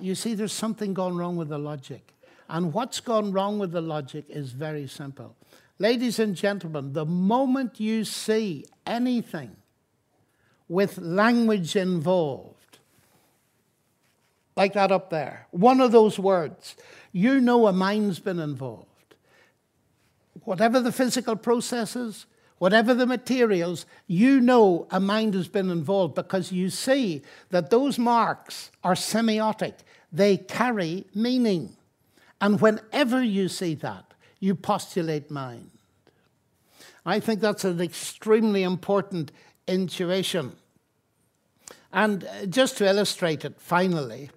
you 0.01 0.17
see, 0.17 0.35
there's 0.35 0.53
something 0.53 0.93
gone 0.93 1.17
wrong 1.17 1.37
with 1.37 1.51
the 1.51 1.59
logic. 1.59 2.15
And 2.49 2.73
what's 2.73 2.99
gone 2.99 3.31
wrong 3.31 3.61
with 3.61 3.71
the 3.71 3.81
logic 3.81 4.25
is 4.29 4.51
very 4.51 4.89
simple. 4.89 5.37
Ladies 5.79 6.19
and 6.19 6.35
gentlemen, 6.35 6.95
the 6.95 7.07
moment 7.07 7.79
you 7.79 8.05
see 8.05 8.65
anything 8.85 9.55
with 10.69 10.99
language 10.99 11.77
involved. 11.77 12.79
Like 14.57 14.73
that 14.73 14.91
up 14.91 15.11
there. 15.11 15.47
One 15.51 15.81
of 15.81 15.93
those 15.93 16.19
words. 16.19 16.77
You 17.13 17.41
know 17.41 17.67
a 17.67 17.73
mind's 17.73 18.19
been 18.19 18.41
involved. 18.41 18.87
Whatever 20.45 20.81
the 20.81 20.93
physical 20.93 21.37
processes, 21.37 22.27
whatever 22.59 22.95
the 22.95 23.07
materials, 23.07 23.85
you 24.07 24.41
know 24.41 24.87
a 24.91 25.01
mind 25.01 25.35
has 25.35 25.49
been 25.49 25.71
involved 25.71 26.15
because 26.15 26.53
you 26.53 26.71
see 26.71 27.23
that 27.51 27.71
those 27.71 27.99
marks 27.99 28.71
are 28.83 28.95
semiotic. 28.95 29.75
They 30.13 30.37
carry 30.37 31.07
meaning. 31.15 31.77
And 32.41 32.61
whenever 32.61 33.23
you 33.23 33.49
see 33.49 33.75
that, 33.77 34.15
you 34.41 34.55
postulate 34.55 35.31
mind. 35.31 35.71
I 37.05 37.21
think 37.21 37.41
that's 37.41 37.65
an 37.65 37.81
extremely 37.81 38.63
important 38.63 39.31
intuition. 39.67 40.57
And 41.93 42.25
uh, 42.25 42.47
just 42.47 42.79
to 42.79 42.87
illustrate 42.87 43.45
it 43.45 43.61
finally, 43.61 44.31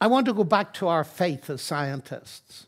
I 0.00 0.06
want 0.06 0.26
to 0.26 0.32
go 0.32 0.44
back 0.44 0.74
to 0.74 0.88
our 0.88 1.04
faith 1.04 1.48
as 1.48 1.62
scientists. 1.62 2.66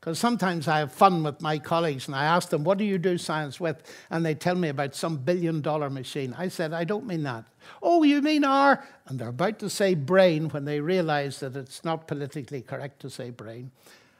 Because 0.00 0.18
sometimes 0.18 0.66
I 0.66 0.78
have 0.78 0.92
fun 0.92 1.22
with 1.22 1.42
my 1.42 1.58
colleagues 1.58 2.06
and 2.06 2.16
I 2.16 2.24
ask 2.24 2.48
them, 2.48 2.64
What 2.64 2.78
do 2.78 2.84
you 2.84 2.96
do 2.96 3.18
science 3.18 3.60
with? 3.60 3.82
And 4.08 4.24
they 4.24 4.34
tell 4.34 4.54
me 4.54 4.70
about 4.70 4.94
some 4.94 5.18
billion 5.18 5.60
dollar 5.60 5.90
machine. 5.90 6.34
I 6.38 6.48
said, 6.48 6.72
I 6.72 6.84
don't 6.84 7.06
mean 7.06 7.22
that. 7.24 7.44
Oh, 7.82 8.02
you 8.02 8.22
mean 8.22 8.42
our. 8.42 8.82
And 9.06 9.18
they're 9.18 9.28
about 9.28 9.58
to 9.58 9.68
say 9.68 9.94
brain 9.94 10.48
when 10.48 10.64
they 10.64 10.80
realize 10.80 11.40
that 11.40 11.54
it's 11.54 11.84
not 11.84 12.08
politically 12.08 12.62
correct 12.62 13.00
to 13.00 13.10
say 13.10 13.28
brain. 13.28 13.70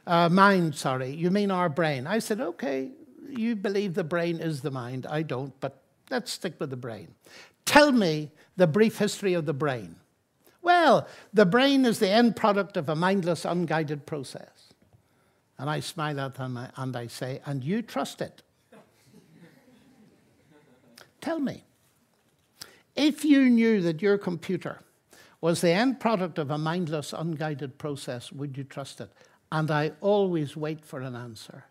Uh, 0.07 0.29
mind, 0.29 0.75
sorry. 0.75 1.11
You 1.13 1.31
mean 1.31 1.51
our 1.51 1.71
brain. 1.71 2.07
I 2.07 2.19
said, 2.19 2.43
Okay, 2.43 2.91
you 3.31 3.57
believe 3.57 3.95
the 3.95 4.05
brain 4.05 4.39
is 4.39 4.61
the 4.61 4.71
mind. 4.71 5.07
I 5.07 5.23
don't, 5.23 5.59
but 5.61 5.80
let's 6.11 6.33
stick 6.33 6.55
with 6.59 6.71
the 6.71 6.77
brain. 6.77 7.15
Tell 7.65 7.93
me 7.93 8.31
the 8.57 8.67
brief 8.67 8.99
history 8.99 9.35
of 9.35 9.47
the 9.47 9.55
brain. 9.55 9.97
Well, 10.63 11.09
the 11.33 11.47
brain 11.47 11.85
is 11.85 11.99
the 11.99 12.09
end 12.09 12.37
product 12.37 12.77
of 12.77 12.89
a 12.89 12.97
mindless, 12.97 13.45
unguided 13.45 14.07
process. 14.07 14.75
And 15.59 15.71
I 15.71 15.81
smile 15.81 16.21
at 16.21 16.35
them 16.35 16.57
uh, 16.57 16.69
and 16.77 16.97
I 16.97 17.07
say, 17.07 17.41
and 17.47 17.63
you 17.63 17.83
trust 17.83 18.21
it. 18.21 18.43
Tell 21.21 21.39
me, 21.39 21.65
if 22.97 23.25
you 23.25 23.49
knew 23.49 23.81
that 23.83 24.03
your 24.03 24.19
computer 24.19 24.83
was 25.41 25.61
the 25.61 25.71
end 25.71 26.01
product 26.01 26.39
of 26.39 26.51
a 26.51 26.59
mindless, 26.59 27.13
unguided 27.13 27.79
process, 27.79 28.33
would 28.33 28.57
you 28.57 28.65
trust 28.65 29.01
it? 29.01 29.11
And 29.53 29.71
I 29.71 29.93
always 30.01 30.57
wait 30.57 30.85
for 30.85 31.01
an 31.01 31.17
answer. 31.17 31.65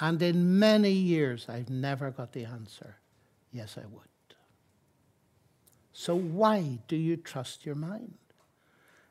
And 0.00 0.20
in 0.20 0.58
many 0.58 0.90
years, 0.90 1.46
I've 1.48 1.70
never 1.70 2.10
got 2.10 2.32
the 2.32 2.44
answer. 2.44 2.96
Yes, 3.52 3.76
I 3.76 3.86
would. 3.86 4.08
So 5.92 6.16
why 6.16 6.78
do 6.88 6.96
you 6.96 7.16
trust 7.16 7.66
your 7.66 7.74
mind? 7.74 8.14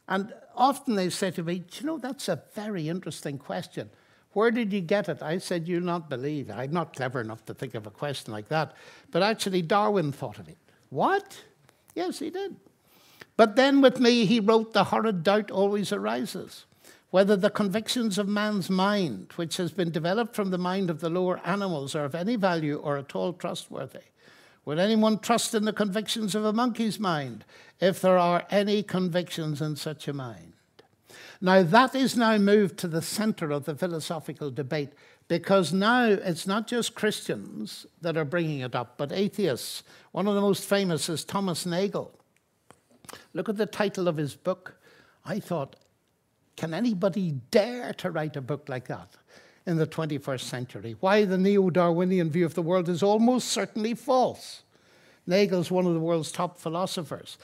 And 0.07 0.33
often 0.55 0.95
they 0.95 1.09
say 1.09 1.31
to 1.31 1.43
me, 1.43 1.63
you 1.73 1.85
know, 1.85 1.97
that's 1.97 2.27
a 2.27 2.41
very 2.53 2.89
interesting 2.89 3.37
question. 3.37 3.89
Where 4.33 4.51
did 4.51 4.73
you 4.73 4.81
get 4.81 5.07
it? 5.09 5.21
I 5.21 5.37
said, 5.37 5.67
You'll 5.67 5.83
not 5.83 6.09
believe. 6.09 6.49
I'm 6.49 6.71
not 6.71 6.95
clever 6.95 7.21
enough 7.21 7.45
to 7.45 7.53
think 7.53 7.75
of 7.75 7.85
a 7.85 7.91
question 7.91 8.33
like 8.33 8.47
that. 8.47 8.73
But 9.11 9.23
actually, 9.23 9.61
Darwin 9.61 10.11
thought 10.11 10.39
of 10.39 10.47
it. 10.47 10.57
What? 10.89 11.43
Yes, 11.95 12.19
he 12.19 12.29
did. 12.29 12.55
But 13.35 13.55
then 13.55 13.81
with 13.81 13.99
me, 13.99 14.25
he 14.25 14.39
wrote, 14.39 14.73
The 14.73 14.85
horrid 14.85 15.23
doubt 15.23 15.51
always 15.51 15.91
arises 15.91 16.65
whether 17.11 17.35
the 17.35 17.49
convictions 17.49 18.17
of 18.17 18.27
man's 18.27 18.69
mind, 18.69 19.33
which 19.35 19.57
has 19.57 19.71
been 19.71 19.91
developed 19.91 20.35
from 20.35 20.49
the 20.49 20.57
mind 20.57 20.89
of 20.89 21.01
the 21.01 21.09
lower 21.09 21.39
animals, 21.45 21.93
are 21.93 22.05
of 22.05 22.15
any 22.15 22.37
value 22.37 22.77
or 22.77 22.97
at 22.97 23.15
all 23.15 23.33
trustworthy. 23.33 23.99
Would 24.65 24.79
anyone 24.79 25.19
trust 25.19 25.53
in 25.53 25.65
the 25.65 25.73
convictions 25.73 26.35
of 26.35 26.45
a 26.45 26.53
monkey's 26.53 26.99
mind 26.99 27.43
if 27.79 28.01
there 28.01 28.17
are 28.17 28.45
any 28.49 28.81
convictions 28.81 29.61
in 29.61 29.75
such 29.75 30.07
a 30.07 30.13
mind? 30.13 30.53
Now, 31.41 31.63
that 31.63 31.95
is 31.95 32.15
now 32.15 32.37
moved 32.37 32.77
to 32.79 32.87
the 32.87 33.01
center 33.01 33.51
of 33.51 33.65
the 33.65 33.75
philosophical 33.75 34.51
debate 34.51 34.93
because 35.27 35.73
now 35.73 36.05
it's 36.05 36.45
not 36.45 36.67
just 36.67 36.93
Christians 36.93 37.85
that 38.01 38.15
are 38.15 38.25
bringing 38.25 38.59
it 38.59 38.75
up, 38.75 38.97
but 38.97 39.11
atheists. 39.11 39.83
One 40.11 40.27
of 40.27 40.35
the 40.35 40.41
most 40.41 40.63
famous 40.63 41.09
is 41.09 41.23
Thomas 41.23 41.65
Nagel. 41.65 42.11
Look 43.33 43.49
at 43.49 43.57
the 43.57 43.65
title 43.65 44.07
of 44.07 44.17
his 44.17 44.35
book. 44.35 44.75
I 45.25 45.39
thought, 45.39 45.75
can 46.55 46.73
anybody 46.73 47.39
dare 47.51 47.93
to 47.93 48.11
write 48.11 48.35
a 48.35 48.41
book 48.41 48.67
like 48.69 48.87
that 48.87 49.09
in 49.65 49.77
the 49.77 49.87
21st 49.87 50.41
century? 50.41 50.95
Why 50.99 51.25
the 51.25 51.37
neo 51.37 51.69
Darwinian 51.69 52.29
view 52.29 52.45
of 52.45 52.55
the 52.55 52.61
world 52.61 52.89
is 52.89 53.03
almost 53.03 53.49
certainly 53.49 53.93
false. 53.93 54.63
Nagel's 55.27 55.71
one 55.71 55.85
of 55.85 55.93
the 55.93 55.99
world's 55.99 56.31
top 56.31 56.57
philosophers. 56.57 57.37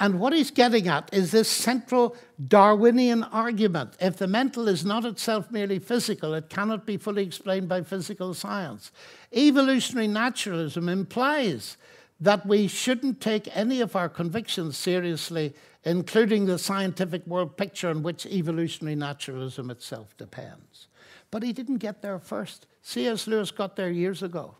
And 0.00 0.18
what 0.18 0.32
he's 0.32 0.50
getting 0.50 0.88
at 0.88 1.08
is 1.12 1.30
this 1.30 1.48
central 1.48 2.16
Darwinian 2.48 3.22
argument. 3.22 3.94
If 4.00 4.16
the 4.16 4.26
mental 4.26 4.66
is 4.66 4.84
not 4.84 5.04
itself 5.04 5.50
merely 5.52 5.78
physical, 5.78 6.34
it 6.34 6.48
cannot 6.48 6.84
be 6.84 6.96
fully 6.96 7.22
explained 7.22 7.68
by 7.68 7.82
physical 7.82 8.34
science. 8.34 8.90
Evolutionary 9.32 10.08
naturalism 10.08 10.88
implies 10.88 11.76
that 12.20 12.44
we 12.46 12.66
shouldn't 12.66 13.20
take 13.20 13.56
any 13.56 13.80
of 13.80 13.94
our 13.94 14.08
convictions 14.08 14.76
seriously, 14.76 15.54
including 15.84 16.46
the 16.46 16.58
scientific 16.58 17.26
world 17.26 17.56
picture 17.56 17.90
on 17.90 18.02
which 18.02 18.26
evolutionary 18.26 18.96
naturalism 18.96 19.70
itself 19.70 20.16
depends. 20.16 20.88
But 21.30 21.42
he 21.42 21.52
didn't 21.52 21.78
get 21.78 22.00
there 22.00 22.18
first. 22.18 22.66
C.S. 22.82 23.26
Lewis 23.26 23.50
got 23.50 23.76
there 23.76 23.90
years 23.90 24.22
ago. 24.22 24.56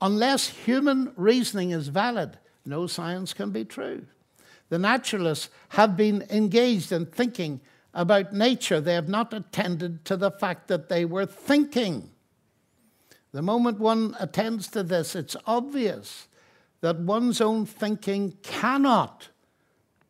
Unless 0.00 0.48
human 0.48 1.12
reasoning 1.16 1.70
is 1.70 1.88
valid, 1.88 2.38
no 2.64 2.86
science 2.86 3.32
can 3.34 3.50
be 3.50 3.64
true. 3.64 4.06
The 4.70 4.78
naturalists 4.78 5.50
have 5.70 5.96
been 5.96 6.24
engaged 6.30 6.92
in 6.92 7.06
thinking 7.06 7.60
about 7.92 8.32
nature. 8.32 8.80
They 8.80 8.94
have 8.94 9.08
not 9.08 9.32
attended 9.34 10.04
to 10.06 10.16
the 10.16 10.30
fact 10.30 10.68
that 10.68 10.88
they 10.88 11.04
were 11.04 11.26
thinking. 11.26 12.10
The 13.32 13.42
moment 13.42 13.78
one 13.78 14.16
attends 14.18 14.68
to 14.68 14.82
this, 14.82 15.14
it's 15.14 15.36
obvious 15.46 16.28
that 16.80 17.00
one's 17.00 17.40
own 17.40 17.66
thinking 17.66 18.36
cannot 18.42 19.28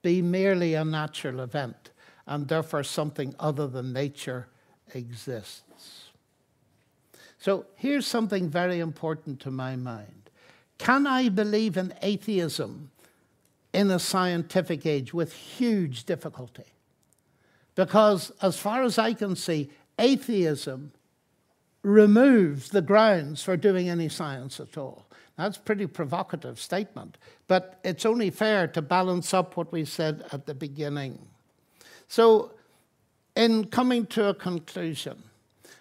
be 0.04 0.22
merely 0.22 0.74
a 0.74 0.84
natural 0.84 1.40
event, 1.40 1.90
and 2.28 2.46
therefore 2.46 2.84
something 2.84 3.34
other 3.40 3.66
than 3.66 3.92
nature 3.92 4.46
exists. 4.94 6.10
So 7.38 7.66
here's 7.74 8.06
something 8.06 8.48
very 8.48 8.78
important 8.78 9.40
to 9.40 9.50
my 9.50 9.74
mind. 9.74 10.30
Can 10.78 11.08
I 11.08 11.28
believe 11.28 11.76
in 11.76 11.92
atheism 12.02 12.92
in 13.74 13.90
a 13.90 13.98
scientific 13.98 14.86
age 14.86 15.12
with 15.12 15.32
huge 15.32 16.04
difficulty. 16.04 16.64
Because, 17.74 18.30
as 18.40 18.56
far 18.56 18.84
as 18.84 18.98
I 18.98 19.12
can 19.12 19.34
see, 19.34 19.68
atheism 19.98 20.92
removes 21.82 22.70
the 22.70 22.80
grounds 22.80 23.42
for 23.42 23.56
doing 23.56 23.88
any 23.88 24.08
science 24.08 24.60
at 24.60 24.78
all. 24.78 25.03
That's 25.36 25.56
a 25.56 25.60
pretty 25.60 25.86
provocative 25.86 26.60
statement, 26.60 27.18
but 27.48 27.80
it's 27.82 28.06
only 28.06 28.30
fair 28.30 28.68
to 28.68 28.80
balance 28.80 29.34
up 29.34 29.56
what 29.56 29.72
we 29.72 29.84
said 29.84 30.24
at 30.32 30.46
the 30.46 30.54
beginning. 30.54 31.26
So, 32.06 32.52
in 33.34 33.66
coming 33.66 34.06
to 34.06 34.28
a 34.28 34.34
conclusion, 34.34 35.24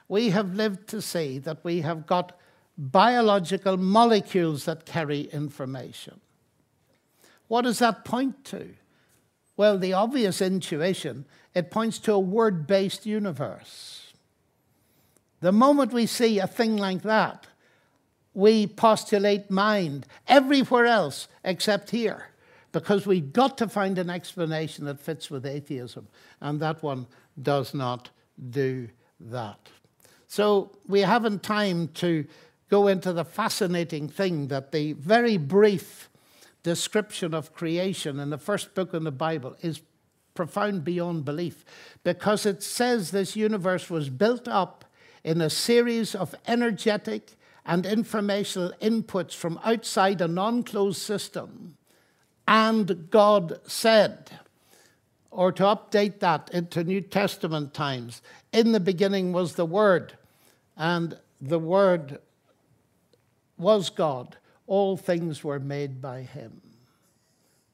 we 0.07 0.31
have 0.31 0.55
lived 0.55 0.87
to 0.89 1.01
see 1.01 1.37
that 1.39 1.63
we 1.63 1.81
have 1.81 2.07
got 2.07 2.37
biological 2.77 3.77
molecules 3.77 4.65
that 4.65 4.85
carry 4.85 5.21
information. 5.21 6.19
What 7.47 7.61
does 7.61 7.79
that 7.79 8.03
point 8.03 8.43
to? 8.45 8.73
Well, 9.55 9.77
the 9.77 9.93
obvious 9.93 10.41
intuition, 10.41 11.25
it 11.53 11.69
points 11.69 11.99
to 11.99 12.13
a 12.13 12.19
word 12.19 12.65
based 12.65 13.05
universe. 13.05 14.13
The 15.41 15.51
moment 15.51 15.93
we 15.93 16.07
see 16.07 16.39
a 16.39 16.47
thing 16.47 16.77
like 16.77 17.03
that, 17.03 17.47
we 18.33 18.67
postulate 18.67 19.51
mind 19.51 20.05
everywhere 20.27 20.85
else 20.85 21.27
except 21.43 21.91
here 21.91 22.27
because 22.71 23.05
we've 23.05 23.31
got 23.31 23.57
to 23.59 23.69
find 23.69 23.97
an 23.97 24.09
explanation 24.09 24.85
that 24.85 24.99
fits 24.99 25.29
with 25.29 25.45
atheism, 25.45 26.07
and 26.41 26.59
that 26.59 26.81
one 26.83 27.05
does 27.41 27.73
not 27.73 28.09
do 28.49 28.89
that. 29.19 29.69
So 30.27 30.71
we 30.87 31.01
haven't 31.01 31.43
time 31.43 31.89
to 31.89 32.25
go 32.69 32.87
into 32.87 33.13
the 33.13 33.23
fascinating 33.23 34.09
thing 34.09 34.47
that 34.47 34.71
the 34.71 34.93
very 34.93 35.37
brief 35.37 36.09
description 36.63 37.35
of 37.35 37.53
creation 37.53 38.19
in 38.19 38.31
the 38.31 38.37
first 38.39 38.73
book 38.73 38.95
in 38.95 39.03
the 39.03 39.11
Bible 39.11 39.55
is 39.61 39.81
profound 40.33 40.83
beyond 40.83 41.23
belief 41.25 41.63
because 42.03 42.47
it 42.47 42.63
says 42.63 43.11
this 43.11 43.35
universe 43.35 43.91
was 43.91 44.09
built 44.09 44.47
up 44.47 44.85
in 45.23 45.39
a 45.39 45.49
series 45.49 46.15
of 46.15 46.33
energetic 46.47 47.33
and 47.65 47.85
informational 47.85 48.73
inputs 48.81 49.33
from 49.33 49.59
outside 49.63 50.21
a 50.21 50.27
non 50.27 50.63
closed 50.63 51.01
system. 51.01 51.77
And 52.47 53.09
God 53.09 53.59
said, 53.65 54.31
or 55.31 55.51
to 55.53 55.63
update 55.63 56.19
that 56.19 56.49
into 56.53 56.83
New 56.83 57.01
Testament 57.01 57.73
times, 57.73 58.21
in 58.51 58.71
the 58.71 58.79
beginning 58.79 59.31
was 59.31 59.55
the 59.55 59.65
Word, 59.65 60.13
and 60.77 61.17
the 61.41 61.59
Word 61.59 62.19
was 63.57 63.89
God 63.89 64.37
all 64.67 64.97
things 64.97 65.43
were 65.43 65.59
made 65.59 66.01
by 66.01 66.21
him. 66.21 66.61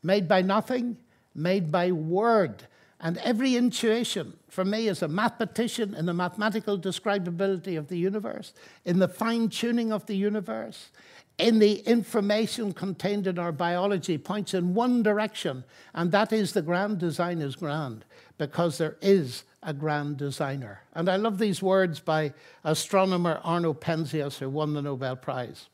Made 0.02 0.28
by 0.28 0.42
nothing, 0.42 0.98
made 1.36 1.72
by 1.72 1.92
word. 1.92 2.68
And 3.02 3.18
every 3.20 3.56
intuition 3.56 4.34
for 4.50 4.66
me 4.66 4.90
as 4.90 5.02
a 5.02 5.08
mathematician 5.08 5.94
in 5.94 6.06
the 6.06 6.14
mathematical 6.14 6.76
describability 6.76 7.76
of 7.78 7.88
the 7.88 7.98
universe, 7.98 8.54
in 8.84 9.00
the 9.00 9.08
fine 9.08 9.48
tuning 9.48 9.94
of 9.94 10.06
the 10.06 10.16
universe, 10.16 10.90
in 11.38 11.60
the 11.60 11.76
information 11.80 12.74
contained 12.74 13.26
in 13.26 13.40
our 13.40 13.54
biology 13.54 14.18
points 14.18 14.54
in 14.54 14.74
one 14.74 15.02
direction, 15.02 15.64
and 15.94 16.12
that 16.12 16.34
is 16.34 16.52
the 16.52 16.62
grand 16.62 17.00
design 17.00 17.42
is 17.42 17.56
grand 17.56 18.04
because 18.38 18.78
there 18.78 18.98
is 19.02 19.44
a 19.64 19.74
grand 19.74 20.18
designer. 20.18 20.82
And 20.94 21.08
I 21.08 21.16
love 21.16 21.38
these 21.38 21.62
words 21.62 22.02
by 22.02 22.34
astronomer 22.66 23.40
Arno 23.44 23.74
Penzias, 23.74 24.40
who 24.40 24.50
won 24.50 24.74
the 24.74 24.82
Nobel 24.82 25.16
Prize. 25.16 25.68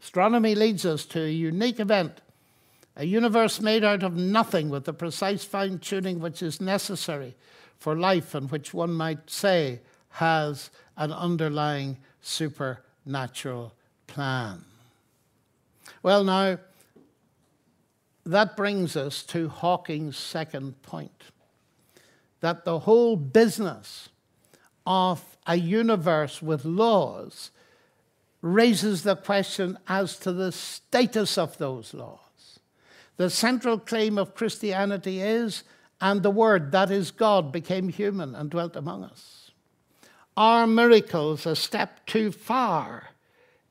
Astronomy 0.00 0.54
leads 0.54 0.86
us 0.86 1.04
to 1.06 1.24
a 1.24 1.30
unique 1.30 1.80
event, 1.80 2.20
a 2.96 3.04
universe 3.04 3.60
made 3.60 3.84
out 3.84 4.02
of 4.02 4.16
nothing 4.16 4.70
with 4.70 4.84
the 4.84 4.92
precise 4.92 5.44
fine 5.44 5.78
tuning 5.78 6.18
which 6.18 6.42
is 6.42 6.60
necessary 6.60 7.36
for 7.78 7.94
life 7.94 8.34
and 8.34 8.50
which 8.50 8.72
one 8.72 8.92
might 8.92 9.28
say 9.28 9.80
has 10.10 10.70
an 10.96 11.12
underlying 11.12 11.98
supernatural 12.22 13.74
plan. 14.06 14.64
Well, 16.02 16.24
now, 16.24 16.58
that 18.24 18.56
brings 18.56 18.96
us 18.96 19.22
to 19.24 19.48
Hawking's 19.48 20.16
second 20.16 20.80
point 20.82 21.24
that 22.40 22.64
the 22.64 22.80
whole 22.80 23.16
business 23.16 24.08
of 24.86 25.36
a 25.46 25.56
universe 25.56 26.40
with 26.40 26.64
laws 26.64 27.50
raises 28.40 29.02
the 29.02 29.16
question 29.16 29.78
as 29.86 30.18
to 30.20 30.32
the 30.32 30.52
status 30.52 31.36
of 31.38 31.58
those 31.58 31.92
laws. 31.92 32.25
The 33.16 33.30
central 33.30 33.78
claim 33.78 34.18
of 34.18 34.34
Christianity 34.34 35.20
is, 35.20 35.64
and 36.00 36.22
the 36.22 36.30
Word, 36.30 36.72
that 36.72 36.90
is 36.90 37.10
God, 37.10 37.52
became 37.52 37.88
human 37.88 38.34
and 38.34 38.50
dwelt 38.50 38.76
among 38.76 39.04
us. 39.04 39.50
Are 40.36 40.66
miracles 40.66 41.46
a 41.46 41.56
step 41.56 42.04
too 42.04 42.30
far 42.30 43.10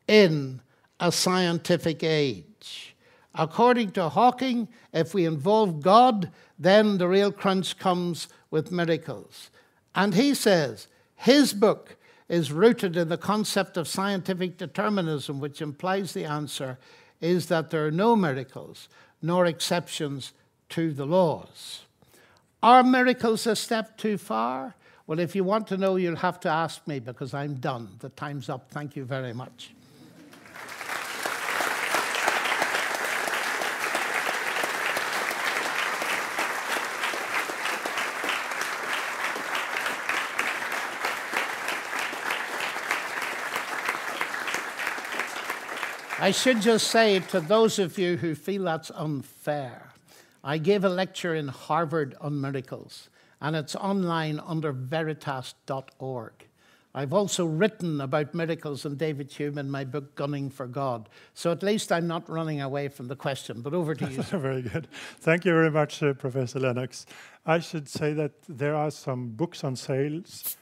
in 0.08 0.62
a 1.00 1.12
scientific 1.12 2.04
age. 2.04 2.96
According 3.36 3.92
to 3.92 4.10
Hawking, 4.10 4.68
if 4.94 5.14
we 5.14 5.26
involve 5.26 5.82
God, 5.82 6.32
then 6.58 6.98
the 6.98 7.08
real 7.08 7.32
crunch 7.32 7.78
comes 7.78 8.28
with 8.50 8.72
miracles. 8.72 9.52
And 9.94 10.16
he 10.16 10.34
says 10.34 10.88
his 11.16 11.54
book 11.54 11.98
is 12.30 12.52
rooted 12.52 12.98
in 12.98 13.10
the 13.10 13.18
concept 13.18 13.78
of 13.78 13.88
scientific 13.88 14.58
determinism, 14.58 15.40
which 15.40 15.62
implies 15.62 16.14
the 16.14 16.26
answer 16.26 16.80
is 17.22 17.48
that 17.48 17.70
there 17.70 17.86
are 17.86 17.92
no 17.92 18.16
miracles 18.16 18.90
nor 19.26 19.46
exceptions 19.46 20.34
to 20.70 20.94
the 20.94 21.06
laws. 21.06 21.86
Are 22.62 22.84
miracles 22.84 23.46
a 23.46 23.56
step 23.56 23.98
too 23.98 24.18
far? 24.18 24.76
Well, 25.08 25.20
if 25.20 25.36
you 25.36 25.44
want 25.44 25.68
to 25.68 25.78
know, 25.78 25.98
you'll 25.98 26.16
have 26.16 26.40
to 26.42 26.50
ask 26.50 26.86
me 26.88 27.00
because 27.00 27.34
I'm 27.34 27.56
done. 27.56 27.90
The 28.00 28.10
time's 28.10 28.50
up. 28.50 28.72
Thank 28.72 28.96
you 28.96 29.06
very 29.06 29.34
much. 29.34 29.75
I 46.18 46.32
should 46.32 46.62
just 46.62 46.88
say 46.88 47.20
to 47.20 47.42
those 47.42 47.78
of 47.78 47.98
you 47.98 48.16
who 48.16 48.36
feel 48.36 48.64
that's 48.64 48.90
unfair, 48.90 49.92
I 50.46 50.58
gave 50.58 50.86
a 50.86 50.90
lecture 50.90 51.36
in 51.36 51.50
Harvard 51.50 52.16
on 52.22 52.40
miracles, 52.40 53.10
and 53.42 53.54
it's 53.54 53.76
online 53.76 54.40
under 54.40 54.72
veritas.org. 54.72 56.32
I've 56.94 57.12
also 57.12 57.46
written 57.46 58.00
about 58.00 58.34
miracles 58.34 58.86
in 58.86 58.96
David 58.96 59.30
Hume 59.34 59.58
in 59.58 59.70
my 59.70 59.84
book, 59.84 60.16
Gunning 60.16 60.50
for 60.50 60.68
God. 60.68 61.10
So 61.34 61.52
at 61.52 61.62
least 61.62 61.92
I'm 61.92 62.08
not 62.08 62.30
running 62.30 62.62
away 62.62 62.88
from 62.88 63.10
the 63.10 63.18
question, 63.18 63.62
but 63.62 63.74
over 63.74 63.94
to 63.94 64.10
you. 64.10 64.22
very 64.24 64.62
good. 64.62 64.88
Thank 65.20 65.44
you 65.44 65.52
very 65.52 65.70
much, 65.70 66.02
uh, 66.02 66.14
Professor 66.14 66.62
Lennox. 66.62 67.06
I 67.46 67.60
should 67.60 67.90
say 67.90 68.14
that 68.14 68.32
there 68.48 68.74
are 68.74 68.90
some 68.90 69.32
books 69.32 69.66
on 69.66 69.76
sales 69.76 70.56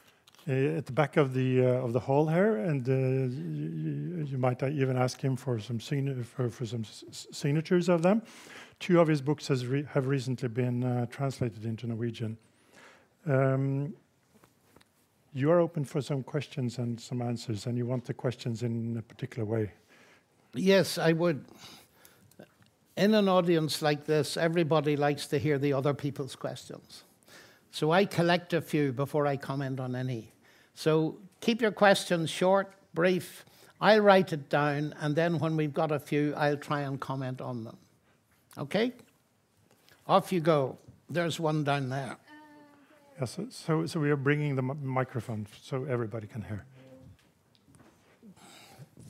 uh, 0.47 0.51
at 0.51 0.85
the 0.85 0.91
back 0.91 1.15
of 1.15 1.33
the 1.33 1.65
uh, 1.65 1.85
of 1.85 1.93
the 1.93 1.99
hall 1.99 2.27
here, 2.27 2.57
and 2.57 2.87
uh, 2.89 2.91
you, 2.91 4.25
you, 4.25 4.37
might 4.37 4.61
even 4.61 4.97
ask 4.97 5.21
him 5.21 5.37
for 5.37 5.57
some 5.59 5.79
for, 5.79 6.49
for, 6.49 6.65
some 6.65 6.83
signatures 6.83 7.87
of 7.87 8.01
them. 8.01 8.21
Two 8.79 8.99
of 8.99 9.07
his 9.07 9.21
books 9.21 9.49
re 9.49 9.85
have 9.93 10.07
recently 10.07 10.49
been 10.49 11.07
translated 11.09 11.63
into 11.63 11.87
Norwegian. 11.87 12.37
Um, 13.25 13.93
you 15.33 15.49
are 15.49 15.59
open 15.59 15.85
for 15.85 16.01
some 16.01 16.23
questions 16.23 16.77
and 16.77 16.99
some 16.99 17.21
answers, 17.21 17.65
and 17.65 17.77
you 17.77 17.85
want 17.85 18.03
the 18.03 18.13
questions 18.13 18.63
in 18.63 18.97
a 18.97 19.01
particular 19.01 19.45
way. 19.45 19.71
Yes, 20.53 20.97
I 20.97 21.13
would. 21.13 21.45
In 22.95 23.15
an 23.15 23.27
audience 23.27 23.81
like 23.81 24.05
this, 24.05 24.37
everybody 24.37 24.95
likes 24.95 25.25
to 25.27 25.39
hear 25.39 25.57
the 25.57 25.73
other 25.73 25.93
people's 25.93 26.35
questions. 26.35 27.05
So 27.74 27.89
I 27.89 28.05
collect 28.05 28.53
a 28.53 28.61
few 28.61 28.93
before 28.93 29.26
I 29.26 29.36
comment 29.36 29.80
on 29.80 29.95
any. 29.95 30.32
So 30.76 31.17
keep 31.41 31.59
your 31.59 31.71
questions 31.71 32.30
short, 32.30 32.71
brief. 32.93 33.45
I'll 33.82 34.01
write 34.01 34.32
it 34.32 34.47
down, 34.47 34.93
and 35.01 35.15
then 35.15 35.39
when 35.39 35.57
we've 35.57 35.74
got 35.74 35.91
a 35.91 35.97
few, 35.97 36.36
I'll 36.38 36.55
try 36.55 36.82
and 36.82 36.99
comment 37.01 37.41
on 37.41 37.63
them. 37.63 37.78
Okay? 38.59 38.93
Off 40.05 40.32
you 40.32 40.39
go. 40.39 40.78
There's 41.09 41.39
one 41.39 41.63
down 41.63 41.89
there. 41.89 42.15
Yes, 43.19 43.32
so, 43.32 43.47
so, 43.49 43.86
so 43.88 43.99
we 43.99 44.11
are 44.11 44.17
bringing 44.17 44.55
the 44.55 44.61
microphone 44.61 45.47
so 45.63 45.86
everybody 45.86 46.28
can 46.28 46.43
hear. 46.43 46.65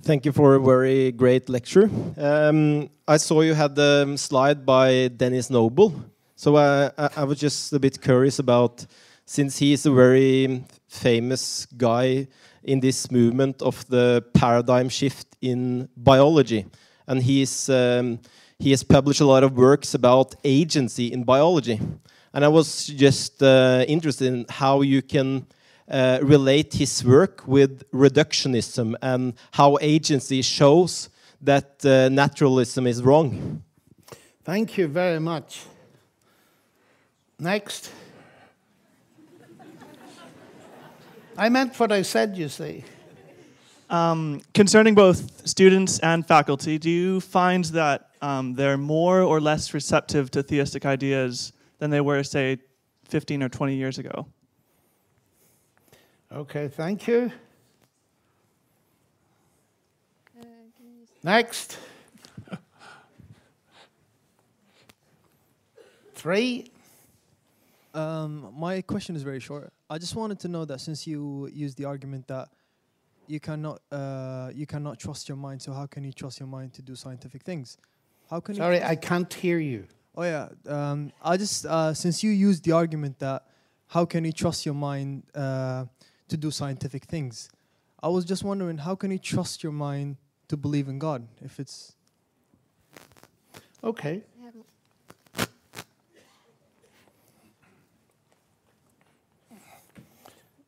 Thank 0.03 0.24
you 0.24 0.32
for 0.32 0.55
a 0.55 0.59
very 0.61 1.11
great 1.11 1.49
lecture. 1.49 1.89
Um, 2.18 2.89
I 3.09 3.18
saw 3.18 3.41
you 3.41 3.55
had 3.55 3.76
the 3.76 4.16
slide 4.16 4.66
by 4.66 5.09
Denis 5.09 5.49
Noble. 5.49 6.12
So 6.36 6.55
uh, 6.55 6.89
I, 6.97 7.21
I 7.21 7.23
was 7.23 7.39
just 7.39 7.73
a 7.73 7.79
bit 7.79 8.01
curious 8.01 8.39
about 8.39 8.86
since 9.25 9.57
he 9.57 9.73
is 9.73 9.86
a 9.86 9.91
very 9.91 10.63
famous 10.88 11.65
guy 11.77 12.27
in 12.63 12.79
this 12.79 13.11
movement 13.11 13.61
of 13.61 13.86
the 13.88 14.23
paradigm 14.34 14.89
shift 14.89 15.27
in 15.41 15.89
biology, 15.95 16.65
and 17.07 17.21
he's 17.21 17.69
um, 17.69 18.19
he 18.59 18.71
has 18.71 18.84
published 18.84 19.21
a 19.21 19.25
lot 19.25 19.43
of 19.43 19.57
works 19.57 19.93
about 19.93 20.36
agency 20.43 21.11
in 21.11 21.23
biology. 21.23 21.79
And 22.34 22.43
I 22.43 22.47
was 22.47 22.88
just 22.88 23.43
uh, 23.43 23.86
interested 23.88 24.27
in 24.27 24.45
how 24.49 24.81
you 24.81 25.01
can 25.01 25.45
uh, 25.89 26.19
relate 26.21 26.73
his 26.73 27.03
work 27.03 27.43
with 27.45 27.84
reductionism 27.91 28.95
and 29.01 29.34
how 29.51 29.77
agency 29.81 30.41
shows 30.41 31.09
that 31.41 31.86
uh, 31.86 32.09
naturalism 32.09 32.88
is 32.88 33.03
wrong. 33.03 33.61
Thank 34.43 34.77
you 34.77 34.88
very 34.88 35.19
much. 35.19 35.65
Next. 37.39 37.91
I 41.38 41.49
meant 41.49 41.79
what 41.79 41.91
I 41.91 42.03
said, 42.03 42.38
you 42.38 42.47
see. 42.47 42.84
Um, 43.89 44.41
concerning 44.53 44.95
both 44.95 45.47
students 45.47 45.99
and 45.99 46.25
faculty, 46.25 46.77
do 46.77 46.89
you 46.89 47.19
find 47.19 47.65
that 47.65 48.09
um, 48.21 48.53
they're 48.55 48.77
more 48.77 49.21
or 49.21 49.41
less 49.41 49.73
receptive 49.73 50.31
to 50.31 50.41
theistic 50.41 50.86
ideas 50.86 51.53
than 51.79 51.89
they 51.89 52.01
were, 52.01 52.23
say, 52.23 52.57
15 53.09 53.43
or 53.43 53.49
20 53.49 53.75
years 53.75 53.99
ago? 53.99 54.27
Okay, 56.31 56.67
thank 56.67 57.07
you. 57.07 57.31
Uh, 60.39 60.45
Next. 61.23 61.77
Three. 66.15 66.72
Um, 67.94 68.54
my 68.58 68.82
question 68.82 69.16
is 69.16 69.24
very 69.24 69.39
short. 69.39 69.72
I 69.89 69.98
just 69.98 70.16
wanted 70.16 70.39
to 70.39 70.48
know 70.48 70.66
that 70.66 70.82
since 70.82 71.06
you 71.06 71.50
used 71.54 71.78
the 71.78 71.86
argument 71.86 72.28
that 72.28 72.50
you 73.28 73.39
cannot 73.39 73.82
uh, 73.91 74.50
you 74.54 74.66
cannot 74.66 75.00
trust 75.00 75.30
your 75.30 75.38
mind, 75.38 75.62
so 75.62 75.74
how 75.74 75.86
can 75.86 76.04
you 76.04 76.12
trust 76.12 76.39
your 76.39 76.48
mind 76.48 76.74
to 76.74 76.82
do 76.82 76.96
scientific 76.96 77.44
things? 77.44 77.78
How 78.30 78.39
can 78.39 78.56
Sorry, 78.56 78.78
you 78.78 78.84
I 78.84 78.96
can't 78.96 79.32
hear 79.34 79.60
you. 79.60 79.88
Oh 80.16 80.24
yeah, 80.24 80.50
um, 80.68 81.12
I 81.22 81.38
just 81.38 81.66
uh, 81.66 81.94
since 81.94 82.24
you 82.24 82.32
used 82.32 82.64
the 82.64 82.72
argument 82.72 83.20
that 83.20 83.44
how 83.88 84.06
can 84.06 84.26
you 84.26 84.32
trust 84.32 84.66
your 84.66 84.76
mind 84.76 85.24
uh, 85.36 85.86
to 86.28 86.38
do 86.38 86.52
scientific 86.52 87.06
things, 87.06 87.50
I 88.02 88.08
was 88.10 88.26
just 88.26 88.44
wondering 88.44 88.80
how 88.80 88.96
can 88.96 89.12
you 89.12 89.20
trust 89.20 89.64
your 89.64 89.72
mind 89.72 90.18
to 90.48 90.58
believe 90.58 90.88
in 90.88 91.00
God 91.00 91.28
if 91.41 91.60
it's 91.60 91.96
okay. 93.84 94.24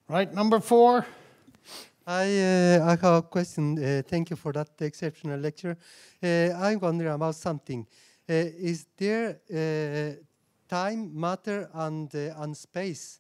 Right, 0.08 0.32
number 0.32 0.60
four. 0.60 1.04
I, 2.06 2.26
uh, 2.26 2.86
I 2.86 2.90
have 2.92 3.04
a 3.04 3.22
question. 3.24 3.84
Uh, 3.84 4.04
thank 4.08 4.30
you 4.30 4.36
for 4.36 4.54
that 4.54 4.70
exceptional 4.80 5.40
lecture. 5.40 5.76
Uh, 6.22 6.52
I'm 6.56 6.80
wondering 6.80 7.12
about 7.12 7.34
something. 7.34 7.88
Uh, 8.30 8.34
is 8.34 8.86
there 8.98 9.40
uh, 9.52 10.22
time, 10.70 11.20
matter, 11.20 11.72
and, 11.74 12.14
uh, 12.14 12.36
and 12.38 12.56
space? 12.56 13.20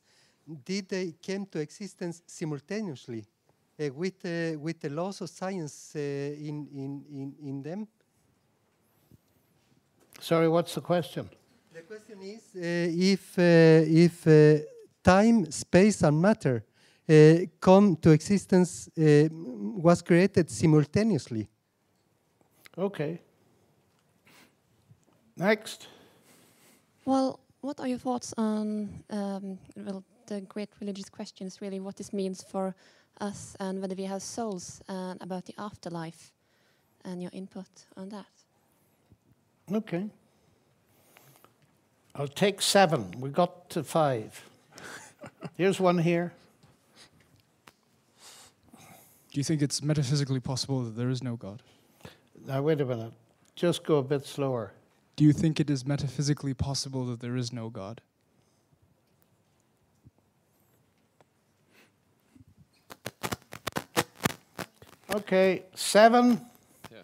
Did 0.63 0.89
they 0.89 1.15
came 1.19 1.47
to 1.47 1.59
existence 1.59 2.21
simultaneously 2.27 3.25
with, 3.79 4.23
with 4.59 4.79
the 4.79 4.89
laws 4.89 5.21
of 5.21 5.31
science 5.31 5.95
in, 5.95 6.67
in, 6.71 7.03
in, 7.09 7.35
in 7.41 7.63
them? 7.63 7.87
Sorry, 10.19 10.47
what's 10.47 10.75
the 10.75 10.81
question? 10.81 11.31
The 11.73 11.81
question 11.81 12.21
is 12.21 12.43
if, 12.53 13.39
if 13.39 14.63
time, 15.03 15.49
space, 15.49 16.03
and 16.03 16.21
matter 16.21 16.63
come 17.59 17.95
to 17.97 18.11
existence 18.11 18.89
uh, 18.97 19.27
was 19.31 20.01
created 20.01 20.49
simultaneously. 20.49 21.47
Okay. 22.77 23.21
Next. 25.37 25.87
Well, 27.05 27.39
what 27.61 27.79
are 27.79 27.87
your 27.87 27.99
thoughts 27.99 28.33
on 28.37 28.89
um, 29.09 29.59
well, 29.75 30.03
the 30.27 30.41
great 30.41 30.69
religious 30.79 31.09
questions, 31.09 31.61
really, 31.61 31.79
what 31.79 31.95
this 31.95 32.13
means 32.13 32.43
for 32.43 32.75
us 33.21 33.55
and 33.59 33.81
whether 33.81 33.95
we 33.95 34.03
have 34.03 34.21
souls 34.21 34.81
and 34.87 35.21
about 35.21 35.45
the 35.45 35.53
afterlife 35.57 36.31
and 37.03 37.21
your 37.21 37.31
input 37.33 37.67
on 37.95 38.09
that? 38.09 38.25
Okay. 39.71 40.09
I'll 42.15 42.27
take 42.27 42.61
seven. 42.61 43.11
We 43.19 43.29
got 43.29 43.69
to 43.71 43.83
five. 43.83 44.45
Here's 45.57 45.79
one 45.79 45.97
here. 45.97 46.33
Do 49.35 49.41
you 49.41 49.43
think 49.43 49.61
it's 49.61 49.83
metaphysically 49.83 50.39
possible 50.39 50.81
that 50.83 50.95
there 50.95 51.09
is 51.09 51.21
no 51.21 51.35
God? 51.35 51.61
Now, 52.47 52.61
wait 52.61 52.79
a 52.79 52.85
minute. 52.85 53.11
Just 53.53 53.83
go 53.83 53.97
a 53.97 54.01
bit 54.01 54.25
slower. 54.25 54.71
Do 55.17 55.25
you 55.25 55.33
think 55.33 55.59
it 55.59 55.69
is 55.69 55.85
metaphysically 55.85 56.53
possible 56.53 57.03
that 57.07 57.19
there 57.19 57.35
is 57.35 57.51
no 57.51 57.67
God? 57.67 57.99
Okay, 65.13 65.63
seven. 65.73 66.39
Yeah. 66.89 67.03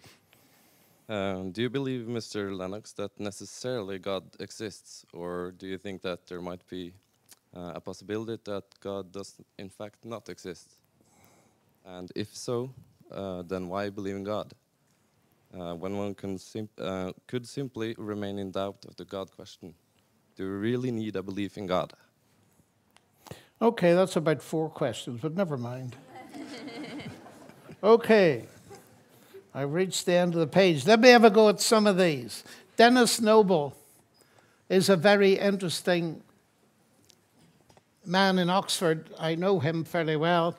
Um, 1.10 1.50
do 1.50 1.60
you 1.60 1.68
believe, 1.68 2.06
Mr. 2.06 2.56
Lennox, 2.56 2.94
that 2.94 3.10
necessarily 3.20 3.98
God 3.98 4.24
exists, 4.40 5.04
or 5.12 5.52
do 5.58 5.66
you 5.66 5.76
think 5.76 6.00
that 6.00 6.26
there 6.28 6.40
might 6.40 6.66
be 6.66 6.94
uh, 7.54 7.72
a 7.74 7.80
possibility 7.82 8.40
that 8.46 8.64
God 8.80 9.12
does, 9.12 9.36
in 9.58 9.68
fact, 9.68 10.06
not 10.06 10.30
exist? 10.30 10.78
And 11.84 12.10
if 12.14 12.34
so, 12.34 12.72
uh, 13.10 13.42
then 13.42 13.68
why 13.68 13.90
believe 13.90 14.16
in 14.16 14.24
God? 14.24 14.52
Uh, 15.54 15.74
when 15.74 15.96
one 15.96 16.14
can 16.14 16.38
sim 16.38 16.68
uh, 16.78 17.12
could 17.26 17.46
simply 17.46 17.94
remain 17.98 18.38
in 18.38 18.50
doubt 18.50 18.84
of 18.88 18.96
the 18.96 19.04
God 19.04 19.30
question. 19.30 19.74
Do 20.36 20.44
we 20.44 20.50
really 20.50 20.90
need 20.90 21.16
a 21.16 21.22
belief 21.22 21.58
in 21.58 21.66
God? 21.66 21.92
Okay, 23.60 23.94
that's 23.94 24.16
about 24.16 24.42
four 24.42 24.70
questions, 24.70 25.20
but 25.20 25.36
never 25.36 25.58
mind. 25.58 25.94
okay, 27.82 28.46
I've 29.54 29.72
reached 29.72 30.06
the 30.06 30.14
end 30.14 30.34
of 30.34 30.40
the 30.40 30.46
page. 30.46 30.86
Let 30.86 31.00
me 31.00 31.10
have 31.10 31.24
a 31.24 31.30
go 31.30 31.50
at 31.50 31.60
some 31.60 31.86
of 31.86 31.98
these. 31.98 32.44
Denis 32.76 33.20
Noble 33.20 33.76
is 34.70 34.88
a 34.88 34.96
very 34.96 35.34
interesting 35.38 36.22
man 38.06 38.38
in 38.38 38.48
Oxford. 38.48 39.10
I 39.18 39.34
know 39.34 39.60
him 39.60 39.84
fairly 39.84 40.16
well, 40.16 40.56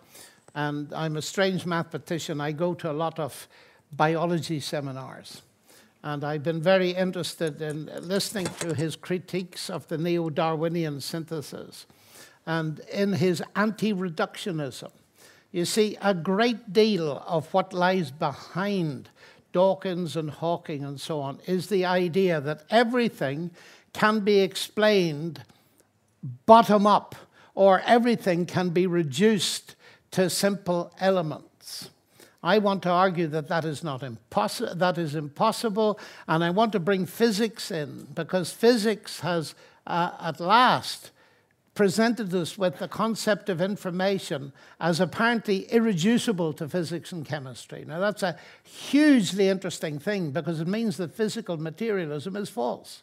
and 0.56 0.94
I'm 0.94 1.18
a 1.18 1.22
strange 1.22 1.66
mathematician. 1.66 2.40
I 2.40 2.52
go 2.52 2.74
to 2.76 2.92
a 2.92 2.94
lot 2.94 3.20
of 3.20 3.48
biology 3.92 4.60
seminars. 4.60 5.42
And 6.04 6.24
I've 6.24 6.44
been 6.44 6.62
very 6.62 6.92
interested 6.92 7.62
in 7.62 7.90
listening 8.02 8.48
to 8.60 8.74
his 8.74 8.96
critiques 8.96 9.70
of 9.70 9.88
the 9.88 9.98
neo 9.98 10.30
Darwinian 10.30 11.00
synthesis 11.00 11.86
and 12.46 12.80
in 12.92 13.14
his 13.14 13.42
anti 13.56 13.94
reductionism. 13.94 14.92
You 15.52 15.66
see, 15.66 15.98
a 16.02 16.14
great 16.14 16.74
deal 16.74 17.24
of 17.26 17.54
what 17.54 17.74
lies 17.74 18.12
behind 18.12 19.10
Dawkins 19.54 20.18
and 20.18 20.30
Hawking 20.30 20.84
and 20.84 21.00
so 21.00 21.22
on 21.22 21.40
is 21.46 21.68
the 21.68 21.86
idea 21.86 22.42
that 22.42 22.64
everything 22.70 23.52
can 23.94 24.22
be 24.22 24.40
explained 24.40 25.44
bottom 26.46 26.88
up, 26.88 27.16
or 27.54 27.82
everything 27.86 28.46
can 28.46 28.70
be 28.70 28.88
reduced 28.88 29.76
to 30.14 30.30
simple 30.30 30.92
elements. 31.00 31.90
I 32.42 32.58
want 32.58 32.84
to 32.84 32.90
argue 32.90 33.28
that 33.28 33.48
that 33.48 33.64
is 33.64 33.84
not 33.84 34.04
impossible. 34.04 34.76
That 34.76 34.98
is 34.98 35.16
impossible, 35.16 36.00
and 36.28 36.44
I 36.44 36.50
want 36.50 36.72
to 36.74 36.80
bring 36.80 37.06
physics 37.06 37.72
in 37.72 38.08
because 38.14 38.52
physics 38.52 39.22
has, 39.22 39.56
uh, 39.88 40.12
at 40.20 40.40
last, 40.40 41.12
presented 41.74 42.34
us 42.34 42.58
with 42.58 42.78
the 42.78 42.88
concept 42.88 43.50
of 43.50 43.60
information 43.62 44.54
as 44.80 45.00
apparently 45.00 45.62
irreducible 45.72 46.54
to 46.54 46.70
physics 46.70 47.12
and 47.12 47.26
chemistry. 47.26 47.84
Now, 47.88 48.00
that's 48.00 48.22
a 48.22 48.38
hugely 48.64 49.48
interesting 49.48 49.98
thing 49.98 50.32
because 50.32 50.60
it 50.60 50.68
means 50.68 50.98
that 50.98 51.16
physical 51.16 51.58
materialism 51.58 52.36
is 52.36 52.50
false, 52.50 53.02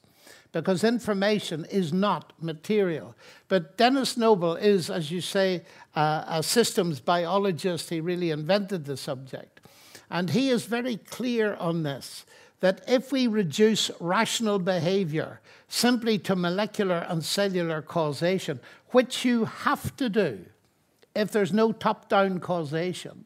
because 0.53 0.82
information 0.82 1.64
is 1.70 1.92
not 1.92 2.32
material. 2.40 3.14
But 3.48 3.76
Denis 3.76 4.16
Noble 4.16 4.57
is, 4.57 4.90
as 4.90 5.11
you 5.11 5.20
say, 5.20 5.62
uh, 5.94 6.24
a 6.26 6.42
systems 6.42 7.01
biologist. 7.01 7.90
He 7.90 8.01
really 8.01 8.30
invented 8.30 8.84
the 8.84 8.96
subject. 8.96 9.61
And 10.11 10.30
he 10.30 10.48
is 10.48 10.64
very 10.64 10.96
clear 10.96 11.55
on 11.55 11.84
this 11.84 12.24
that 12.61 12.82
if 12.86 13.11
we 13.11 13.26
reduce 13.26 13.90
rational 14.01 14.59
behavior 14.59 15.40
simply 15.68 16.18
to 16.18 16.36
molecular 16.36 17.07
and 17.09 17.24
cellular 17.24 17.80
causation, 17.80 18.61
which 18.88 19.24
you 19.24 19.46
have 19.46 19.96
to 19.96 20.09
do 20.09 20.44
if 21.14 21.30
there's 21.30 21.53
no 21.53 21.72
top 21.72 22.09
down 22.09 22.38
causation, 22.38 23.24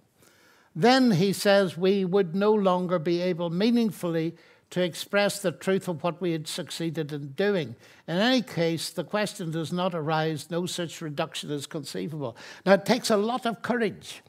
then 0.75 1.12
he 1.12 1.33
says 1.33 1.77
we 1.77 2.05
would 2.05 2.35
no 2.35 2.53
longer 2.53 2.99
be 2.99 3.20
able 3.20 3.51
meaningfully 3.51 4.35
to 4.75 4.83
express 4.83 5.39
the 5.39 5.53
truth 5.53 5.87
of 5.87 6.03
what 6.03 6.20
we 6.20 6.33
had 6.33 6.49
succeeded 6.49 7.12
in 7.12 7.29
doing. 7.29 7.77
In 8.09 8.16
any 8.16 8.43
case, 8.43 8.91
the 8.91 9.05
question 9.05 9.53
does 9.53 9.72
not 9.72 9.95
arise, 9.95 10.51
no 10.51 10.66
such 10.66 11.01
reduction 11.01 11.53
is 11.53 11.64
conceivable. 11.64 12.37
Now, 12.66 12.72
it 12.72 12.85
takes 12.85 13.09
a 13.09 13.16
lot 13.16 13.47
of 13.47 13.62
courage 13.62 14.20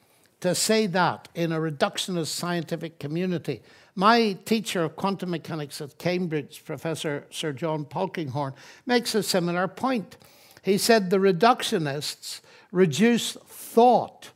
to 0.42 0.54
say 0.54 0.86
that 0.86 1.30
in 1.34 1.52
a 1.52 1.58
reductionist 1.58 2.28
scientific 2.28 3.00
community. 3.00 3.64
My 3.96 4.38
teacher 4.46 4.84
of 4.84 4.96
quantum 4.96 5.32
mechanics 5.32 5.82
at 5.82 5.98
Cambridge, 5.98 6.64
Professor 6.64 7.26
Sir 7.32 7.52
John 7.52 7.84
Polkinghorne, 7.84 8.54
makes 8.86 9.16
a 9.16 9.24
similar 9.24 9.68
point. 9.68 10.16
He 10.62 10.78
said 10.78 11.10
the 11.10 11.18
reductionists 11.18 12.42
reduce 12.72 13.32
thought 13.48 14.30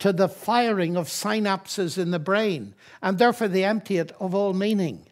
to 0.00 0.12
the 0.12 0.28
firing 0.28 0.96
of 0.96 1.06
synapses 1.06 1.98
in 1.98 2.10
the 2.10 2.18
brain, 2.18 2.74
and 3.00 3.16
therefore 3.16 3.46
they 3.46 3.62
empty 3.62 3.98
it 3.98 4.10
of 4.18 4.34
all 4.34 4.54
meaning. 4.54 5.06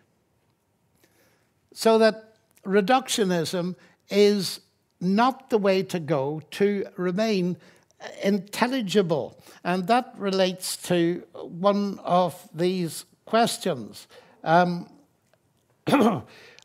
So 1.72 1.98
that 1.98 2.34
reductionism 2.64 3.76
is 4.08 4.60
not 5.00 5.50
the 5.50 5.58
way 5.58 5.82
to 5.84 5.98
go 5.98 6.42
to 6.52 6.86
remain 6.96 7.56
intelligible. 8.22 9.42
And 9.64 9.86
that 9.86 10.14
relates 10.16 10.76
to 10.88 11.22
one 11.34 11.98
of 12.00 12.48
these 12.54 13.04
questions 13.24 14.08
um, 14.42 14.90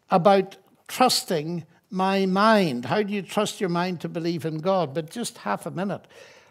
about 0.09 0.57
trusting 0.87 1.65
my 1.89 2.25
mind. 2.25 2.85
How 2.85 3.03
do 3.03 3.13
you 3.13 3.21
trust 3.21 3.59
your 3.59 3.69
mind 3.69 4.01
to 4.01 4.09
believe 4.09 4.45
in 4.45 4.57
God? 4.59 4.93
But 4.93 5.09
just 5.09 5.39
half 5.39 5.65
a 5.65 5.71
minute. 5.71 6.07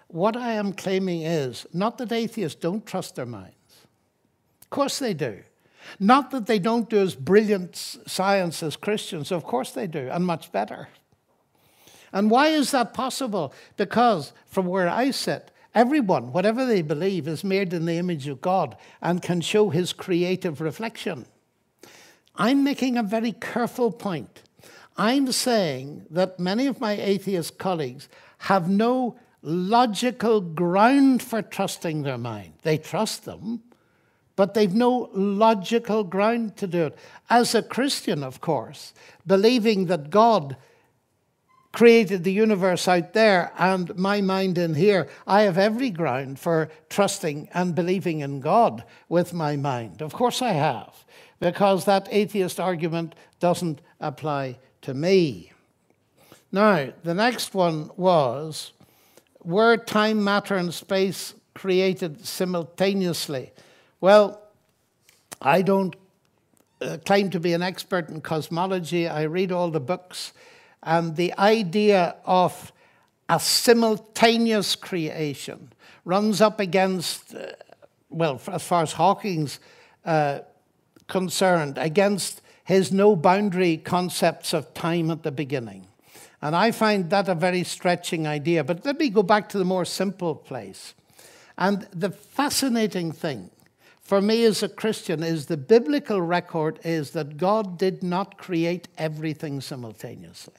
What 0.08 0.36
I 0.36 0.52
am 0.52 0.72
claiming 0.72 1.22
is 1.22 1.66
not 1.72 1.98
that 1.98 2.12
atheists 2.12 2.60
don't 2.60 2.86
trust 2.86 3.16
their 3.16 3.26
minds. 3.26 3.54
Of 4.62 4.70
course 4.70 4.98
they 4.98 5.14
do. 5.14 5.42
Not 5.98 6.30
that 6.30 6.46
they 6.46 6.58
don't 6.58 6.90
do 6.90 6.98
as 6.98 7.14
brilliant 7.14 7.76
science 7.76 8.62
as 8.62 8.76
Christians. 8.76 9.30
Of 9.30 9.44
course 9.44 9.70
they 9.70 9.86
do, 9.86 10.08
and 10.10 10.24
much 10.24 10.52
better. 10.52 10.88
And 12.12 12.30
why 12.30 12.48
is 12.48 12.70
that 12.70 12.94
possible? 12.94 13.52
Because 13.76 14.32
from 14.46 14.66
where 14.66 14.88
I 14.88 15.10
sit, 15.10 15.50
everyone, 15.74 16.32
whatever 16.32 16.64
they 16.64 16.82
believe, 16.82 17.26
is 17.26 17.42
made 17.42 17.72
in 17.72 17.86
the 17.86 17.98
image 17.98 18.28
of 18.28 18.40
God 18.40 18.76
and 19.02 19.20
can 19.20 19.40
show 19.40 19.70
his 19.70 19.92
creative 19.92 20.60
reflection. 20.60 21.26
I'm 22.36 22.64
making 22.64 22.96
a 22.96 23.02
very 23.02 23.32
careful 23.32 23.90
point. 23.90 24.42
I'm 24.96 25.32
saying 25.32 26.06
that 26.10 26.38
many 26.38 26.66
of 26.66 26.80
my 26.80 26.92
atheist 26.92 27.58
colleagues 27.58 28.08
have 28.38 28.68
no 28.68 29.18
logical 29.42 30.40
ground 30.40 31.22
for 31.22 31.42
trusting 31.42 32.02
their 32.02 32.18
mind. 32.18 32.54
They 32.62 32.78
trust 32.78 33.24
them, 33.24 33.62
but 34.36 34.54
they've 34.54 34.74
no 34.74 35.10
logical 35.12 36.04
ground 36.04 36.56
to 36.56 36.66
do 36.66 36.86
it. 36.86 36.98
As 37.30 37.54
a 37.54 37.62
Christian, 37.62 38.22
of 38.24 38.40
course, 38.40 38.92
believing 39.26 39.86
that 39.86 40.10
God 40.10 40.56
created 41.72 42.22
the 42.22 42.32
universe 42.32 42.86
out 42.86 43.12
there 43.12 43.52
and 43.58 43.96
my 43.96 44.20
mind 44.20 44.58
in 44.58 44.74
here, 44.74 45.08
I 45.26 45.42
have 45.42 45.58
every 45.58 45.90
ground 45.90 46.38
for 46.38 46.70
trusting 46.88 47.48
and 47.52 47.74
believing 47.74 48.20
in 48.20 48.40
God 48.40 48.84
with 49.08 49.32
my 49.32 49.56
mind. 49.56 50.00
Of 50.00 50.12
course, 50.12 50.40
I 50.40 50.52
have, 50.52 51.04
because 51.40 51.84
that 51.84 52.08
atheist 52.10 52.60
argument 52.60 53.14
doesn't 53.40 53.80
apply 54.00 54.58
to 54.82 54.94
me. 54.94 55.52
Now, 56.52 56.92
the 57.02 57.14
next 57.14 57.54
one 57.54 57.90
was 57.96 58.72
were 59.42 59.76
time, 59.76 60.22
matter, 60.22 60.56
and 60.56 60.72
space 60.72 61.34
created 61.54 62.24
simultaneously? 62.24 63.52
Well, 64.04 64.38
I 65.40 65.62
don't 65.62 65.96
uh, 66.82 66.98
claim 67.06 67.30
to 67.30 67.40
be 67.40 67.54
an 67.54 67.62
expert 67.62 68.10
in 68.10 68.20
cosmology. 68.20 69.08
I 69.08 69.22
read 69.22 69.50
all 69.50 69.70
the 69.70 69.80
books 69.80 70.34
and 70.82 71.16
the 71.16 71.32
idea 71.38 72.14
of 72.26 72.70
a 73.30 73.40
simultaneous 73.40 74.76
creation 74.76 75.72
runs 76.04 76.42
up 76.42 76.60
against, 76.60 77.34
uh, 77.34 77.52
well, 78.10 78.42
as 78.52 78.62
far 78.62 78.82
as 78.82 78.92
Hawking's 78.92 79.58
uh, 80.04 80.40
concerned, 81.08 81.78
against 81.78 82.42
his 82.62 82.92
no 82.92 83.16
boundary 83.16 83.78
concepts 83.78 84.52
of 84.52 84.74
time 84.74 85.10
at 85.10 85.22
the 85.22 85.32
beginning. 85.32 85.86
And 86.42 86.54
I 86.54 86.72
find 86.72 87.08
that 87.08 87.26
a 87.30 87.34
very 87.34 87.64
stretching 87.64 88.26
idea. 88.26 88.64
But 88.64 88.84
let 88.84 88.98
me 88.98 89.08
go 89.08 89.22
back 89.22 89.48
to 89.48 89.58
the 89.58 89.64
more 89.64 89.86
simple 89.86 90.34
place. 90.34 90.92
And 91.56 91.88
the 91.94 92.10
fascinating 92.10 93.10
thing 93.10 93.50
for 94.04 94.20
me 94.20 94.44
as 94.44 94.62
a 94.62 94.68
Christian 94.68 95.22
is 95.22 95.46
the 95.46 95.56
biblical 95.56 96.20
record 96.20 96.78
is 96.84 97.10
that 97.12 97.38
God 97.38 97.78
did 97.78 98.02
not 98.02 98.36
create 98.36 98.86
everything 98.98 99.62
simultaneously. 99.62 100.54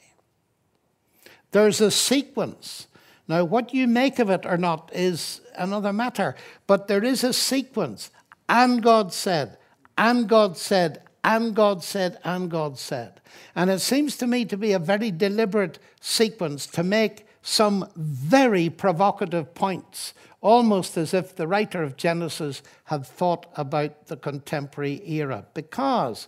There's 1.52 1.80
a 1.80 1.92
sequence. 1.92 2.88
Now, 3.28 3.44
what 3.44 3.74
you 3.74 3.88
make 3.88 4.20
of 4.20 4.30
it 4.30 4.46
or 4.46 4.58
not 4.58 4.90
is 4.94 5.42
another 5.56 5.94
matter, 5.94 6.36
but 6.66 6.88
there 6.88 7.04
is 7.04 7.24
a 7.24 7.34
sequence. 7.34 8.10
And 8.50 8.82
God 8.82 9.14
said, 9.14 9.58
and 9.98 10.28
God 10.28 10.58
said, 10.58 11.04
and 11.24 11.56
God 11.56 11.84
said, 11.84 12.20
and 12.24 12.52
God 12.52 12.78
said. 12.78 13.22
And 13.56 13.70
it 13.70 13.80
seems 13.80 14.18
to 14.18 14.28
me 14.28 14.46
to 14.46 14.58
be 14.58 14.74
a 14.74 14.80
very 14.80 15.12
deliberate 15.12 15.80
sequence 16.02 16.68
to 16.68 16.84
make 16.84 17.26
some 17.48 17.88
very 17.96 18.72
provocative 18.72 19.54
points 19.54 20.16
almost 20.42 20.98
as 20.98 21.14
if 21.14 21.36
the 21.36 21.48
writer 21.48 21.84
of 21.84 21.96
Genesis 21.96 22.64
had 22.86 23.06
thought 23.06 23.46
about 23.56 24.08
the 24.08 24.18
contemporary 24.18 25.00
era. 25.08 25.46
Because 25.54 26.28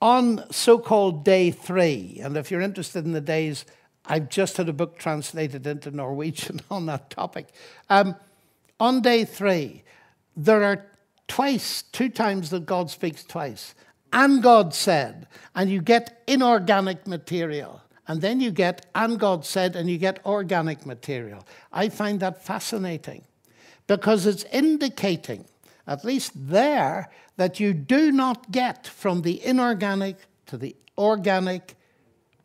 on 0.00 0.50
so 0.50 0.78
called 0.78 1.22
day 1.22 1.50
three, 1.50 2.18
and 2.22 2.38
if 2.38 2.50
you're 2.50 2.62
interested 2.62 3.04
in 3.04 3.12
the 3.12 3.20
days, 3.20 3.66
I've 4.06 4.30
just 4.30 4.56
had 4.56 4.70
a 4.70 4.72
book 4.72 4.98
translated 4.98 5.66
into 5.66 5.90
Norwegian 5.90 6.60
on 6.70 6.86
that 6.86 7.10
topic. 7.10 7.48
Um, 7.90 8.16
on 8.80 9.02
day 9.02 9.26
three, 9.26 9.82
there 10.34 10.64
are 10.64 10.86
twice, 11.28 11.82
two 11.92 12.08
times 12.08 12.48
that 12.50 12.64
God 12.64 12.90
speaks 12.90 13.22
twice. 13.22 13.74
And 14.14 14.42
God 14.42 14.72
said, 14.72 15.26
and 15.54 15.70
you 15.70 15.82
get 15.82 16.22
inorganic 16.26 17.06
material. 17.06 17.81
And 18.08 18.20
then 18.20 18.40
you 18.40 18.50
get, 18.50 18.86
and 18.94 19.18
God 19.18 19.44
said, 19.44 19.76
and 19.76 19.88
you 19.88 19.98
get 19.98 20.24
organic 20.26 20.84
material. 20.84 21.46
I 21.72 21.88
find 21.88 22.20
that 22.20 22.44
fascinating 22.44 23.24
because 23.86 24.26
it's 24.26 24.44
indicating, 24.52 25.44
at 25.86 26.04
least 26.04 26.32
there, 26.34 27.10
that 27.36 27.60
you 27.60 27.72
do 27.72 28.10
not 28.10 28.50
get 28.50 28.86
from 28.86 29.22
the 29.22 29.44
inorganic 29.44 30.16
to 30.46 30.56
the 30.56 30.76
organic 30.98 31.76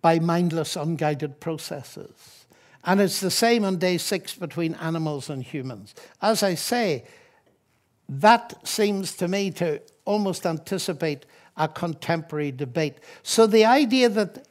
by 0.01 0.20
mindless, 0.20 0.76
unguided 0.76 1.39
processes. 1.39 2.45
And 2.84 3.01
it's 3.01 3.20
the 3.20 3.32
same 3.32 3.66
on 3.66 3.78
day 3.78 3.97
six 3.97 4.36
between 4.36 4.76
animals 4.76 5.30
and 5.30 5.43
humans. 5.43 5.93
As 6.22 6.43
I 6.43 6.53
say, 6.55 7.03
that 8.08 8.66
seems 8.66 9.16
to 9.18 9.28
me 9.28 9.51
to 9.51 9.82
almost 10.05 10.45
anticipate 10.45 11.26
a 11.58 11.68
contemporary 11.68 12.51
debate. 12.51 12.99
So 13.24 13.45
the 13.47 13.66
idea 13.66 14.08
that, 14.10 14.47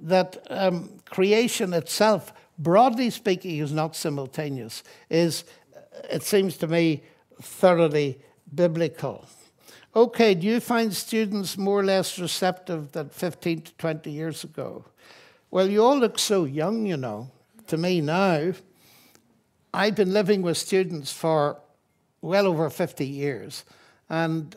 that 0.00 0.44
um, 0.50 0.90
creation 1.04 1.72
itself, 1.72 2.32
broadly 2.58 3.10
speaking, 3.10 3.58
is 3.58 3.72
not 3.72 3.94
simultaneous 3.96 4.82
is, 5.10 5.44
it 6.10 6.22
seems 6.22 6.56
to 6.58 6.66
me, 6.66 7.02
thoroughly 7.40 8.18
biblical. 8.54 9.26
Okay, 9.94 10.34
do 10.34 10.46
you 10.46 10.60
find 10.60 10.94
students 10.94 11.58
more 11.58 11.80
or 11.80 11.84
less 11.84 12.18
receptive 12.18 12.92
than 12.92 13.10
15 13.10 13.62
to 13.62 13.74
20 13.74 14.10
years 14.10 14.42
ago? 14.42 14.84
Well, 15.50 15.68
you 15.68 15.84
all 15.84 15.98
look 15.98 16.18
so 16.18 16.44
young, 16.44 16.86
you 16.86 16.96
know, 16.96 17.30
to 17.66 17.76
me 17.76 18.00
now. 18.00 18.52
I've 19.74 19.94
been 19.94 20.12
living 20.12 20.40
with 20.40 20.56
students 20.56 21.12
for 21.12 21.58
well 22.22 22.46
over 22.46 22.70
50 22.70 23.06
years, 23.06 23.64
and 24.08 24.56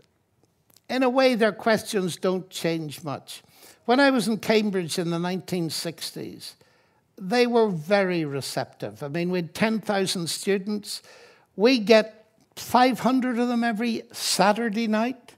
in 0.90 1.04
a 1.04 1.10
way, 1.10 1.36
their 1.36 1.52
questions 1.52 2.16
don't 2.16 2.50
change 2.50 3.04
much. 3.04 3.44
When 3.86 4.00
I 4.00 4.10
was 4.10 4.28
in 4.28 4.38
Cambridge 4.38 4.98
in 4.98 5.12
the 5.12 5.18
1960s, 5.18 6.54
they 7.18 7.48
were 7.48 7.70
very 7.70 8.26
receptive. 8.26 9.04
I 9.04 9.08
mean, 9.08 9.30
we 9.30 9.40
had 9.40 9.54
10,000 9.54 10.28
students. 10.28 11.02
We 11.56 11.80
get 11.80 12.26
500 12.56 13.40
of 13.40 13.48
them 13.48 13.64
every 13.64 14.04
Saturday 14.12 14.88
night 14.88 15.36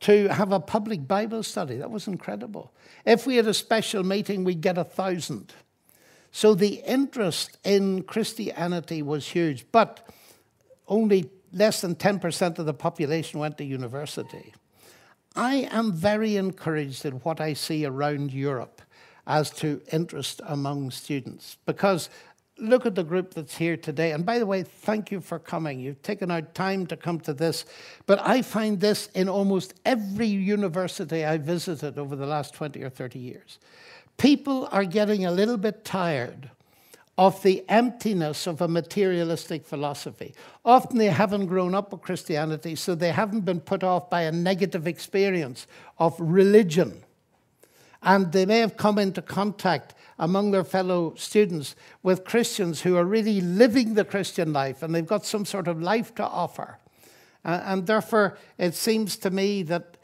to 0.00 0.28
have 0.28 0.52
a 0.52 0.60
public 0.60 1.08
Bible 1.08 1.42
study. 1.42 1.76
That 1.76 1.90
was 1.90 2.06
incredible. 2.06 2.72
If 3.04 3.26
we 3.26 3.36
had 3.36 3.46
a 3.46 3.54
special 3.54 4.04
meeting, 4.04 4.44
we'd 4.44 4.60
get 4.60 4.78
a 4.78 4.84
thousand. 4.84 5.52
So 6.30 6.54
the 6.54 6.82
interest 6.86 7.56
in 7.64 8.02
Christianity 8.02 9.02
was 9.02 9.26
huge, 9.26 9.66
but 9.72 10.06
only 10.86 11.30
less 11.52 11.80
than 11.80 11.94
10% 11.94 12.58
of 12.58 12.66
the 12.66 12.74
population 12.74 13.40
went 13.40 13.58
to 13.58 13.64
university. 13.64 14.52
I 15.36 15.68
am 15.70 15.92
very 15.92 16.36
encouraged 16.36 17.04
in 17.04 17.14
what 17.20 17.40
I 17.40 17.52
see 17.52 17.84
around 17.84 18.32
Europe 18.32 18.80
as 19.26 19.50
to 19.50 19.82
interest 19.92 20.40
among 20.46 20.90
students 20.90 21.56
because 21.66 22.08
look 22.58 22.86
at 22.86 22.94
the 22.94 23.04
group 23.04 23.34
that's 23.34 23.56
here 23.56 23.76
today. 23.76 24.12
And 24.12 24.24
by 24.24 24.38
the 24.38 24.46
way, 24.46 24.62
thank 24.62 25.10
you 25.10 25.20
for 25.20 25.38
coming. 25.38 25.78
You've 25.78 26.02
taken 26.02 26.30
out 26.30 26.54
time 26.54 26.86
to 26.86 26.96
come 26.96 27.20
to 27.20 27.34
this. 27.34 27.66
But 28.06 28.20
I 28.26 28.42
find 28.42 28.80
this 28.80 29.08
in 29.14 29.28
almost 29.28 29.74
every 29.84 30.26
university 30.26 31.24
I 31.24 31.36
visited 31.36 31.98
over 31.98 32.16
the 32.16 32.26
last 32.26 32.54
20 32.54 32.82
or 32.82 32.88
30 32.88 33.18
years. 33.18 33.58
People 34.16 34.68
are 34.72 34.84
getting 34.84 35.26
a 35.26 35.30
little 35.30 35.58
bit 35.58 35.84
tired 35.84 36.50
of 37.18 37.42
the 37.42 37.64
emptiness 37.68 38.46
of 38.46 38.60
a 38.60 38.68
materialistic 38.68 39.64
philosophy. 39.64 40.34
Often 40.64 40.98
they 40.98 41.06
haven't 41.06 41.46
grown 41.46 41.74
up 41.74 41.92
with 41.92 42.02
Christianity, 42.02 42.74
so 42.74 42.94
they 42.94 43.12
haven't 43.12 43.40
been 43.40 43.60
put 43.60 43.82
off 43.82 44.10
by 44.10 44.22
a 44.22 44.32
negative 44.32 44.86
experience 44.86 45.66
of 45.98 46.14
religion. 46.18 47.02
And 48.02 48.32
they 48.32 48.44
may 48.44 48.58
have 48.58 48.76
come 48.76 48.98
into 48.98 49.22
contact 49.22 49.94
among 50.18 50.50
their 50.50 50.64
fellow 50.64 51.14
students 51.16 51.74
with 52.02 52.24
Christians 52.24 52.82
who 52.82 52.96
are 52.96 53.04
really 53.04 53.40
living 53.40 53.94
the 53.94 54.04
Christian 54.04 54.52
life 54.52 54.82
and 54.82 54.94
they've 54.94 55.06
got 55.06 55.26
some 55.26 55.44
sort 55.44 55.68
of 55.68 55.82
life 55.82 56.14
to 56.16 56.24
offer. 56.24 56.78
And 57.44 57.86
therefore, 57.86 58.38
it 58.58 58.74
seems 58.74 59.16
to 59.18 59.30
me 59.30 59.62
that 59.64 59.96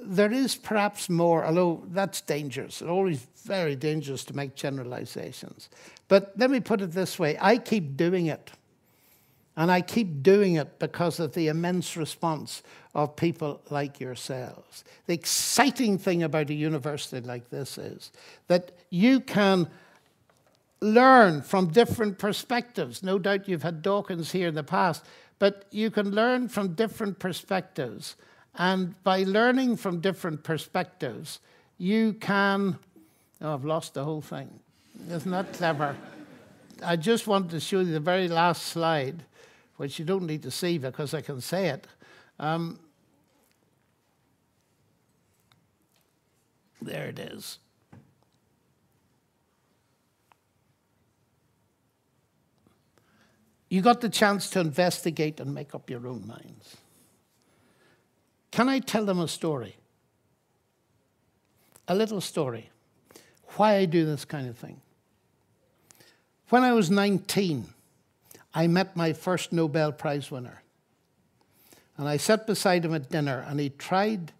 there 0.00 0.32
is 0.32 0.56
perhaps 0.56 1.08
more, 1.08 1.44
although 1.44 1.84
that's 1.88 2.20
dangerous. 2.20 2.80
It's 2.80 2.90
always 2.90 3.26
very 3.44 3.76
dangerous 3.76 4.24
to 4.24 4.36
make 4.36 4.54
generalizations. 4.54 5.68
But 6.08 6.32
let 6.36 6.50
me 6.50 6.60
put 6.60 6.80
it 6.80 6.92
this 6.92 7.18
way 7.18 7.36
I 7.40 7.58
keep 7.58 7.96
doing 7.96 8.26
it. 8.26 8.50
And 9.56 9.72
I 9.72 9.80
keep 9.80 10.22
doing 10.22 10.54
it 10.54 10.78
because 10.78 11.18
of 11.18 11.34
the 11.34 11.48
immense 11.48 11.96
response 11.96 12.62
of 12.94 13.16
people 13.16 13.60
like 13.70 13.98
yourselves. 13.98 14.84
The 15.06 15.14
exciting 15.14 15.98
thing 15.98 16.22
about 16.22 16.50
a 16.50 16.54
university 16.54 17.26
like 17.26 17.50
this 17.50 17.76
is 17.76 18.12
that 18.46 18.70
you 18.90 19.18
can 19.18 19.68
learn 20.80 21.42
from 21.42 21.72
different 21.72 22.20
perspectives. 22.20 23.02
No 23.02 23.18
doubt 23.18 23.48
you've 23.48 23.64
had 23.64 23.82
Dawkins 23.82 24.30
here 24.30 24.46
in 24.46 24.54
the 24.54 24.62
past, 24.62 25.04
but 25.40 25.64
you 25.72 25.90
can 25.90 26.12
learn 26.12 26.48
from 26.48 26.74
different 26.74 27.18
perspectives. 27.18 28.14
And 28.54 29.02
by 29.02 29.24
learning 29.24 29.78
from 29.78 30.00
different 30.00 30.44
perspectives, 30.44 31.40
you 31.78 32.12
can. 32.14 32.78
Oh, 33.40 33.54
I've 33.54 33.64
lost 33.64 33.94
the 33.94 34.04
whole 34.04 34.22
thing. 34.22 34.60
Isn't 35.06 35.30
that 35.30 35.52
clever? 35.52 35.96
I 36.82 36.96
just 36.96 37.26
wanted 37.26 37.50
to 37.50 37.60
show 37.60 37.80
you 37.80 37.92
the 37.92 38.00
very 38.00 38.28
last 38.28 38.64
slide, 38.64 39.24
which 39.76 39.98
you 39.98 40.04
don't 40.04 40.26
need 40.26 40.42
to 40.42 40.50
see 40.50 40.78
because 40.78 41.14
I 41.14 41.20
can 41.20 41.40
say 41.40 41.68
it. 41.68 41.86
Um, 42.38 42.78
there 46.80 47.06
it 47.06 47.18
is. 47.18 47.58
You 53.68 53.82
got 53.82 54.00
the 54.00 54.08
chance 54.08 54.48
to 54.50 54.60
investigate 54.60 55.40
and 55.40 55.54
make 55.54 55.74
up 55.74 55.90
your 55.90 56.06
own 56.06 56.26
minds. 56.26 56.76
Can 58.50 58.68
I 58.68 58.78
tell 58.78 59.04
them 59.04 59.20
a 59.20 59.28
story? 59.28 59.76
A 61.86 61.94
little 61.94 62.20
story. 62.20 62.70
Why 63.56 63.76
I 63.76 63.84
do 63.84 64.06
this 64.06 64.24
kind 64.24 64.48
of 64.48 64.56
thing. 64.56 64.80
When 66.50 66.64
I 66.64 66.72
was 66.72 66.90
19, 66.90 67.66
I 68.54 68.66
met 68.68 68.96
my 68.96 69.12
first 69.12 69.52
Nobel 69.52 69.92
Prize 69.92 70.30
winner. 70.30 70.62
And 71.98 72.08
I 72.08 72.16
sat 72.16 72.46
beside 72.46 72.84
him 72.84 72.94
at 72.94 73.10
dinner, 73.10 73.44
and 73.46 73.60
he 73.60 73.70
tried. 73.70 74.32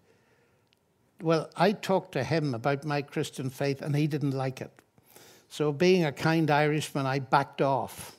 Well, 1.21 1.51
I 1.55 1.73
talked 1.73 2.13
to 2.13 2.23
him 2.23 2.55
about 2.55 2.83
my 2.83 3.03
Christian 3.03 3.51
faith, 3.51 3.81
and 3.81 3.95
he 3.95 4.07
didn't 4.07 4.31
like 4.31 4.59
it. 4.59 4.71
So, 5.49 5.71
being 5.71 6.03
a 6.03 6.11
kind 6.11 6.49
Irishman, 6.49 7.05
I 7.05 7.19
backed 7.19 7.61
off. 7.61 8.15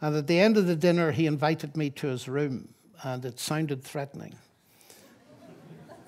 And 0.00 0.14
at 0.14 0.26
the 0.26 0.40
end 0.40 0.56
of 0.56 0.66
the 0.66 0.76
dinner, 0.76 1.12
he 1.12 1.26
invited 1.26 1.76
me 1.76 1.90
to 1.90 2.08
his 2.08 2.28
room, 2.28 2.68
and 3.02 3.24
it 3.24 3.38
sounded 3.38 3.84
threatening. 3.84 4.34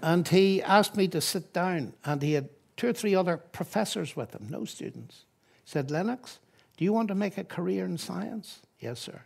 and 0.03 0.29
he 0.29 0.63
asked 0.63 0.97
me 0.97 1.09
to 1.09 1.21
sit 1.21 1.53
down, 1.55 1.95
and 2.05 2.21
he 2.21 2.35
had 2.35 2.51
two 2.77 2.89
or 2.89 2.93
three 2.93 3.15
other 3.15 3.39
professors 3.39 4.17
with 4.17 4.35
him, 4.35 4.49
no 4.51 4.65
students. 4.65 5.25
He 5.65 5.71
said, 5.71 5.91
Lennox, 5.91 6.39
do 6.81 6.85
you 6.87 6.95
want 6.95 7.09
to 7.09 7.15
make 7.15 7.37
a 7.37 7.45
career 7.45 7.85
in 7.85 7.99
science? 7.99 8.61
Yes, 8.79 9.01
sir. 9.01 9.21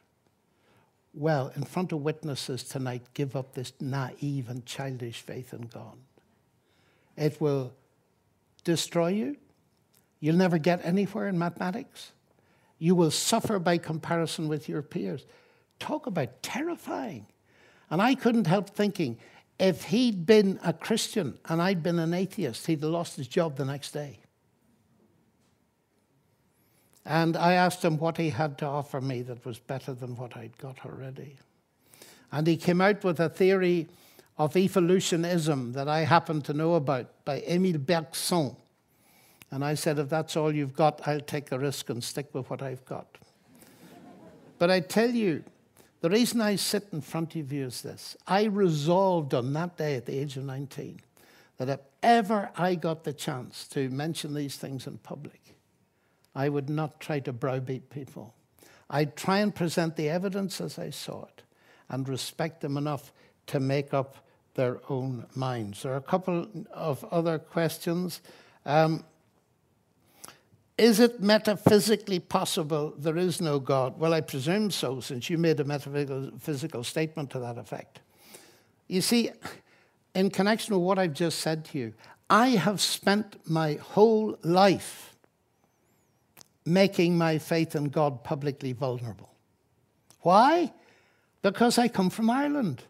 Well, 1.13 1.53
in 1.55 1.63
front 1.63 1.93
of 1.93 2.01
witnesses 2.01 2.65
tonight, 2.65 3.03
give 3.15 3.37
up 3.37 3.55
this 3.55 3.73
naive 3.81 4.51
and 4.51 4.67
childish 4.67 5.21
faith 5.21 5.55
in 5.55 5.69
God. 5.69 5.97
It 7.17 7.41
will 7.41 7.73
destroy 8.65 9.11
you. 9.11 9.37
You'll 10.19 10.35
never 10.35 10.59
get 10.59 10.85
anywhere 10.85 11.29
in 11.29 11.39
mathematics. 11.39 12.11
You 12.81 12.97
will 12.97 13.13
suffer 13.13 13.61
by 13.61 13.79
comparison 13.79 14.49
with 14.49 14.69
your 14.69 14.83
peers. 14.83 15.25
Talk 15.79 16.09
about 16.09 16.43
terrifying. 16.43 17.27
And 17.89 18.03
I 18.03 18.17
couldn't 18.17 18.49
help 18.49 18.71
thinking 18.71 19.17
if 19.61 19.85
he'd 19.85 20.27
been 20.27 20.59
a 20.65 20.73
Christian 20.73 21.39
and 21.45 21.63
I'd 21.63 21.85
been 21.85 22.01
an 22.01 22.15
atheist, 22.15 22.67
he'd 22.67 22.83
have 22.83 22.91
lost 22.91 23.15
his 23.15 23.29
job 23.29 23.55
the 23.55 23.65
next 23.65 23.93
day. 23.93 24.24
And 27.05 27.37
I 27.37 27.53
asked 27.55 27.85
him 27.85 27.99
what 27.99 28.17
he 28.17 28.31
had 28.31 28.57
to 28.59 28.67
offer 28.67 29.01
me 29.01 29.23
that 29.23 29.45
was 29.45 29.59
better 29.59 29.93
than 29.93 30.17
what 30.17 30.37
I'd 30.37 30.57
got 30.59 30.87
already. 30.87 31.37
And 32.33 32.47
he 32.47 32.57
came 32.57 32.81
out 32.81 33.05
with 33.05 33.21
a 33.21 33.29
theory 33.29 33.89
of 34.39 34.57
evolutionism 34.57 35.73
that 35.73 35.89
I 35.89 36.01
happen 36.01 36.41
to 36.43 36.53
know 36.53 36.75
about 36.75 37.25
by 37.25 37.43
Emile 37.49 37.79
Bergson. 37.79 38.57
And 39.51 39.65
I 39.65 39.75
said, 39.75 39.99
if 39.99 40.09
that's 40.09 40.37
all 40.37 40.53
you've 40.53 40.75
got, 40.75 41.07
I'll 41.07 41.21
take 41.21 41.51
the 41.51 41.59
risk 41.59 41.91
and 41.91 42.03
stick 42.03 42.35
with 42.35 42.51
what 42.51 42.63
I've 42.63 42.85
got. 42.85 43.07
But 44.59 44.71
I 44.71 44.81
tell 44.81 45.11
you, 45.11 45.45
the 46.01 46.11
reason 46.11 46.41
I 46.41 46.57
sit 46.57 46.89
in 46.93 47.01
front 47.01 47.35
of 47.37 47.53
you 47.53 47.67
is 47.67 47.83
this 47.83 48.17
I 48.27 48.45
resolved 48.45 49.35
on 49.35 49.53
that 49.53 49.77
day 49.77 49.97
at 49.97 50.07
the 50.07 50.19
age 50.19 50.37
of 50.37 50.45
19 50.45 51.01
that 51.59 51.69
if 51.69 51.81
ever 52.03 52.51
I 52.57 52.75
got 52.75 53.05
the 53.05 53.13
chance 53.13 53.69
to 53.69 53.89
mention 53.91 54.35
these 54.35 54.57
things 54.57 54.87
in 54.87 54.99
public, 54.99 55.41
I 56.35 56.49
would 56.49 56.68
not 56.68 57.01
try 57.01 57.20
to 57.20 57.32
browbeat 57.32 57.91
people. 57.91 58.35
I'd 58.91 59.16
try 59.16 59.39
and 59.39 59.55
present 59.55 59.97
the 59.97 60.09
evidence 60.09 60.61
as 60.61 60.78
I 60.78 60.91
saw 60.91 61.24
it 61.24 61.43
and 61.89 62.09
respect 62.09 62.61
them 62.61 62.76
enough 62.76 63.12
to 63.47 63.61
make 63.61 63.95
up 63.95 64.16
their 64.55 64.80
own 64.89 65.26
minds. 65.35 65.82
There 65.82 65.93
are 65.93 65.97
a 65.97 66.03
couple 66.03 66.49
of 66.72 67.05
other 67.05 67.39
questions. 67.39 68.20
Um, 68.64 69.05
is 70.76 70.99
it 70.99 71.20
metaphysically 71.20 72.18
possible 72.18 72.95
there 72.99 73.16
is 73.16 73.41
no 73.41 73.59
God? 73.61 73.99
Well, 73.99 74.12
I 74.12 74.20
presume 74.20 74.70
so, 74.70 75.01
since 75.01 75.30
you 75.30 75.39
made 75.39 75.61
a 75.61 75.64
metaphysical 75.64 76.82
statement 76.82 77.30
to 77.30 77.39
that 77.41 77.59
effect. 77.59 78.01
You 78.89 79.01
see, 79.01 79.30
in 80.14 80.30
connection 80.30 80.74
with 80.74 80.85
what 80.85 80.99
I've 80.99 81.12
just 81.12 81.41
said 81.41 81.64
to 81.66 81.78
you, 81.78 81.95
I 82.28 82.51
have 82.51 82.80
spent 82.80 83.37
my 83.49 83.74
whole 83.74 84.37
life 84.43 85.14
making 86.67 87.19
my 87.19 87.39
faith 87.39 87.77
in 87.77 87.85
God 87.85 88.25
publicly 88.25 88.73
vulnerable. 88.73 89.31
Why? 90.21 90.73
Because 91.43 91.79
I 91.79 91.89
come 91.89 92.11
from 92.11 92.31
Ireland. 92.31 92.83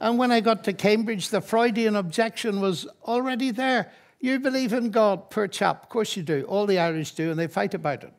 And 0.00 0.18
when 0.18 0.32
I 0.32 0.40
got 0.40 0.64
to 0.64 0.72
Cambridge, 0.72 1.28
the 1.28 1.40
Freudian 1.40 1.94
objection 1.94 2.60
was 2.60 2.86
already 3.04 3.50
there. 3.50 3.92
You 4.18 4.40
believe 4.40 4.72
in 4.72 4.90
God, 4.90 5.30
poor 5.30 5.46
chap. 5.46 5.84
Of 5.84 5.88
course 5.90 6.16
you 6.16 6.22
do. 6.22 6.44
All 6.44 6.66
the 6.66 6.78
Irish 6.78 7.12
do, 7.12 7.30
and 7.30 7.38
they 7.38 7.46
fight 7.46 7.74
about 7.74 8.04
it. 8.04 8.12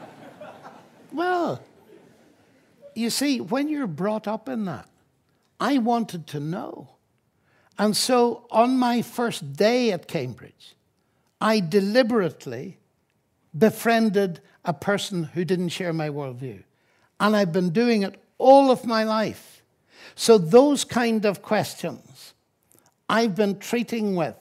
well, 1.12 1.62
you 2.94 3.10
see, 3.10 3.40
when 3.40 3.68
you're 3.68 3.86
brought 3.86 4.26
up 4.26 4.48
in 4.48 4.64
that, 4.64 4.88
I 5.60 5.78
wanted 5.78 6.26
to 6.28 6.40
know. 6.40 6.96
And 7.78 7.96
so 7.96 8.46
on 8.50 8.78
my 8.78 9.02
first 9.02 9.52
day 9.52 9.92
at 9.92 10.08
Cambridge, 10.08 10.74
I 11.40 11.60
deliberately 11.60 12.78
befriended 13.56 14.40
a 14.64 14.74
person 14.74 15.24
who 15.24 15.44
didn't 15.44 15.68
share 15.70 15.92
my 15.92 16.08
worldview. 16.08 16.62
And 17.20 17.36
I've 17.36 17.52
been 17.52 17.70
doing 17.70 18.02
it 18.02 18.20
all 18.38 18.70
of 18.70 18.84
my 18.84 19.04
life. 19.04 19.62
So, 20.14 20.38
those 20.38 20.84
kind 20.84 21.24
of 21.24 21.42
questions 21.42 22.34
I've 23.08 23.34
been 23.34 23.58
treating 23.58 24.16
with 24.16 24.34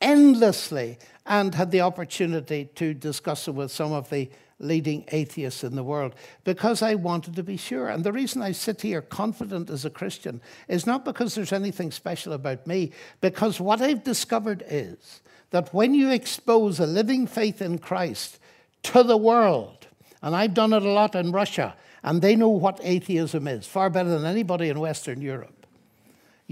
endlessly 0.00 0.98
and 1.26 1.54
had 1.54 1.70
the 1.70 1.80
opportunity 1.80 2.66
to 2.74 2.94
discuss 2.94 3.46
it 3.46 3.52
with 3.52 3.70
some 3.70 3.92
of 3.92 4.10
the 4.10 4.28
leading 4.58 5.04
atheists 5.08 5.64
in 5.64 5.74
the 5.74 5.82
world 5.82 6.14
because 6.44 6.82
I 6.82 6.94
wanted 6.94 7.36
to 7.36 7.42
be 7.42 7.56
sure. 7.56 7.88
And 7.88 8.04
the 8.04 8.12
reason 8.12 8.42
I 8.42 8.52
sit 8.52 8.80
here 8.82 9.02
confident 9.02 9.70
as 9.70 9.84
a 9.84 9.90
Christian 9.90 10.40
is 10.68 10.86
not 10.86 11.04
because 11.04 11.34
there's 11.34 11.52
anything 11.52 11.90
special 11.90 12.32
about 12.32 12.66
me, 12.66 12.92
because 13.20 13.60
what 13.60 13.80
I've 13.80 14.04
discovered 14.04 14.64
is 14.68 15.20
that 15.50 15.72
when 15.74 15.94
you 15.94 16.10
expose 16.10 16.80
a 16.80 16.86
living 16.86 17.26
faith 17.26 17.60
in 17.60 17.78
Christ 17.78 18.38
to 18.84 19.02
the 19.02 19.16
world, 19.16 19.86
and 20.22 20.34
I've 20.34 20.54
done 20.54 20.72
it 20.72 20.82
a 20.82 20.90
lot 20.90 21.14
in 21.14 21.32
Russia, 21.32 21.74
and 22.02 22.20
they 22.20 22.36
know 22.36 22.48
what 22.48 22.80
atheism 22.82 23.46
is 23.46 23.66
far 23.66 23.90
better 23.90 24.08
than 24.08 24.24
anybody 24.24 24.68
in 24.68 24.80
Western 24.80 25.20
Europe 25.20 25.62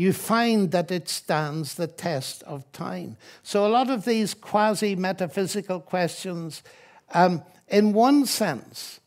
you 0.00 0.14
find 0.14 0.70
that 0.70 0.90
it 0.90 1.10
stands 1.10 1.74
the 1.74 1.86
test 1.86 2.42
of 2.44 2.70
time. 2.72 3.18
So, 3.42 3.66
a 3.66 3.68
lot 3.68 3.90
of 3.90 4.06
these 4.06 4.32
quasi 4.32 4.96
metaphysical 4.96 5.78
questions, 5.78 6.62
um, 7.12 7.42
in 7.68 7.92
one 7.92 8.24
sense, 8.24 9.00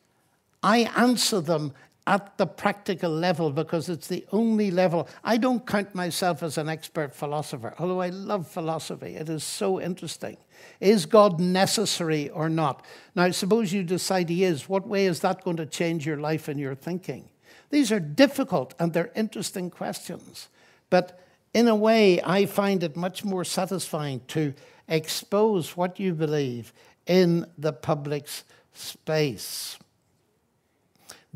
I 0.61 0.91
answer 0.95 1.41
them 1.41 1.73
at 2.05 2.37
the 2.37 2.45
practical 2.45 3.09
level 3.09 3.51
because 3.51 3.87
it's 3.87 4.07
the 4.07 4.25
only 4.31 4.71
level. 4.71 5.07
I 5.23 5.37
don't 5.37 5.65
count 5.65 5.95
myself 5.95 6.43
as 6.43 6.57
an 6.57 6.67
expert 6.67 7.15
philosopher, 7.15 7.73
although 7.79 8.01
I 8.01 8.09
love 8.09 8.47
philosophy. 8.47 9.15
It 9.15 9.29
is 9.29 9.43
so 9.43 9.79
interesting. 9.79 10.37
Is 10.81 11.05
God 11.05 11.39
necessary 11.39 12.29
or 12.29 12.49
not? 12.49 12.85
Now, 13.15 13.31
suppose 13.31 13.71
you 13.71 13.83
decide 13.83 14.29
He 14.29 14.43
is. 14.43 14.67
What 14.67 14.87
way 14.87 15.05
is 15.05 15.21
that 15.21 15.43
going 15.43 15.57
to 15.57 15.65
change 15.65 16.05
your 16.05 16.17
life 16.17 16.47
and 16.47 16.59
your 16.59 16.75
thinking? 16.75 17.29
These 17.69 17.91
are 17.91 17.99
difficult 17.99 18.73
and 18.79 18.91
they're 18.91 19.11
interesting 19.15 19.69
questions. 19.69 20.49
But 20.89 21.19
in 21.53 21.67
a 21.67 21.75
way, 21.75 22.21
I 22.21 22.45
find 22.45 22.83
it 22.83 22.95
much 22.97 23.23
more 23.23 23.45
satisfying 23.45 24.21
to 24.29 24.53
expose 24.87 25.77
what 25.77 25.99
you 25.99 26.13
believe 26.13 26.73
in 27.05 27.45
the 27.57 27.73
public's 27.73 28.43
space. 28.73 29.77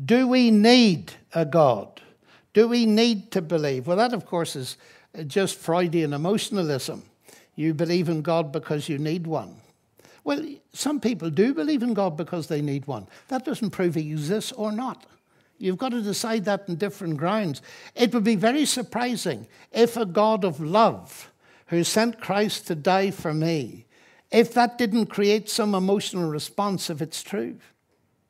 Do 0.04 0.28
we 0.28 0.50
need 0.50 1.12
a 1.34 1.44
God? 1.44 2.00
Do 2.52 2.68
we 2.68 2.86
need 2.86 3.30
to 3.32 3.42
believe? 3.42 3.86
Well, 3.86 3.96
that, 3.96 4.12
of 4.12 4.26
course, 4.26 4.56
is 4.56 4.76
just 5.26 5.56
Freudian 5.56 6.12
emotionalism. 6.12 7.02
You 7.56 7.74
believe 7.74 8.08
in 8.08 8.22
God 8.22 8.52
because 8.52 8.88
you 8.88 8.98
need 8.98 9.26
one. 9.26 9.56
Well, 10.24 10.44
some 10.72 11.00
people 11.00 11.30
do 11.30 11.54
believe 11.54 11.82
in 11.82 11.94
God 11.94 12.16
because 12.16 12.46
they 12.46 12.62
need 12.62 12.86
one. 12.86 13.06
That 13.28 13.44
doesn't 13.44 13.70
prove 13.70 13.94
he 13.94 14.12
exists 14.12 14.52
or 14.52 14.70
not. 14.70 15.06
You've 15.58 15.78
got 15.78 15.90
to 15.90 16.02
decide 16.02 16.44
that 16.44 16.64
on 16.68 16.76
different 16.76 17.16
grounds. 17.16 17.62
It 17.94 18.14
would 18.14 18.24
be 18.24 18.36
very 18.36 18.64
surprising 18.64 19.48
if 19.72 19.96
a 19.96 20.06
God 20.06 20.44
of 20.44 20.60
love 20.60 21.32
who 21.66 21.82
sent 21.82 22.20
Christ 22.20 22.68
to 22.68 22.74
die 22.74 23.10
for 23.10 23.34
me, 23.34 23.86
if 24.30 24.54
that 24.54 24.78
didn't 24.78 25.06
create 25.06 25.48
some 25.48 25.74
emotional 25.74 26.30
response 26.30 26.90
if 26.90 27.02
it's 27.02 27.22
true. 27.22 27.56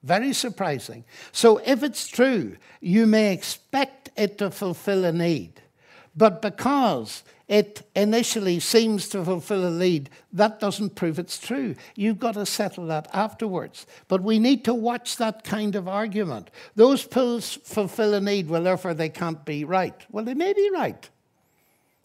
Very 0.09 0.32
surprising. 0.32 1.04
So, 1.32 1.59
if 1.66 1.82
it's 1.82 2.09
true, 2.09 2.56
you 2.80 3.06
may 3.06 3.30
expect 3.30 4.09
it 4.16 4.38
to 4.38 4.50
fulfill 4.50 5.04
a 5.04 5.12
need. 5.12 5.61
But 6.16 6.40
because 6.40 7.24
it 7.46 7.82
initially 7.94 8.59
seems 8.59 9.11
to 9.11 9.22
fulfill 9.22 9.66
a 9.66 9.70
need, 9.70 10.09
that 10.32 10.61
doesn't 10.61 10.94
prove 10.94 11.18
it's 11.18 11.38
true. 11.38 11.74
You've 11.94 12.18
got 12.18 12.34
to 12.34 12.46
settle 12.46 12.86
that 12.86 13.06
afterwards. 13.12 13.86
But 14.09 14.22
we 14.22 14.38
need 14.38 14.64
to 14.64 14.72
watch 14.72 15.18
that 15.18 15.44
kind 15.44 15.76
of 15.76 15.86
argument. 15.86 16.50
Those 16.74 17.06
pills 17.06 17.59
fulfill 17.62 18.14
a 18.14 18.20
need, 18.20 18.48
well, 18.48 18.62
therefore 18.62 18.94
they 18.94 19.11
can't 19.11 19.44
be 19.44 19.62
right. 19.64 20.06
Well, 20.11 20.24
they 20.24 20.32
may 20.32 20.54
be 20.54 20.70
right, 20.72 21.06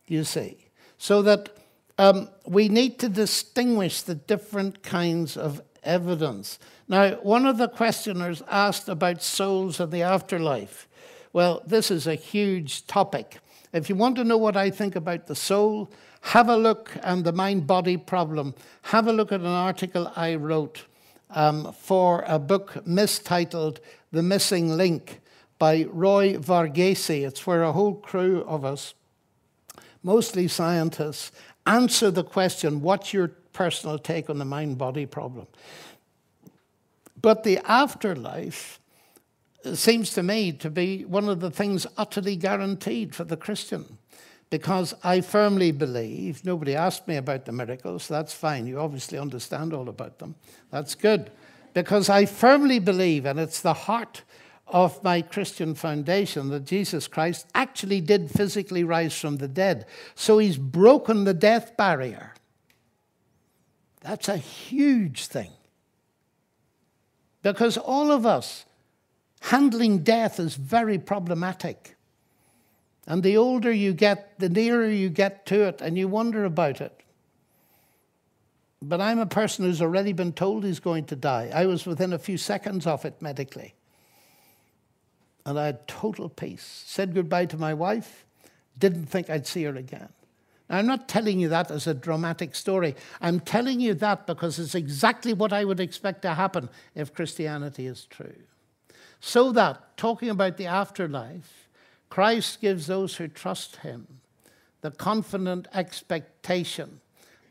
you 0.08 0.26
see. 0.26 0.58
So 0.98 1.22
that 1.22 1.56
um, 1.98 2.28
we 2.46 2.68
need 2.68 3.00
to 3.00 3.08
distinguish 3.08 4.02
the 4.02 4.16
different 4.16 4.84
kinds 4.84 5.38
of 5.38 5.62
evidence. 5.84 6.60
Now, 6.88 7.16
one 7.16 7.46
of 7.46 7.58
the 7.58 7.68
questioners 7.68 8.42
asked 8.50 8.90
about 8.90 9.22
souls 9.22 9.80
and 9.80 9.92
the 9.92 10.02
afterlife. 10.02 10.88
Well, 11.32 11.64
this 11.66 11.90
is 11.90 12.08
a 12.08 12.16
huge 12.16 12.86
topic. 12.88 13.40
If 13.72 13.90
you 13.90 13.96
want 13.96 14.16
to 14.18 14.24
know 14.24 14.38
what 14.38 14.56
I 14.56 14.70
think 14.70 14.96
about 14.96 15.28
the 15.28 15.36
soul, 15.36 15.92
have 16.22 16.48
a 16.48 16.56
look 16.58 16.92
and 17.04 17.24
the 17.24 17.32
mind 17.32 17.68
body 17.68 17.98
problem. 17.98 18.54
Have 18.84 19.08
a 19.08 19.14
look 19.14 19.32
at 19.32 19.40
an 19.40 19.48
article 19.48 20.12
I 20.16 20.36
wrote 20.36 20.86
um, 21.32 21.74
for 21.74 22.24
a 22.28 22.40
book 22.40 22.86
mistitled 22.86 23.80
The 24.12 24.24
Missing 24.24 24.78
Link 24.78 25.22
by 25.58 25.86
Roy 25.90 26.36
Varghese. 26.36 27.26
It's 27.26 27.48
where 27.48 27.64
a 27.64 27.72
whole 27.72 27.96
crew 27.96 28.44
of 28.44 28.64
us, 28.64 28.94
mostly 30.04 30.48
scientists, 30.48 31.32
answer 31.66 32.12
the 32.12 32.24
question 32.24 32.82
what's 32.82 33.14
your 33.14 33.32
personal 33.54 33.98
take 33.98 34.30
on 34.30 34.40
the 34.40 34.46
mind 34.46 34.78
body 34.78 35.06
problem? 35.06 35.48
But 37.22 37.44
the 37.44 37.60
afterlife 37.60 38.80
seems 39.74 40.12
to 40.14 40.24
me 40.24 40.52
to 40.52 40.70
be 40.70 41.06
one 41.06 41.30
of 41.30 41.40
the 41.40 41.52
things 41.52 41.88
utterly 41.98 42.36
guaranteed 42.36 43.16
for 43.16 43.24
the 43.24 43.38
Christian. 43.38 43.98
Because 44.50 44.94
I 45.04 45.22
firmly 45.22 45.72
believe, 45.72 46.46
nobody 46.46 46.76
asked 46.76 47.08
me 47.08 47.16
about 47.16 47.46
the 47.46 47.52
miracles, 47.52 48.08
that's 48.08 48.34
fine. 48.34 48.68
You 48.68 48.80
obviously 48.80 49.18
understand 49.18 49.74
all 49.74 49.90
about 49.90 50.20
them. 50.20 50.36
That's 50.70 50.94
good. 50.94 51.32
Because 51.74 52.08
I 52.08 52.26
firmly 52.26 52.78
believe, 52.78 53.26
and 53.26 53.40
it's 53.40 53.62
the 53.62 53.74
heart 53.74 54.22
of 54.68 55.04
my 55.04 55.22
Christian 55.24 55.74
foundation, 55.74 56.50
that 56.50 56.66
Jesus 56.66 57.08
Christ 57.08 57.48
actually 57.56 58.02
did 58.02 58.30
physically 58.30 58.84
rise 58.84 59.18
from 59.18 59.38
the 59.38 59.48
dead. 59.48 59.88
So 60.14 60.38
he's 60.38 60.58
broken 60.58 61.24
the 61.24 61.34
death 61.34 61.76
barrier. 61.76 62.33
That's 64.04 64.28
a 64.28 64.38
huge 64.38 65.26
thing. 65.26 65.52
Because 67.42 67.78
all 67.78 68.12
of 68.12 68.26
us, 68.26 68.66
handling 69.42 70.00
death 70.00 70.40
is 70.40 70.56
very 70.56 70.98
problematic. 70.98 71.96
And 73.08 73.24
the 73.24 73.38
older 73.38 73.72
you 73.72 73.94
get, 73.94 74.40
the 74.40 74.50
nearer 74.50 74.88
you 74.88 75.10
get 75.10 75.46
to 75.48 75.64
it, 75.64 75.82
and 75.82 75.98
you 75.98 76.08
wonder 76.08 76.46
about 76.46 76.80
it. 76.80 76.98
But 78.82 79.00
I'm 79.02 79.20
a 79.20 79.26
person 79.26 79.66
who's 79.66 79.82
already 79.82 80.14
been 80.14 80.34
told 80.34 80.64
he's 80.64 80.80
going 80.80 81.06
to 81.06 81.16
die. 81.16 81.50
I 81.54 81.66
was 81.66 81.86
within 81.86 82.12
a 82.14 82.20
few 82.20 82.38
seconds 82.38 82.86
of 82.86 83.06
it 83.06 83.22
medically. 83.22 83.76
And 85.46 85.60
I 85.60 85.68
had 85.68 85.88
total 85.88 86.30
peace. 86.30 86.84
Said 86.86 87.14
goodbye 87.14 87.46
to 87.48 87.58
my 87.58 87.74
wife, 87.74 88.26
didn't 88.78 89.06
think 89.06 89.30
I'd 89.30 89.48
see 89.48 89.64
her 89.64 89.76
again. 89.76 90.10
I'm 90.74 90.88
not 90.88 91.08
telling 91.08 91.40
you 91.40 91.50
that 91.50 91.72
as 91.72 91.88
a 91.88 91.94
dramatic 91.94 92.56
story. 92.56 92.96
I'm 93.22 93.40
telling 93.40 93.80
you 93.80 93.94
that 93.96 94.26
because 94.26 94.60
it's 94.60 94.76
exactly 94.76 95.34
what 95.34 95.54
I 95.54 95.66
would 95.66 95.80
expect 95.80 96.22
to 96.24 96.34
happen 96.34 96.70
if 96.96 97.14
Christianity 97.14 97.88
is 97.88 98.06
true. 98.06 98.36
So 99.20 99.52
that, 99.52 99.98
talking 99.98 100.30
about 100.30 100.58
the 100.58 100.66
afterlife, 100.66 101.68
Christ 102.10 102.62
gives 102.62 102.88
those 102.88 103.16
who 103.16 103.28
trust 103.28 103.78
him 103.78 104.08
the 104.82 104.92
confident 104.92 105.68
expectation 105.74 107.00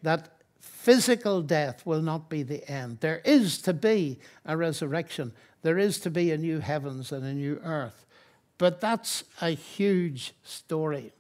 that 0.03 0.29
physical 0.61 1.41
death 1.41 1.85
will 1.87 2.03
not 2.03 2.29
be 2.29 2.43
the 2.43 2.69
end. 2.71 2.99
There 3.01 3.23
is 3.25 3.59
to 3.63 3.73
be 3.73 4.19
a 4.45 4.57
resurrection, 4.57 5.33
there 5.63 5.79
is 5.79 5.99
to 6.01 6.11
be 6.11 6.31
a 6.31 6.37
new 6.37 6.59
heavens 6.59 7.11
and 7.11 7.25
a 7.25 7.33
new 7.33 7.59
earth. 7.65 8.05
But 8.59 8.81
that's 8.81 9.25
a 9.41 9.51
huge 9.51 10.35
story. 10.45 11.13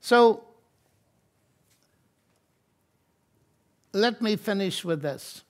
So, 0.00 0.44
let 3.94 4.20
me 4.20 4.36
finish 4.36 4.84
with 4.84 5.02
this. 5.02 5.42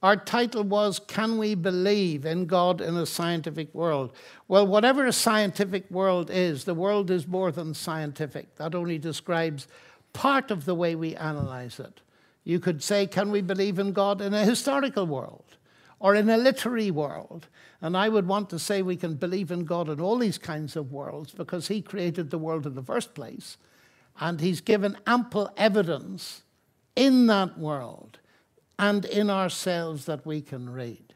Our 0.00 0.16
title 0.16 0.62
was 0.62 1.00
Can 1.00 1.38
We 1.38 1.56
Believe 1.56 2.24
in 2.24 2.46
God 2.46 2.80
in 2.80 2.96
a 2.96 3.04
Scientific 3.04 3.74
World? 3.74 4.12
Well, 4.46 4.64
whatever 4.64 5.06
a 5.06 5.12
scientific 5.12 5.90
world 5.90 6.30
is, 6.30 6.64
the 6.64 6.74
world 6.74 7.10
is 7.10 7.26
more 7.26 7.50
than 7.50 7.74
scientific. 7.74 8.54
That 8.56 8.76
only 8.76 8.98
describes 8.98 9.66
part 10.12 10.52
of 10.52 10.66
the 10.66 10.74
way 10.74 10.94
we 10.94 11.16
analyze 11.16 11.80
it. 11.80 12.00
You 12.44 12.60
could 12.60 12.82
say, 12.82 13.08
Can 13.08 13.32
we 13.32 13.42
believe 13.42 13.80
in 13.80 13.92
God 13.92 14.20
in 14.20 14.34
a 14.34 14.44
historical 14.44 15.04
world 15.04 15.56
or 15.98 16.14
in 16.14 16.30
a 16.30 16.36
literary 16.36 16.92
world? 16.92 17.48
And 17.80 17.96
I 17.96 18.08
would 18.08 18.28
want 18.28 18.50
to 18.50 18.58
say 18.58 18.82
we 18.82 18.96
can 18.96 19.14
believe 19.14 19.50
in 19.50 19.64
God 19.64 19.88
in 19.88 20.00
all 20.00 20.18
these 20.18 20.38
kinds 20.38 20.76
of 20.76 20.92
worlds 20.92 21.32
because 21.32 21.66
He 21.66 21.82
created 21.82 22.30
the 22.30 22.38
world 22.38 22.66
in 22.66 22.76
the 22.76 22.82
first 22.82 23.14
place. 23.14 23.56
And 24.20 24.40
He's 24.40 24.60
given 24.60 24.96
ample 25.08 25.50
evidence 25.56 26.42
in 26.98 27.28
that 27.28 27.56
world 27.56 28.18
and 28.76 29.04
in 29.04 29.30
ourselves 29.30 30.04
that 30.06 30.26
we 30.26 30.42
can 30.42 30.68
read. 30.68 31.14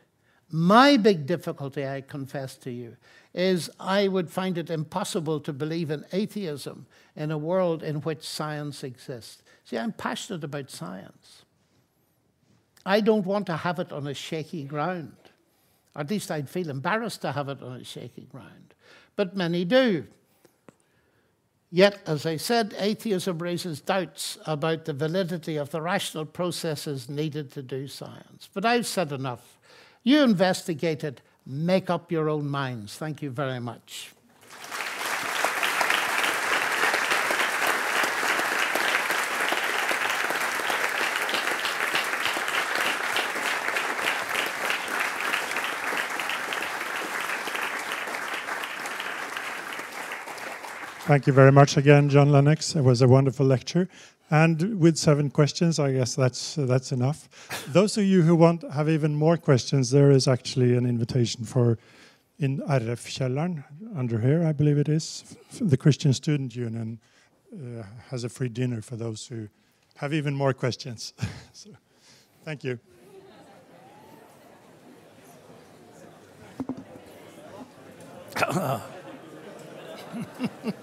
My 0.49 0.97
big 0.97 1.27
difficulty, 1.27 1.85
I 1.85 2.03
confess 2.03 2.57
to 2.59 2.71
you, 2.71 2.97
is 3.35 3.69
I 3.81 4.07
would 4.07 4.31
find 4.31 4.57
it 4.59 4.71
impossible 4.71 5.41
to 5.41 5.53
believe 5.53 5.91
in 5.91 6.05
atheism 6.13 6.87
in 7.17 7.33
a 7.33 7.39
world 7.39 7.83
in 7.83 7.97
which 8.03 8.23
science 8.23 8.85
exists. 8.85 9.43
See, 9.65 9.77
I'm 9.77 9.93
passionate 9.93 10.45
about 10.45 10.71
science. 10.71 11.43
I 12.87 13.01
don't 13.01 13.27
want 13.27 13.47
to 13.47 13.57
have 13.57 13.81
it 13.81 13.91
on 13.91 14.07
a 14.07 14.15
shaky 14.15 14.63
ground. 14.65 15.17
At 15.97 16.11
least 16.11 16.31
I'd 16.31 16.49
feel 16.49 16.71
embarrassed 16.71 17.23
to 17.23 17.33
have 17.33 17.49
it 17.49 17.61
on 17.61 17.81
a 17.81 17.85
shaky 17.85 18.27
ground. 18.27 18.75
But 19.17 19.37
many 19.37 19.65
do. 19.65 20.07
Yet, 21.75 22.03
as 22.07 22.27
I 22.27 22.37
said, 22.37 22.75
atheism 22.79 23.39
raises 23.39 23.81
doubts 23.81 24.37
about 24.45 24.85
the 24.85 24.93
validity 24.93 25.57
of 25.57 25.71
the 25.71 25.81
rational 25.81 26.27
processes 26.27 27.09
needed 27.09 27.51
to 27.53 27.63
do 27.63 27.89
science. 27.89 28.51
But 28.53 28.67
I've 28.67 28.87
said 28.87 29.11
enough. 29.11 29.59
You 30.03 30.23
investigate 30.23 31.03
it, 31.03 31.23
make 31.47 31.89
up 31.89 32.13
your 32.13 32.29
own 32.29 32.47
minds. 32.47 32.99
Thank 32.99 33.23
you 33.23 33.31
very 33.31 33.59
much. 33.59 34.13
Thank 51.07 51.27
you 51.27 51.33
very 51.33 51.51
much 51.51 51.77
again, 51.77 52.09
John 52.09 52.31
Lennox. 52.31 52.77
It 52.77 52.83
was 52.83 53.03
a 53.03 53.09
wonderful 53.09 53.45
lecture. 53.45 53.89
And 54.31 54.79
with 54.79 54.97
seven 54.97 55.31
questions, 55.31 55.81
I 55.81 55.93
guess 55.93 56.15
that's 56.15 56.57
uh, 56.57 56.65
that's 56.65 56.93
enough. 56.93 57.29
Those 57.73 57.99
of 57.99 58.05
you 58.05 58.23
who 58.23 58.37
want 58.37 58.63
have 58.73 58.89
even 58.89 59.13
more 59.13 59.37
questions, 59.37 59.91
there 59.91 60.13
is 60.13 60.29
actually 60.29 60.77
an 60.77 60.87
invitation 60.87 61.45
for 61.45 61.77
in 62.39 62.61
RF 62.61 63.03
Kjelleren, 63.11 63.65
under 63.97 64.21
here, 64.21 64.47
I 64.47 64.53
believe 64.53 64.79
it 64.79 64.89
is. 64.89 65.37
The 65.61 65.77
Christian 65.77 66.13
Student 66.13 66.55
Union 66.55 67.01
uh, 67.53 67.83
has 68.11 68.23
a 68.23 68.29
free 68.29 68.49
dinner 68.49 68.81
for 68.81 68.95
those 68.95 69.27
who 69.27 69.49
have 69.97 70.15
even 70.15 70.35
more 70.35 70.55
questions. 70.55 71.15
so, 71.53 71.71
thank 72.45 72.63
you. 72.63 72.79